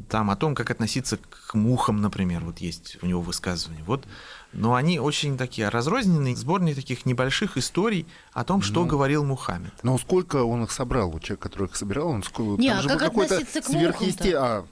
там 0.08 0.30
о 0.30 0.36
том, 0.36 0.54
как 0.54 0.70
относиться 0.70 1.18
к 1.18 1.54
мухам, 1.54 2.00
например, 2.00 2.40
вот 2.40 2.58
есть 2.58 2.96
у 3.02 3.06
него 3.06 3.20
высказывание. 3.20 3.84
Вот, 3.84 4.04
но 4.52 4.74
они 4.74 4.98
очень 4.98 5.36
такие 5.36 5.68
разрозненные, 5.68 6.36
сборные 6.36 6.74
таких 6.74 7.06
небольших 7.06 7.56
историй 7.56 8.06
о 8.32 8.44
том, 8.44 8.62
что 8.62 8.82
ну, 8.82 8.86
говорил 8.86 9.24
Мухаммед. 9.24 9.72
Но 9.82 9.96
сколько 9.98 10.44
он 10.44 10.64
их 10.64 10.70
собрал, 10.70 11.10
вот 11.10 11.22
человек, 11.22 11.40
который 11.40 11.68
их 11.68 11.76
собирал, 11.76 12.08
он 12.08 12.22
сколько... 12.22 12.60
Не, 12.60 12.68
а 12.68 12.82
как 12.82 13.02
относиться 13.02 13.60
к 13.60 13.64
сверхъесте... 13.64 14.36
а, 14.36 14.66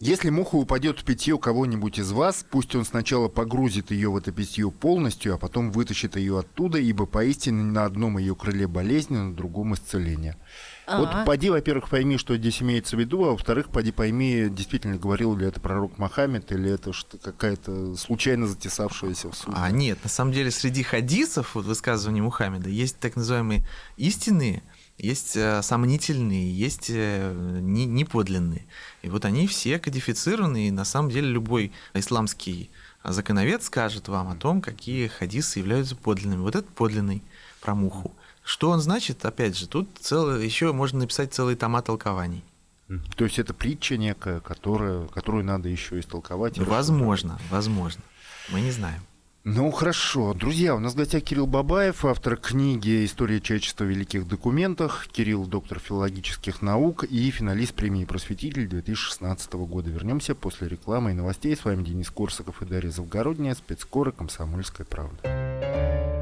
если 0.00 0.30
муха 0.30 0.56
упадет 0.56 0.98
в 0.98 1.04
питье 1.04 1.38
кого-нибудь 1.38 2.00
из 2.00 2.10
вас, 2.10 2.44
пусть 2.50 2.74
он 2.74 2.84
сначала 2.84 3.28
погрузит 3.28 3.92
ее 3.92 4.10
в 4.10 4.16
это 4.16 4.32
питье 4.32 4.68
полностью, 4.72 5.34
а 5.34 5.38
потом 5.38 5.70
вытащит 5.70 6.16
ее 6.16 6.40
оттуда, 6.40 6.78
ибо 6.78 7.06
поистине 7.06 7.62
на 7.62 7.84
одном 7.84 8.18
ее 8.18 8.34
крыле 8.34 8.66
болезнь, 8.66 9.14
а 9.14 9.22
на 9.22 9.34
другом 9.36 9.74
исцеление. 9.74 10.36
А-а-а. 10.86 10.98
Вот 10.98 11.26
поди, 11.26 11.50
во-первых, 11.50 11.88
пойми, 11.88 12.18
что 12.18 12.36
здесь 12.36 12.60
имеется 12.60 12.96
в 12.96 13.00
виду, 13.00 13.24
а 13.24 13.30
во-вторых, 13.32 13.68
поди 13.68 13.92
пойми, 13.92 14.48
действительно 14.50 14.96
говорил 14.96 15.36
ли 15.36 15.46
это 15.46 15.60
пророк 15.60 15.98
Мохаммед, 15.98 16.50
или 16.50 16.70
это 16.70 16.92
какая-то 17.22 17.96
случайно 17.96 18.46
затесавшаяся 18.46 19.30
в 19.30 19.34
суд. 19.34 19.54
А 19.56 19.70
нет, 19.70 19.98
на 20.02 20.10
самом 20.10 20.32
деле 20.32 20.50
среди 20.50 20.82
хадисов, 20.82 21.54
вот 21.54 21.66
высказываний 21.66 22.20
Мухаммеда, 22.20 22.68
есть 22.68 22.98
так 22.98 23.16
называемые 23.16 23.64
истинные, 23.96 24.62
есть 24.98 25.36
э, 25.36 25.62
сомнительные, 25.62 26.52
есть 26.52 26.90
э, 26.90 27.32
неподлинные. 27.60 28.66
И 29.02 29.08
вот 29.08 29.24
они 29.24 29.46
все 29.46 29.78
кодифицированы, 29.78 30.68
и 30.68 30.70
на 30.70 30.84
самом 30.84 31.10
деле 31.10 31.28
любой 31.28 31.72
исламский 31.94 32.70
законовед 33.04 33.62
скажет 33.62 34.08
вам 34.08 34.28
о 34.28 34.36
том, 34.36 34.60
какие 34.60 35.08
хадисы 35.08 35.58
являются 35.58 35.96
подлинными. 35.96 36.40
Вот 36.40 36.56
это 36.56 36.70
подлинный 36.72 37.22
про 37.60 37.74
муху. 37.74 38.14
Что 38.42 38.70
он 38.70 38.80
значит, 38.80 39.24
опять 39.24 39.56
же, 39.56 39.68
тут 39.68 39.88
целый, 40.00 40.44
еще 40.44 40.72
можно 40.72 41.00
написать 41.00 41.32
целый 41.32 41.54
тома 41.56 41.82
толкований. 41.82 42.44
То 43.16 43.24
есть 43.24 43.38
это 43.38 43.54
притча 43.54 43.96
некая, 43.96 44.40
которая, 44.40 45.06
которую 45.06 45.44
надо 45.44 45.68
еще 45.68 45.98
истолковать? 45.98 46.58
Возможно, 46.58 47.38
возможно. 47.50 48.02
Мы 48.50 48.60
не 48.60 48.70
знаем. 48.70 49.00
Ну, 49.44 49.72
хорошо. 49.72 50.34
Друзья, 50.34 50.76
у 50.76 50.78
нас 50.78 50.92
в 50.92 50.96
гостях 50.96 51.24
Кирилл 51.24 51.48
Бабаев, 51.48 52.04
автор 52.04 52.36
книги 52.36 53.04
«История 53.04 53.40
человечества 53.40 53.82
в 53.82 53.88
великих 53.88 54.28
документах». 54.28 55.08
Кирилл– 55.10 55.46
доктор 55.46 55.80
филологических 55.80 56.62
наук 56.62 57.02
и 57.02 57.28
финалист 57.30 57.74
премии 57.74 58.04
«Просветитель» 58.04 58.68
2016 58.68 59.52
года. 59.54 59.90
Вернемся 59.90 60.36
после 60.36 60.68
рекламы 60.68 61.10
и 61.10 61.14
новостей. 61.14 61.56
С 61.56 61.64
вами 61.64 61.82
Денис 61.82 62.08
Корсаков 62.10 62.62
и 62.62 62.66
Дарья 62.66 62.90
Завгородняя, 62.90 63.56
спецкора 63.56 64.12
«Комсомольская 64.12 64.86
правда». 64.86 66.21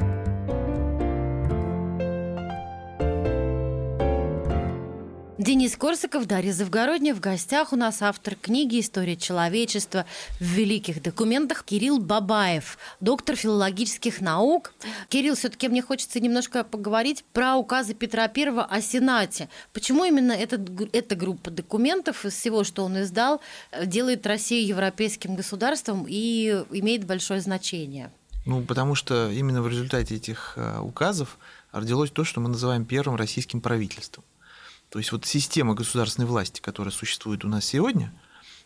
Денис 5.41 5.75
Корсаков, 5.75 6.27
Дарья 6.27 6.53
Завгородня. 6.53 7.15
В 7.15 7.19
гостях 7.19 7.73
у 7.73 7.75
нас 7.75 8.03
автор 8.03 8.35
книги 8.35 8.79
«История 8.79 9.17
человечества 9.17 10.05
в 10.39 10.43
великих 10.43 11.01
документах» 11.01 11.63
Кирилл 11.63 11.97
Бабаев, 11.97 12.77
доктор 12.99 13.35
филологических 13.35 14.21
наук. 14.21 14.71
Кирилл, 15.09 15.33
все-таки 15.33 15.67
мне 15.67 15.81
хочется 15.81 16.19
немножко 16.19 16.63
поговорить 16.63 17.25
про 17.33 17.55
указы 17.55 17.95
Петра 17.95 18.31
I 18.31 18.49
о 18.49 18.81
Сенате. 18.81 19.49
Почему 19.73 20.05
именно 20.05 20.31
этот, 20.31 20.61
эта 20.93 21.15
группа 21.15 21.49
документов 21.49 22.23
из 22.23 22.33
всего, 22.33 22.63
что 22.63 22.83
он 22.83 23.01
издал, 23.01 23.41
делает 23.83 24.27
Россию 24.27 24.67
европейским 24.67 25.33
государством 25.35 26.05
и 26.07 26.63
имеет 26.69 27.05
большое 27.07 27.41
значение? 27.41 28.11
Ну, 28.45 28.61
потому 28.61 28.93
что 28.93 29.31
именно 29.31 29.63
в 29.63 29.67
результате 29.67 30.17
этих 30.17 30.53
э, 30.55 30.79
указов 30.81 31.39
родилось 31.71 32.11
то, 32.11 32.23
что 32.23 32.41
мы 32.41 32.49
называем 32.49 32.85
первым 32.85 33.15
российским 33.15 33.59
правительством. 33.59 34.23
То 34.91 34.99
есть 34.99 35.13
вот 35.13 35.25
система 35.25 35.73
государственной 35.73 36.27
власти, 36.27 36.59
которая 36.59 36.91
существует 36.91 37.45
у 37.45 37.47
нас 37.47 37.65
сегодня, 37.65 38.13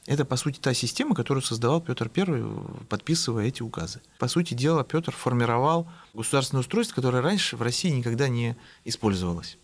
это, 0.08 0.26
по 0.26 0.38
сути, 0.38 0.60
та 0.60 0.74
система, 0.74 1.14
которую 1.14 1.44
создавал 1.44 1.82
Петр 1.82 2.12
I, 2.16 2.44
подписывая 2.90 3.46
эти 3.46 3.62
указы. 3.62 4.02
По 4.18 4.28
сути 4.28 4.56
дела, 4.56 4.84
Петр 4.84 5.12
формировал 5.12 5.88
государственное 6.16 6.62
устройство, 6.62 6.96
которое 6.96 7.22
раньше 7.22 7.58
в 7.58 7.62
России 7.62 7.90
никогда 7.90 8.28
не 8.28 8.58
использовалось. 8.86 9.58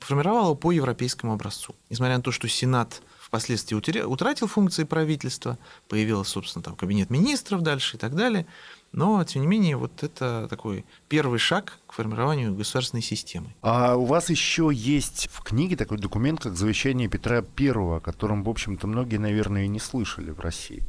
Формировал 0.00 0.44
его 0.44 0.54
по 0.56 0.72
европейскому 0.72 1.32
образцу. 1.32 1.74
Несмотря 1.88 2.16
на 2.16 2.22
то, 2.22 2.32
что 2.32 2.48
Сенат 2.48 3.00
впоследствии 3.20 3.76
утратил 3.76 4.48
функции 4.48 4.84
правительства, 4.84 5.56
появился, 5.88 6.32
собственно, 6.32 6.64
там 6.64 6.74
кабинет 6.74 7.10
министров 7.10 7.62
дальше 7.62 7.96
и 7.96 8.00
так 8.00 8.16
далее– 8.16 8.46
но, 8.92 9.22
тем 9.24 9.42
не 9.42 9.48
менее, 9.48 9.76
вот 9.76 10.02
это 10.02 10.46
такой 10.48 10.84
первый 11.08 11.38
шаг 11.38 11.78
к 11.86 11.92
формированию 11.92 12.54
государственной 12.54 13.02
системы. 13.02 13.54
А 13.62 13.96
у 13.96 14.04
вас 14.04 14.30
еще 14.30 14.70
есть 14.72 15.28
в 15.30 15.42
книге 15.42 15.76
такой 15.76 15.98
документ, 15.98 16.40
как 16.40 16.56
завещание 16.56 17.08
Петра 17.08 17.44
I, 17.58 17.68
о 17.70 18.00
котором, 18.00 18.42
в 18.42 18.48
общем-то, 18.48 18.86
многие, 18.86 19.18
наверное, 19.18 19.64
и 19.64 19.68
не 19.68 19.78
слышали 19.80 20.30
в 20.30 20.40
России. 20.40 20.82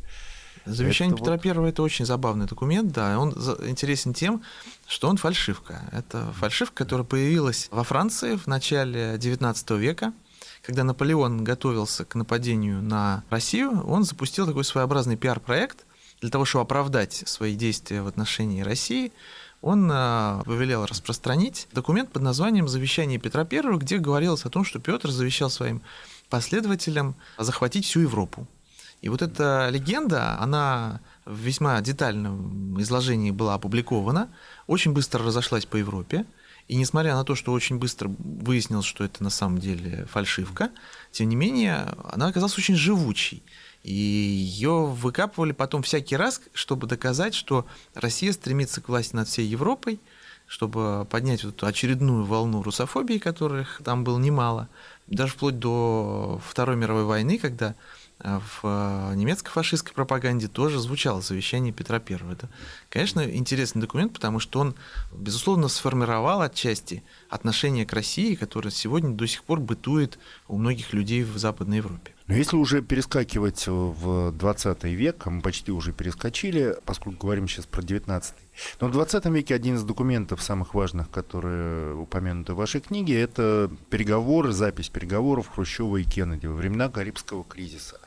Завещание 0.66 1.14
Это 1.14 1.22
Петра 1.22 1.34
вот- 1.34 1.42
Первого 1.42 1.68
это 1.68 1.82
очень 1.84 2.06
забавный 2.06 2.46
документ, 2.46 2.92
да, 2.92 3.18
он 3.20 3.32
интересен 3.66 4.14
тем, 4.14 4.44
что 4.88 5.10
он 5.10 5.18
фальшивка. 5.18 5.82
Это 5.92 6.32
фальшивка, 6.34 6.84
которая 6.84 7.06
появилась 7.06 7.68
во 7.72 7.84
Франции 7.84 8.36
в 8.36 8.48
начале 8.48 9.16
XIX 9.18 9.78
века, 9.78 10.14
когда 10.62 10.84
Наполеон 10.84 11.44
готовился 11.44 12.06
к 12.06 12.16
нападению 12.16 12.82
на 12.82 13.24
Россию, 13.30 13.82
он 13.88 14.04
запустил 14.04 14.46
такой 14.46 14.64
своеобразный 14.64 15.16
пиар-проект 15.16 15.86
для 16.22 16.30
того, 16.30 16.46
чтобы 16.46 16.64
оправдать 16.64 17.24
свои 17.26 17.56
действия 17.56 18.02
в 18.02 18.08
отношении 18.08 18.62
России. 18.62 19.12
Он 19.62 19.90
а, 19.92 20.42
повелел 20.46 20.86
распространить 20.86 21.68
документ 21.74 22.12
под 22.12 22.22
названием 22.22 22.68
«Завещание 22.68 23.20
Петра 23.20 23.46
I», 23.50 23.78
где 23.78 23.98
говорилось 23.98 24.46
о 24.46 24.50
том, 24.50 24.64
что 24.64 24.80
Петр 24.80 25.10
завещал 25.10 25.50
своим 25.50 25.82
последователям 26.30 27.16
захватить 27.38 27.86
всю 27.86 28.02
Европу. 28.02 28.48
И 29.02 29.10
вот 29.10 29.22
эта 29.22 29.70
легенда, 29.72 30.40
она 30.40 31.02
в 31.26 31.38
весьма 31.38 31.80
детальном 31.82 32.80
изложении 32.82 33.32
была 33.32 33.54
опубликована, 33.56 34.30
очень 34.68 34.92
быстро 34.92 35.24
разошлась 35.24 35.66
по 35.66 35.78
Европе. 35.78 36.26
И 36.68 36.76
несмотря 36.76 37.16
на 37.16 37.24
то, 37.24 37.34
что 37.34 37.52
очень 37.52 37.80
быстро 37.80 38.12
выяснилось, 38.20 38.86
что 38.86 39.04
это 39.04 39.24
на 39.24 39.32
самом 39.32 39.58
деле 39.58 40.06
фальшивка, 40.06 40.70
тем 41.12 41.30
не 41.30 41.36
менее, 41.36 41.88
она 42.04 42.28
оказалась 42.28 42.58
очень 42.58 42.76
живучей. 42.76 43.42
И 43.84 43.94
ее 43.94 44.86
выкапывали 44.86 45.54
потом 45.54 45.84
всякий 45.84 46.18
раз, 46.18 46.42
чтобы 46.54 46.88
доказать, 46.88 47.34
что 47.34 47.66
Россия 47.94 48.34
стремится 48.34 48.82
к 48.82 48.90
власти 48.90 49.16
над 49.16 49.28
всей 49.28 49.48
Европой, 49.48 50.00
чтобы 50.48 51.06
поднять 51.10 51.44
вот 51.44 51.64
очередную 51.64 52.26
волну 52.26 52.62
русофобии, 52.64 53.20
которых 53.20 53.82
там 53.86 54.04
было 54.04 54.18
немало, 54.20 54.68
даже 55.08 55.34
вплоть 55.34 55.60
до 55.60 56.42
Второй 56.44 56.76
мировой 56.76 57.04
войны, 57.04 57.38
когда 57.38 57.76
э, 58.20 58.40
в 58.40 58.62
э, 58.64 59.16
немецкой 59.16 59.52
фашистской 59.52 59.94
пропаганде 59.94 60.48
тоже 60.48 60.80
звучало 60.80 61.22
завещание 61.22 61.72
Петра 61.72 62.02
I. 62.06 62.32
Это, 62.32 62.50
конечно, 62.90 63.22
интересный 63.30 63.82
документ, 63.82 64.14
потому 64.14 64.40
что 64.40 64.60
он, 64.60 64.76
безусловно, 65.12 65.68
сформировал 65.68 66.42
отчасти 66.42 67.04
отношение 67.30 67.86
к 67.86 67.94
России, 67.94 68.34
которое 68.36 68.72
сегодня 68.72 69.12
до 69.12 69.28
сих 69.28 69.44
пор 69.44 69.60
бытует 69.60 70.18
у 70.48 70.58
многих 70.58 70.94
людей 70.94 71.24
в 71.24 71.38
Западной 71.38 71.78
Европе. 71.78 72.14
Но 72.30 72.36
если 72.36 72.58
уже 72.58 72.84
перескакивать 72.84 73.66
в 73.66 74.32
20 74.32 74.84
век, 74.84 75.26
а 75.26 75.32
мы 75.32 75.42
почти 75.42 75.72
уже 75.72 75.94
перескочили, 75.94 76.78
поскольку 76.86 77.26
говорим 77.26 77.48
сейчас 77.48 77.66
про 77.66 77.82
19 77.82 78.36
но 78.82 78.88
в 78.88 78.92
20 78.92 79.26
веке 79.26 79.56
один 79.56 79.76
из 79.76 79.84
документов 79.84 80.44
самых 80.44 80.74
важных, 80.74 81.10
которые 81.10 81.96
упомянуты 81.96 82.54
в 82.54 82.58
вашей 82.58 82.82
книге, 82.82 83.20
это 83.20 83.72
переговоры, 83.90 84.52
запись 84.52 84.90
переговоров 84.90 85.50
Хрущева 85.50 85.98
и 85.98 86.04
Кеннеди 86.04 86.46
во 86.46 86.56
времена 86.56 86.90
Карибского 86.90 87.44
кризиса. 87.44 88.00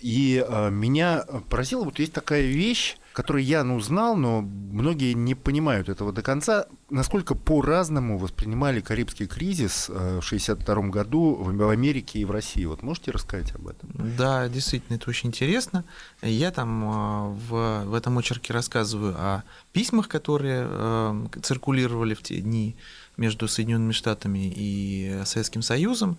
И 0.00 0.44
э, 0.46 0.70
меня 0.70 1.24
поразило, 1.48 1.84
вот 1.84 1.98
есть 2.00 2.12
такая 2.12 2.42
вещь, 2.42 2.96
которую 3.18 3.44
я 3.44 3.64
ну, 3.64 3.80
знал, 3.80 4.14
но 4.14 4.42
многие 4.42 5.12
не 5.12 5.34
понимают 5.34 5.88
этого 5.88 6.12
до 6.12 6.22
конца, 6.22 6.66
насколько 6.88 7.34
по-разному 7.34 8.16
воспринимали 8.16 8.80
Карибский 8.80 9.26
кризис 9.26 9.88
э, 9.88 10.20
в 10.20 10.24
1962 10.24 10.82
году 10.82 11.34
в 11.34 11.68
Америке 11.68 12.20
и 12.20 12.24
в 12.24 12.30
России. 12.30 12.64
Вот 12.64 12.84
можете 12.84 13.10
рассказать 13.10 13.52
об 13.56 13.66
этом? 13.66 13.90
Да, 14.16 14.48
действительно, 14.48 14.94
это 14.94 15.10
очень 15.10 15.30
интересно. 15.30 15.84
Я 16.22 16.52
там 16.52 16.84
э, 16.84 17.28
в, 17.48 17.84
в 17.86 17.94
этом 17.94 18.16
очерке 18.18 18.52
рассказываю 18.52 19.16
о 19.18 19.42
письмах, 19.72 20.06
которые 20.06 20.68
э, 20.70 21.26
циркулировали 21.42 22.14
в 22.14 22.22
те 22.22 22.40
дни 22.40 22.76
между 23.16 23.48
Соединенными 23.48 23.90
Штатами 23.90 24.52
и 24.54 25.22
Советским 25.24 25.62
Союзом. 25.62 26.18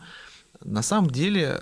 На 0.66 0.82
самом 0.82 1.12
деле 1.12 1.62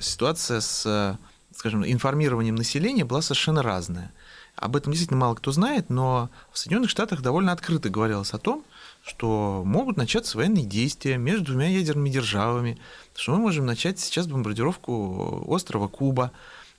ситуация 0.00 0.58
с, 0.58 1.16
скажем, 1.54 1.86
информированием 1.86 2.56
населения 2.56 3.04
была 3.04 3.22
совершенно 3.22 3.62
разная. 3.62 4.10
Об 4.56 4.74
этом 4.74 4.92
действительно 4.92 5.20
мало 5.20 5.34
кто 5.34 5.52
знает, 5.52 5.90
но 5.90 6.30
в 6.50 6.58
Соединенных 6.58 6.88
Штатах 6.88 7.20
довольно 7.20 7.52
открыто 7.52 7.90
говорилось 7.90 8.32
о 8.32 8.38
том, 8.38 8.64
что 9.04 9.62
могут 9.66 9.98
начаться 9.98 10.38
военные 10.38 10.64
действия 10.64 11.18
между 11.18 11.52
двумя 11.52 11.68
ядерными 11.68 12.08
державами, 12.08 12.78
что 13.14 13.32
мы 13.32 13.38
можем 13.38 13.66
начать 13.66 14.00
сейчас 14.00 14.26
бомбардировку 14.26 15.44
острова 15.46 15.88
Куба, 15.88 16.32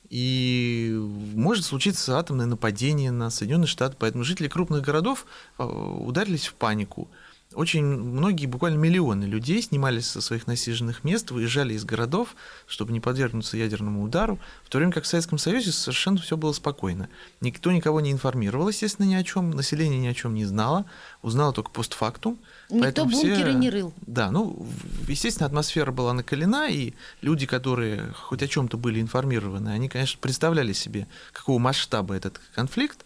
и 0.10 0.96
может 1.36 1.66
случиться 1.66 2.18
атомное 2.18 2.46
нападение 2.46 3.12
на 3.12 3.30
Соединенные 3.30 3.68
Штаты, 3.68 3.96
поэтому 4.00 4.24
жители 4.24 4.48
крупных 4.48 4.82
городов 4.82 5.26
э, 5.58 5.64
ударились 5.64 6.48
в 6.48 6.54
панику. 6.54 7.10
Очень 7.58 7.86
многие, 7.86 8.46
буквально 8.46 8.78
миллионы 8.78 9.24
людей 9.24 9.64
снимались 9.64 10.06
со 10.08 10.22
своих 10.22 10.46
насиженных 10.46 11.04
мест, 11.04 11.32
выезжали 11.32 11.74
из 11.74 11.86
городов, 11.86 12.36
чтобы 12.68 12.92
не 12.94 13.00
подвергнуться 13.00 13.58
ядерному 13.58 14.04
удару, 14.04 14.38
в 14.64 14.70
то 14.70 14.78
время 14.78 14.92
как 14.94 15.06
в 15.06 15.08
Советском 15.08 15.40
Союзе 15.40 15.72
совершенно 15.72 16.20
все 16.20 16.38
было 16.38 16.54
спокойно. 16.54 17.10
Никто 17.42 17.72
никого 17.72 18.00
не 18.00 18.12
информировал, 18.12 18.70
естественно, 18.70 19.08
ни 19.08 19.16
о 19.16 19.24
чем, 19.24 19.50
население 19.50 20.00
ни 20.00 20.06
о 20.06 20.14
чем 20.14 20.36
не 20.36 20.46
знало, 20.46 20.86
узнало 21.24 21.52
только 21.52 21.72
постфактум. 21.72 22.38
Никто 22.70 22.84
Поэтому 22.84 23.10
все- 23.10 23.30
бункеры 23.30 23.54
не 23.56 23.72
рыл. 23.72 23.92
Да, 24.06 24.30
ну, 24.30 24.64
естественно, 25.08 25.48
атмосфера 25.48 25.92
была 25.92 26.14
накалена, 26.14 26.68
и 26.70 26.94
люди, 27.22 27.48
которые 27.48 28.14
хоть 28.14 28.44
о 28.44 28.48
чем-то 28.48 28.78
были 28.78 29.02
информированы, 29.02 29.70
они, 29.70 29.90
конечно, 29.90 30.20
представляли 30.22 30.74
себе, 30.74 31.08
какого 31.34 31.58
масштаба 31.58 32.14
этот 32.14 32.40
конфликт, 32.54 33.04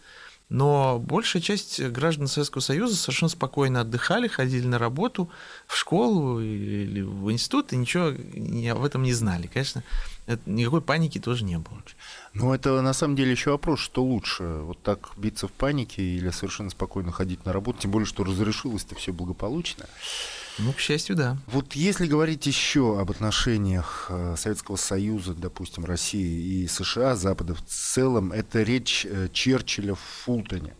но 0.52 0.98
большая 0.98 1.40
часть 1.40 1.80
граждан 1.80 2.26
Советского 2.26 2.60
Союза 2.60 2.94
совершенно 2.94 3.30
спокойно 3.30 3.80
отдыхали, 3.80 4.28
ходили 4.28 4.66
на 4.66 4.78
работу, 4.78 5.30
в 5.66 5.74
школу 5.74 6.40
или 6.40 7.00
в 7.00 7.32
институт, 7.32 7.72
и 7.72 7.76
ничего 7.76 8.08
об 8.72 8.84
этом 8.84 9.02
не 9.02 9.14
знали. 9.14 9.46
Конечно, 9.46 9.82
никакой 10.44 10.82
паники 10.82 11.18
тоже 11.18 11.44
не 11.44 11.56
было. 11.56 11.82
Ну, 12.34 12.52
это 12.52 12.82
на 12.82 12.92
самом 12.92 13.16
деле 13.16 13.30
еще 13.30 13.52
вопрос, 13.52 13.80
что 13.80 14.04
лучше, 14.04 14.44
вот 14.44 14.82
так 14.82 15.12
биться 15.16 15.48
в 15.48 15.52
панике 15.52 16.02
или 16.02 16.28
совершенно 16.28 16.68
спокойно 16.68 17.12
ходить 17.12 17.46
на 17.46 17.54
работу, 17.54 17.80
тем 17.80 17.90
более, 17.90 18.06
что 18.06 18.22
разрешилось-то 18.22 18.94
все 18.94 19.10
благополучно. 19.10 19.86
Ну, 20.58 20.72
к 20.72 20.78
счастью, 20.78 21.16
да. 21.16 21.38
Вот 21.46 21.72
если 21.72 22.06
говорить 22.06 22.46
еще 22.46 23.00
об 23.00 23.10
отношениях 23.10 24.06
э, 24.10 24.34
Советского 24.36 24.76
Союза, 24.76 25.34
допустим, 25.34 25.84
России 25.84 26.62
и 26.62 26.68
США, 26.68 27.16
Запада 27.16 27.54
в 27.54 27.62
целом, 27.64 28.32
это 28.32 28.62
речь 28.62 29.06
э, 29.08 29.28
Черчилля 29.32 29.94
в 29.94 30.00
Фултоне. 30.24 30.74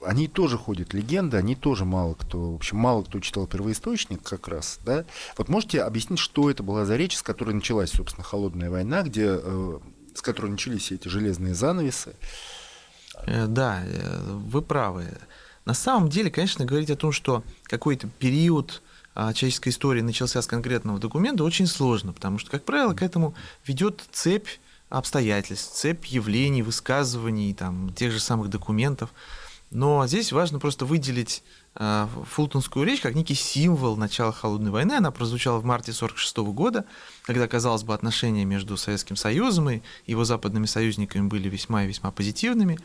Они 0.00 0.28
тоже 0.28 0.56
ходят 0.56 0.94
легенды, 0.94 1.36
они 1.36 1.54
тоже 1.54 1.84
мало 1.84 2.14
кто, 2.14 2.52
в 2.52 2.54
общем, 2.56 2.78
мало 2.78 3.04
кто 3.04 3.20
читал 3.20 3.46
первоисточник 3.46 4.22
как 4.22 4.48
раз, 4.48 4.80
да. 4.84 5.04
Вот 5.36 5.48
можете 5.48 5.82
объяснить, 5.82 6.18
что 6.18 6.50
это 6.50 6.62
была 6.62 6.84
за 6.84 6.96
речь, 6.96 7.16
с 7.16 7.22
которой 7.22 7.54
началась, 7.54 7.90
собственно, 7.90 8.24
холодная 8.24 8.70
война, 8.70 9.02
где, 9.02 9.26
э, 9.28 9.78
с 10.14 10.22
которой 10.22 10.50
начались 10.50 10.82
все 10.82 10.94
эти 10.94 11.08
железные 11.08 11.54
занавесы? 11.54 12.14
Да, 13.26 13.84
вы 14.26 14.62
правы. 14.62 15.06
На 15.64 15.74
самом 15.74 16.08
деле, 16.08 16.30
конечно, 16.30 16.64
говорить 16.64 16.90
о 16.90 16.96
том, 16.96 17.12
что 17.12 17.44
какой-то 17.64 18.08
период 18.18 18.82
человеческой 19.14 19.70
истории 19.70 20.00
начался 20.00 20.40
с 20.40 20.46
конкретного 20.46 20.98
документа, 20.98 21.44
очень 21.44 21.66
сложно, 21.66 22.12
потому 22.12 22.38
что, 22.38 22.50
как 22.50 22.64
правило, 22.64 22.94
к 22.94 23.02
этому 23.02 23.34
ведет 23.66 24.02
цепь 24.10 24.48
обстоятельств, 24.88 25.74
цепь 25.74 26.06
явлений, 26.06 26.62
высказываний, 26.62 27.54
там, 27.54 27.92
тех 27.94 28.12
же 28.12 28.20
самых 28.20 28.48
документов. 28.48 29.10
Но 29.70 30.06
здесь 30.06 30.32
важно 30.32 30.58
просто 30.58 30.84
выделить 30.84 31.42
а, 31.74 32.06
фултонскую 32.30 32.84
речь 32.84 33.00
как 33.00 33.14
некий 33.14 33.34
символ 33.34 33.96
начала 33.96 34.30
холодной 34.30 34.70
войны. 34.70 34.92
Она 34.92 35.10
прозвучала 35.10 35.58
в 35.58 35.64
марте 35.64 35.92
1946 35.92 36.54
года, 36.54 36.84
когда, 37.22 37.48
казалось 37.48 37.82
бы, 37.82 37.94
отношения 37.94 38.44
между 38.44 38.76
Советским 38.76 39.16
Союзом 39.16 39.70
и 39.70 39.80
его 40.06 40.24
западными 40.24 40.66
союзниками 40.66 41.26
были 41.26 41.48
весьма 41.48 41.84
и 41.84 41.88
весьма 41.88 42.10
позитивными. 42.10 42.78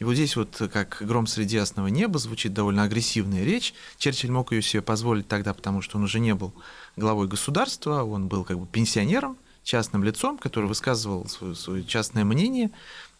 И 0.00 0.04
вот 0.04 0.14
здесь 0.14 0.34
вот, 0.34 0.60
как 0.72 0.96
гром 1.02 1.26
среди 1.26 1.56
ясного 1.56 1.88
неба, 1.88 2.18
звучит 2.18 2.54
довольно 2.54 2.84
агрессивная 2.84 3.44
речь. 3.44 3.74
Черчилль 3.98 4.30
мог 4.30 4.50
ее 4.50 4.62
себе 4.62 4.80
позволить 4.80 5.28
тогда, 5.28 5.52
потому 5.52 5.82
что 5.82 5.98
он 5.98 6.04
уже 6.04 6.20
не 6.20 6.34
был 6.34 6.54
главой 6.96 7.28
государства, 7.28 8.02
он 8.02 8.26
был 8.26 8.44
как 8.44 8.58
бы 8.58 8.66
пенсионером, 8.66 9.36
частным 9.62 10.02
лицом, 10.02 10.38
который 10.38 10.64
высказывал 10.64 11.28
свое, 11.28 11.54
свое 11.54 11.84
частное 11.84 12.24
мнение 12.24 12.70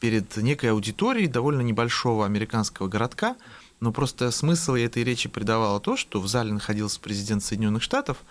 перед 0.01 0.35
некой 0.39 0.71
аудиторией 0.71 1.27
довольно 1.27 1.61
небольшого 1.61 2.25
американского 2.25 2.89
городка. 2.89 3.37
Но 3.81 3.93
просто 3.93 4.31
смысл 4.31 4.73
этой 4.73 5.05
речи 5.05 5.29
придавало 5.29 5.81
то, 5.81 5.99
что 5.99 6.19
в 6.19 6.29
зале 6.29 6.51
находился 6.51 6.99
президент 6.99 7.45
Соединенных 7.45 7.83
Штатов, 7.83 8.25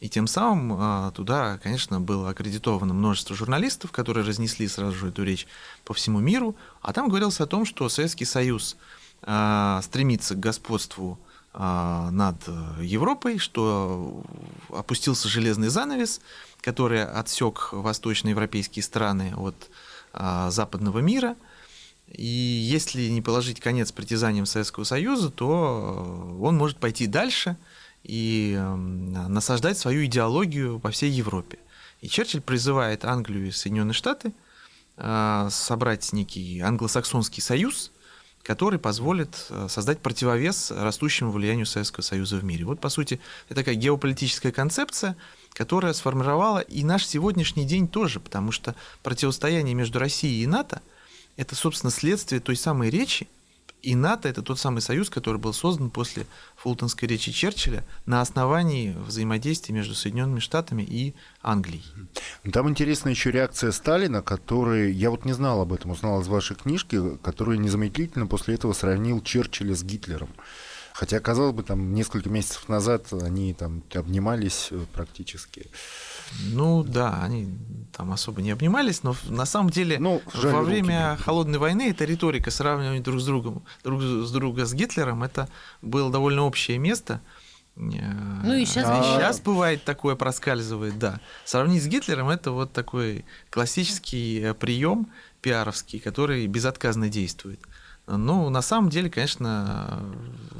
и 0.00 0.08
тем 0.08 0.26
самым 0.26 0.76
а, 0.78 1.10
туда, 1.12 1.58
конечно, 1.58 2.00
было 2.00 2.30
аккредитовано 2.30 2.92
множество 2.92 3.34
журналистов, 3.34 3.92
которые 3.92 4.26
разнесли 4.26 4.68
сразу 4.68 4.94
же 4.94 5.08
эту 5.08 5.24
речь 5.24 5.46
по 5.84 5.94
всему 5.94 6.20
миру. 6.20 6.54
А 6.82 6.92
там 6.92 7.08
говорилось 7.08 7.40
о 7.40 7.46
том, 7.46 7.64
что 7.64 7.88
Советский 7.88 8.26
Союз 8.26 8.76
а, 9.22 9.80
стремится 9.82 10.34
к 10.34 10.40
господству 10.40 11.18
а, 11.54 12.10
над 12.10 12.36
э, 12.46 12.84
Европой, 12.84 13.38
что 13.38 14.22
опустился 14.68 15.28
железный 15.28 15.68
занавес, 15.68 16.20
который 16.60 17.02
отсек 17.02 17.70
восточноевропейские 17.72 18.82
страны 18.82 19.34
от 19.36 19.56
западного 20.48 21.00
мира. 21.00 21.36
И 22.08 22.24
если 22.24 23.08
не 23.08 23.20
положить 23.20 23.60
конец 23.60 23.92
притязаниям 23.92 24.46
Советского 24.46 24.84
Союза, 24.84 25.30
то 25.30 26.36
э, 26.38 26.42
он 26.42 26.56
может 26.56 26.78
пойти 26.78 27.06
дальше 27.06 27.56
и 28.06 28.56
насаждать 29.28 29.78
свою 29.78 30.04
идеологию 30.04 30.78
по 30.78 30.90
всей 30.90 31.10
Европе. 31.10 31.58
И 32.00 32.08
Черчилль 32.08 32.40
призывает 32.40 33.04
Англию 33.04 33.48
и 33.48 33.50
Соединенные 33.50 33.94
Штаты 33.94 34.32
э, 34.96 35.48
собрать 35.50 36.12
некий 36.12 36.60
англосаксонский 36.60 37.42
союз, 37.42 37.90
который 38.42 38.78
позволит 38.78 39.46
э, 39.50 39.66
создать 39.68 40.00
противовес 40.00 40.70
растущему 40.70 41.32
влиянию 41.32 41.66
Советского 41.66 42.02
Союза 42.02 42.36
в 42.36 42.44
мире. 42.44 42.64
Вот, 42.64 42.80
по 42.80 42.90
сути, 42.90 43.18
это 43.48 43.60
такая 43.60 43.74
геополитическая 43.74 44.52
концепция, 44.52 45.16
которая 45.52 45.92
сформировала 45.94 46.60
и 46.60 46.84
наш 46.84 47.06
сегодняшний 47.06 47.64
день 47.64 47.88
тоже, 47.88 48.20
потому 48.20 48.52
что 48.52 48.76
противостояние 49.02 49.74
между 49.74 49.98
Россией 49.98 50.44
и 50.44 50.46
НАТО– 50.46 50.80
это, 51.36 51.54
собственно, 51.54 51.90
следствие 51.90 52.40
той 52.40 52.56
самой 52.56 52.90
речи, 52.90 53.28
и 53.86 53.94
НАТО– 53.94 54.28
это 54.30 54.42
тот 54.42 54.58
самый 54.58 54.80
союз, 54.80 55.10
который 55.10 55.40
был 55.40 55.52
создан 55.52 55.90
после 55.90 56.26
фултонской 56.56 57.06
речи 57.08 57.30
Черчилля 57.30 57.84
на 58.04 58.20
основании 58.20 58.92
взаимодействия 58.98 59.76
между 59.76 59.94
Соединенными 59.94 60.40
Штатами 60.40 60.82
и 60.82 61.14
Англией. 61.40 61.84
Там 62.52 62.68
интересна 62.68 63.10
еще 63.10 63.30
реакция 63.30 63.70
Сталина, 63.70 64.22
который, 64.22 64.92
я 64.92 65.10
вот 65.10 65.24
не 65.24 65.34
знал 65.34 65.60
об 65.60 65.72
этом, 65.72 65.92
узнал 65.92 66.20
из 66.20 66.26
вашей 66.26 66.56
книжки, 66.56 67.16
который 67.22 67.58
незамедлительно 67.58 68.26
после 68.26 68.54
этого 68.54 68.72
сравнил 68.72 69.22
Черчилля 69.22 69.76
с 69.76 69.84
Гитлером. 69.84 70.30
Хотя, 70.96 71.20
казалось 71.20 71.52
бы, 71.52 71.62
там 71.62 71.92
несколько 71.92 72.30
месяцев 72.30 72.70
назад 72.70 73.12
они 73.12 73.52
там 73.52 73.82
обнимались 73.94 74.68
э, 74.70 74.80
практически. 74.94 75.66
Ну 76.52 76.82
да, 76.84 77.22
они 77.22 77.54
там 77.94 78.12
особо 78.12 78.40
не 78.40 78.50
обнимались, 78.50 79.02
но 79.02 79.14
на 79.26 79.44
самом 79.44 79.68
деле 79.68 79.98
ну, 79.98 80.22
во 80.32 80.62
время 80.62 81.10
руки. 81.10 81.22
холодной 81.22 81.58
войны 81.58 81.90
эта 81.90 82.06
риторика 82.06 82.50
сравнивания 82.50 83.02
друг 83.02 83.20
с 83.20 83.26
другом, 83.26 83.62
друг 83.84 84.00
с 84.00 84.30
друга 84.30 84.64
с 84.64 84.72
Гитлером, 84.72 85.22
это 85.22 85.50
было 85.82 86.10
довольно 86.10 86.44
общее 86.44 86.78
место. 86.78 87.20
Ну 87.74 88.54
и 88.54 88.64
сейчас, 88.64 88.86
а... 88.88 89.02
сейчас 89.02 89.40
бывает 89.40 89.84
такое 89.84 90.14
проскальзывает, 90.16 90.98
да. 90.98 91.20
Сравнить 91.44 91.82
с 91.82 91.86
Гитлером 91.88 92.30
это 92.30 92.52
вот 92.52 92.72
такой 92.72 93.26
классический 93.50 94.40
э, 94.40 94.54
прием 94.54 95.08
пиаровский, 95.42 96.00
который 96.00 96.46
безотказно 96.46 97.10
действует. 97.10 97.60
Ну, 98.06 98.50
на 98.50 98.62
самом 98.62 98.88
деле, 98.88 99.10
конечно, 99.10 100.00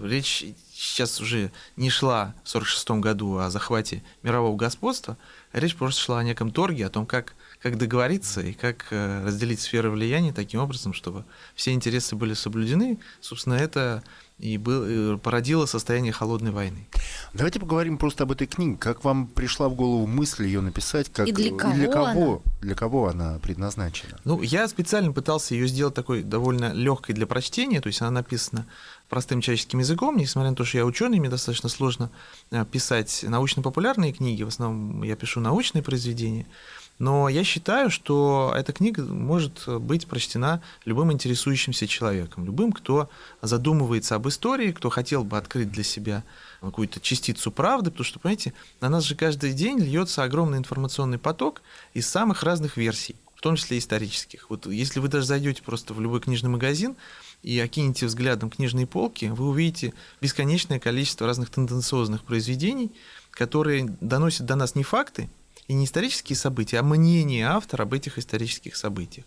речь 0.03 0.45
сейчас 0.75 1.21
уже 1.21 1.53
не 1.77 1.91
шла 1.91 2.35
в 2.45 2.49
1946 2.49 2.91
году 3.03 3.39
о 3.39 3.51
захвате 3.51 4.03
мирового 4.23 4.57
господства, 4.57 5.17
а 5.53 5.61
речь 5.61 5.77
просто 5.77 6.01
шла 6.01 6.19
о 6.19 6.25
неком 6.25 6.51
торге, 6.51 6.87
о 6.87 6.91
том, 6.91 7.07
как, 7.07 7.35
как 7.63 7.79
договориться 7.79 8.41
и 8.41 8.53
как 8.53 8.87
э, 8.91 9.25
разделить 9.25 9.61
сферы 9.61 9.91
влияния 9.91 10.33
таким 10.33 10.61
образом, 10.61 10.93
чтобы 10.93 11.25
все 11.55 11.73
интересы 11.73 12.17
были 12.17 12.35
соблюдены. 12.35 12.99
Собственно, 13.21 13.55
это 13.55 14.03
и 14.39 14.59
был, 14.59 15.19
породило 15.19 15.65
состояние 15.65 16.13
холодной 16.13 16.51
войны. 16.51 16.87
Давайте 17.33 17.59
поговорим 17.59 17.97
просто 17.97 18.25
об 18.25 18.33
этой 18.33 18.47
книге. 18.47 18.77
Как 18.77 19.03
вам 19.03 19.27
пришла 19.29 19.69
в 19.69 19.75
голову 19.75 20.07
мысль 20.07 20.45
ее 20.45 20.61
написать? 20.61 21.11
Как, 21.11 21.27
и 21.27 21.33
для 21.33 21.57
кого, 21.57 21.73
для 21.75 21.89
кого, 21.91 22.05
она? 22.05 22.41
для 22.61 22.75
кого 22.75 23.09
она 23.09 23.39
предназначена? 23.39 24.19
Ну, 24.25 24.43
я 24.43 24.69
специально 24.69 25.13
пытался 25.13 25.55
ее 25.55 25.67
сделать 25.69 25.95
такой 25.95 26.23
довольно 26.23 26.73
легкой 26.73 27.15
для 27.15 27.27
прочтения, 27.27 27.81
то 27.81 27.87
есть 27.87 28.03
она 28.03 28.11
написана 28.11 28.67
простым 29.09 29.41
человеческим 29.41 29.79
языком, 29.79 30.17
несмотря 30.17 30.51
на 30.51 30.57
то, 30.57 30.65
что 30.65 30.79
я 30.79 30.85
ученый, 30.85 31.19
мне 31.19 31.31
достаточно 31.31 31.69
сложно 31.69 32.11
э, 32.51 32.65
писать 32.71 33.25
научно-популярные 33.27 34.13
книги, 34.13 34.43
в 34.43 34.49
основном 34.49 35.03
я 35.03 35.17
пишу 35.17 35.41
научные 35.41 35.83
произведения. 35.83 36.47
Но 36.99 37.29
я 37.29 37.45
считаю, 37.45 37.91
что 37.91 38.55
эта 38.57 38.73
книга 38.73 39.03
может 39.05 39.69
быть 39.69 40.07
прочтена 40.07 40.63
любым 40.87 41.13
интересующимся 41.13 41.87
человеком, 41.87 42.47
любым, 42.47 42.73
кто 42.73 43.11
задумывается 43.43 44.15
об 44.15 44.29
истории, 44.29 44.73
кто 44.73 44.89
хотел 44.89 45.23
бы 45.23 45.37
открыть 45.37 45.71
для 45.71 45.85
себя 45.85 46.25
какую-то 46.61 47.01
частицу 47.01 47.53
правды, 47.53 47.91
потому 47.91 48.05
что, 48.05 48.19
понимаете, 48.19 48.55
на 48.81 48.89
нас 48.89 49.05
же 49.05 49.15
каждый 49.15 49.53
день 49.53 49.79
льется 49.79 50.23
огромный 50.23 50.59
информационный 50.59 51.19
поток 51.19 51.61
из 51.93 52.09
самых 52.09 52.43
разных 52.43 52.79
версий, 52.79 53.15
в 53.35 53.43
том 53.43 53.57
числе 53.57 53.77
исторических. 53.77 54.49
Вот 54.49 54.67
если 54.67 54.99
вы 54.99 55.09
даже 55.09 55.27
зайдете 55.27 55.63
просто 55.63 55.93
в 55.93 56.01
любой 56.01 56.21
книжный 56.21 56.49
магазин 56.49 56.97
и 57.43 57.61
окинете 57.61 58.07
взглядом 58.07 58.49
книжные 58.49 58.87
полки, 58.87 59.27
вы 59.27 59.47
увидите 59.49 59.93
бесконечное 60.23 60.81
количество 60.81 61.27
разных 61.27 61.51
тенденциозных 61.51 62.25
произведений, 62.25 62.91
которые 63.31 63.85
доносят 64.01 64.47
до 64.47 64.57
нас 64.57 64.75
не 64.75 64.83
факты, 64.83 65.29
и 65.69 65.75
не 65.75 65.85
исторические 65.85 66.37
события, 66.37 66.79
а 66.79 66.83
мнение 66.83 67.47
автора 67.47 67.83
об 67.83 67.95
этих 67.95 68.19
исторических 68.19 68.77
событиях. 68.77 69.27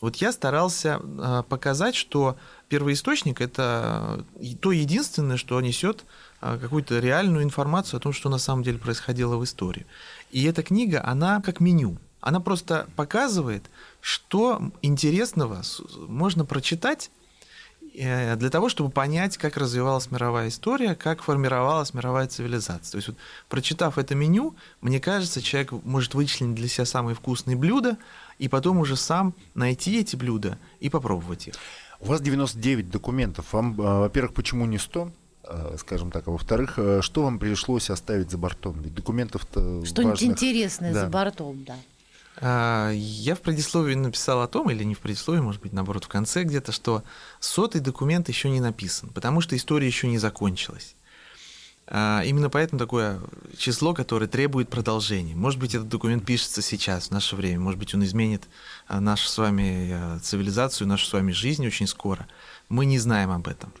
Вот 0.00 0.16
я 0.16 0.30
старался 0.30 1.00
а, 1.02 1.42
показать, 1.42 1.96
что 1.96 2.36
первоисточник– 2.68 3.40
это 3.40 4.24
то 4.60 4.70
единственное, 4.70 5.36
что 5.36 5.60
несет 5.60 6.04
а, 6.40 6.56
какую-то 6.56 7.00
реальную 7.00 7.42
информацию 7.42 7.98
о 7.98 8.00
том, 8.00 8.12
что 8.12 8.28
на 8.28 8.38
самом 8.38 8.62
деле 8.62 8.78
происходило 8.78 9.36
в 9.36 9.44
истории. 9.44 9.86
И 10.30 10.44
эта 10.44 10.62
книга, 10.62 11.02
она 11.04 11.40
как 11.40 11.58
меню. 11.58 11.98
Она 12.20 12.38
просто 12.40 12.88
показывает, 12.94 13.64
что 14.00 14.72
интересного 14.82 15.62
можно 16.06 16.44
прочитать 16.44 17.10
Э, 17.10 17.17
для 17.98 18.50
того, 18.50 18.68
чтобы 18.68 18.90
понять, 18.90 19.36
как 19.36 19.56
развивалась 19.56 20.10
мировая 20.10 20.48
история, 20.48 20.94
как 20.94 21.22
формировалась 21.22 21.94
мировая 21.94 22.28
цивилизация. 22.28 22.92
То 22.92 22.96
есть, 22.98 23.08
вот, 23.08 23.16
прочитав 23.48 23.98
это 23.98 24.14
меню, 24.14 24.54
мне 24.80 25.00
кажется, 25.00 25.42
человек 25.42 25.72
может 25.84 26.14
вычленить 26.14 26.54
для 26.54 26.68
себя 26.68 26.84
самые 26.84 27.14
вкусные 27.14 27.56
блюда, 27.56 27.96
и 28.38 28.48
потом 28.48 28.78
уже 28.78 28.96
сам 28.96 29.34
найти 29.54 29.98
эти 29.98 30.16
блюда 30.16 30.58
и 30.80 30.88
попробовать 30.88 31.48
их. 31.48 31.54
У 32.00 32.06
вас 32.06 32.20
99 32.20 32.90
документов. 32.90 33.52
Вам, 33.52 33.80
э, 33.80 33.84
во-первых, 34.00 34.34
почему 34.34 34.66
не 34.66 34.78
100? 34.78 35.10
Э, 35.44 35.76
скажем 35.78 36.10
так, 36.12 36.28
а 36.28 36.30
во-вторых, 36.30 36.78
что 37.00 37.22
вам 37.22 37.38
пришлось 37.38 37.90
оставить 37.90 38.30
за 38.30 38.38
бортом? 38.38 38.80
Ведь 38.80 38.94
документов-то 38.94 39.84
Что-нибудь 39.84 40.20
важных... 40.20 40.22
интересное 40.22 40.92
да. 40.92 41.00
за 41.00 41.10
бортом, 41.10 41.64
да. 41.64 41.76
А, 42.40 42.90
я 42.92 43.34
в 43.34 43.40
предисловии 43.40 43.94
написал 43.94 44.42
о 44.42 44.48
том, 44.48 44.70
или 44.70 44.84
не 44.84 44.94
в 44.94 45.00
предисловии, 45.00 45.40
может 45.40 45.60
быть, 45.60 45.72
наоборот, 45.72 46.04
в 46.04 46.08
конце 46.08 46.44
где-то, 46.44 46.72
что 46.72 47.02
сотый 47.40 47.80
документ 47.80 48.28
еще 48.28 48.48
не 48.48 48.60
написан, 48.60 49.08
потому 49.10 49.40
что 49.40 49.56
история 49.56 49.86
еще 49.86 50.06
не 50.08 50.18
закончилась. 50.18 50.94
А, 51.88 52.22
именно 52.24 52.50
поэтому 52.50 52.78
такое 52.78 53.20
число, 53.56 53.92
которое 53.94 54.28
требует 54.28 54.68
продолжения. 54.68 55.34
Может 55.34 55.58
быть, 55.58 55.74
этот 55.74 55.88
документ 55.88 56.24
пишется 56.24 56.62
сейчас, 56.62 57.08
в 57.08 57.10
наше 57.10 57.34
время. 57.34 57.60
Может 57.60 57.80
быть, 57.80 57.94
он 57.94 58.04
изменит 58.04 58.46
а, 58.86 59.00
нашу 59.00 59.26
с 59.28 59.38
вами 59.38 60.18
цивилизацию, 60.20 60.86
нашу 60.86 61.06
с 61.06 61.12
вами 61.12 61.32
жизнь 61.32 61.66
очень 61.66 61.86
скоро. 61.86 62.28
Мы 62.68 62.86
не 62.86 62.98
знаем 62.98 63.30
об 63.30 63.48
этом. 63.48 63.72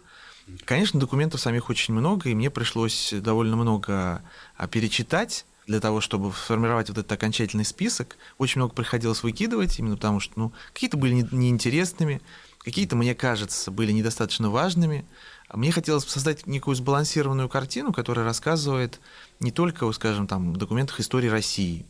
Конечно, 0.64 0.98
документов 0.98 1.40
самих 1.40 1.68
очень 1.68 1.92
много, 1.92 2.30
и 2.30 2.34
мне 2.34 2.50
пришлось 2.50 3.12
довольно 3.12 3.56
много 3.56 4.22
перечитать 4.70 5.44
для 5.68 5.80
того, 5.80 6.00
чтобы 6.00 6.32
сформировать 6.32 6.88
вот 6.88 6.96
этот 6.96 7.12
окончательный 7.12 7.64
список, 7.64 8.16
очень 8.38 8.58
много 8.58 8.74
приходилось 8.74 9.22
выкидывать, 9.22 9.78
именно 9.78 9.96
потому 9.96 10.18
что 10.18 10.32
ну, 10.36 10.52
какие-то 10.72 10.96
были 10.96 11.28
неинтересными, 11.30 12.22
какие-то, 12.64 12.96
мне 12.96 13.14
кажется, 13.14 13.70
были 13.70 13.92
недостаточно 13.92 14.48
важными. 14.48 15.04
Мне 15.52 15.70
хотелось 15.70 16.04
создать 16.04 16.46
некую 16.46 16.74
сбалансированную 16.74 17.50
картину, 17.50 17.92
которая 17.92 18.24
рассказывает 18.24 18.98
не 19.40 19.50
только, 19.50 19.92
скажем, 19.92 20.26
там, 20.26 20.54
в 20.54 20.56
документах 20.56 21.00
истории 21.00 21.28
России 21.28 21.84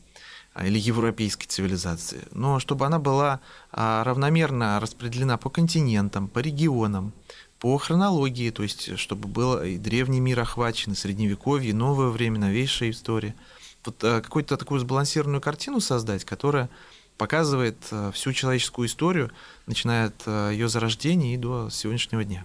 а, 0.54 0.66
или 0.66 0.78
европейской 0.78 1.46
цивилизации, 1.46 2.26
но 2.32 2.58
чтобы 2.58 2.84
она 2.84 2.98
была 2.98 3.40
а, 3.70 4.02
равномерно 4.02 4.80
распределена 4.80 5.36
по 5.36 5.50
континентам, 5.50 6.26
по 6.26 6.40
регионам, 6.40 7.12
по 7.60 7.78
хронологии, 7.78 8.50
то 8.50 8.64
есть 8.64 8.98
чтобы 8.98 9.28
был 9.28 9.62
и 9.62 9.76
древний 9.76 10.20
мир 10.20 10.40
охвачен, 10.40 10.92
и 10.92 10.96
средневековье, 10.96 11.70
и 11.70 11.74
новое 11.74 12.08
время, 12.08 12.40
новейшая 12.40 12.90
история– 12.90 13.36
вот 13.84 14.02
э, 14.04 14.20
какую-то 14.20 14.56
такую 14.56 14.80
сбалансированную 14.80 15.40
картину 15.40 15.80
создать, 15.80 16.24
которая 16.24 16.68
показывает 17.16 17.76
э, 17.90 18.10
всю 18.12 18.32
человеческую 18.32 18.86
историю, 18.86 19.30
начиная 19.66 20.06
от 20.06 20.22
э, 20.26 20.50
ее 20.52 20.68
зарождения 20.68 21.34
и 21.34 21.36
до 21.36 21.68
сегодняшнего 21.70 22.24
дня. 22.24 22.44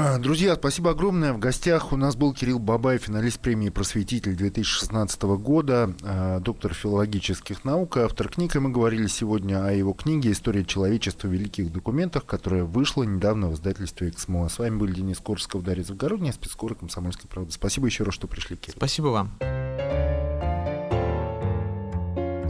А, 0.00 0.16
друзья, 0.18 0.54
спасибо 0.54 0.92
огромное. 0.92 1.32
В 1.32 1.40
гостях 1.40 1.92
у 1.92 1.96
нас 1.96 2.14
был 2.14 2.32
Кирилл 2.32 2.60
Бабай, 2.60 2.98
финалист 2.98 3.40
премии 3.40 3.68
«Просветитель» 3.68 4.36
2016 4.36 5.22
года, 5.22 5.92
доктор 6.40 6.72
филологических 6.72 7.64
наук, 7.64 7.96
автор 7.96 8.28
книг. 8.28 8.54
И 8.54 8.60
мы 8.60 8.70
говорили 8.70 9.08
сегодня 9.08 9.66
о 9.66 9.72
его 9.72 9.94
книге 9.94 10.30
«История 10.30 10.64
человечества 10.64 11.26
в 11.26 11.32
великих 11.32 11.72
документах», 11.72 12.26
которая 12.26 12.62
вышла 12.62 13.02
недавно 13.02 13.48
в 13.48 13.54
издательстве 13.54 14.10
«Эксмо». 14.10 14.48
С 14.48 14.60
вами 14.60 14.76
был 14.76 14.86
Денис 14.86 15.18
Корсков, 15.18 15.64
Дарья 15.64 15.82
Завгородняя, 15.82 16.32
спецкор 16.32 16.76
«Комсомольской 16.76 17.28
правды». 17.28 17.50
Спасибо 17.50 17.86
еще 17.86 18.04
раз, 18.04 18.14
что 18.14 18.28
пришли, 18.28 18.56
Кирилл. 18.56 18.76
Спасибо 18.76 19.08
вам. 19.08 19.32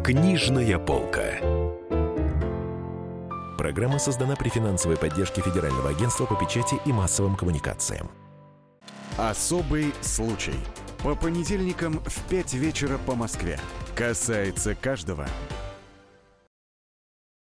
Книжная 0.05 0.79
полка. 0.79 1.58
Программа 3.59 3.99
создана 3.99 4.37
при 4.37 4.51
финансовой 4.51 4.97
поддержке 4.97 5.41
Федерального 5.41 5.91
агентства 5.91 6.27
по 6.27 6.37
печати 6.37 6.77
и 6.87 6.93
массовым 6.93 7.35
коммуникациям. 7.35 8.09
Особый 9.17 9.93
случай. 10.01 10.55
По 11.03 11.17
понедельникам 11.17 11.95
в 12.07 12.23
5 12.29 12.55
вечера 12.55 12.99
по 12.99 13.17
Москве. 13.17 13.59
Касается 13.97 14.77
каждого. 14.77 15.27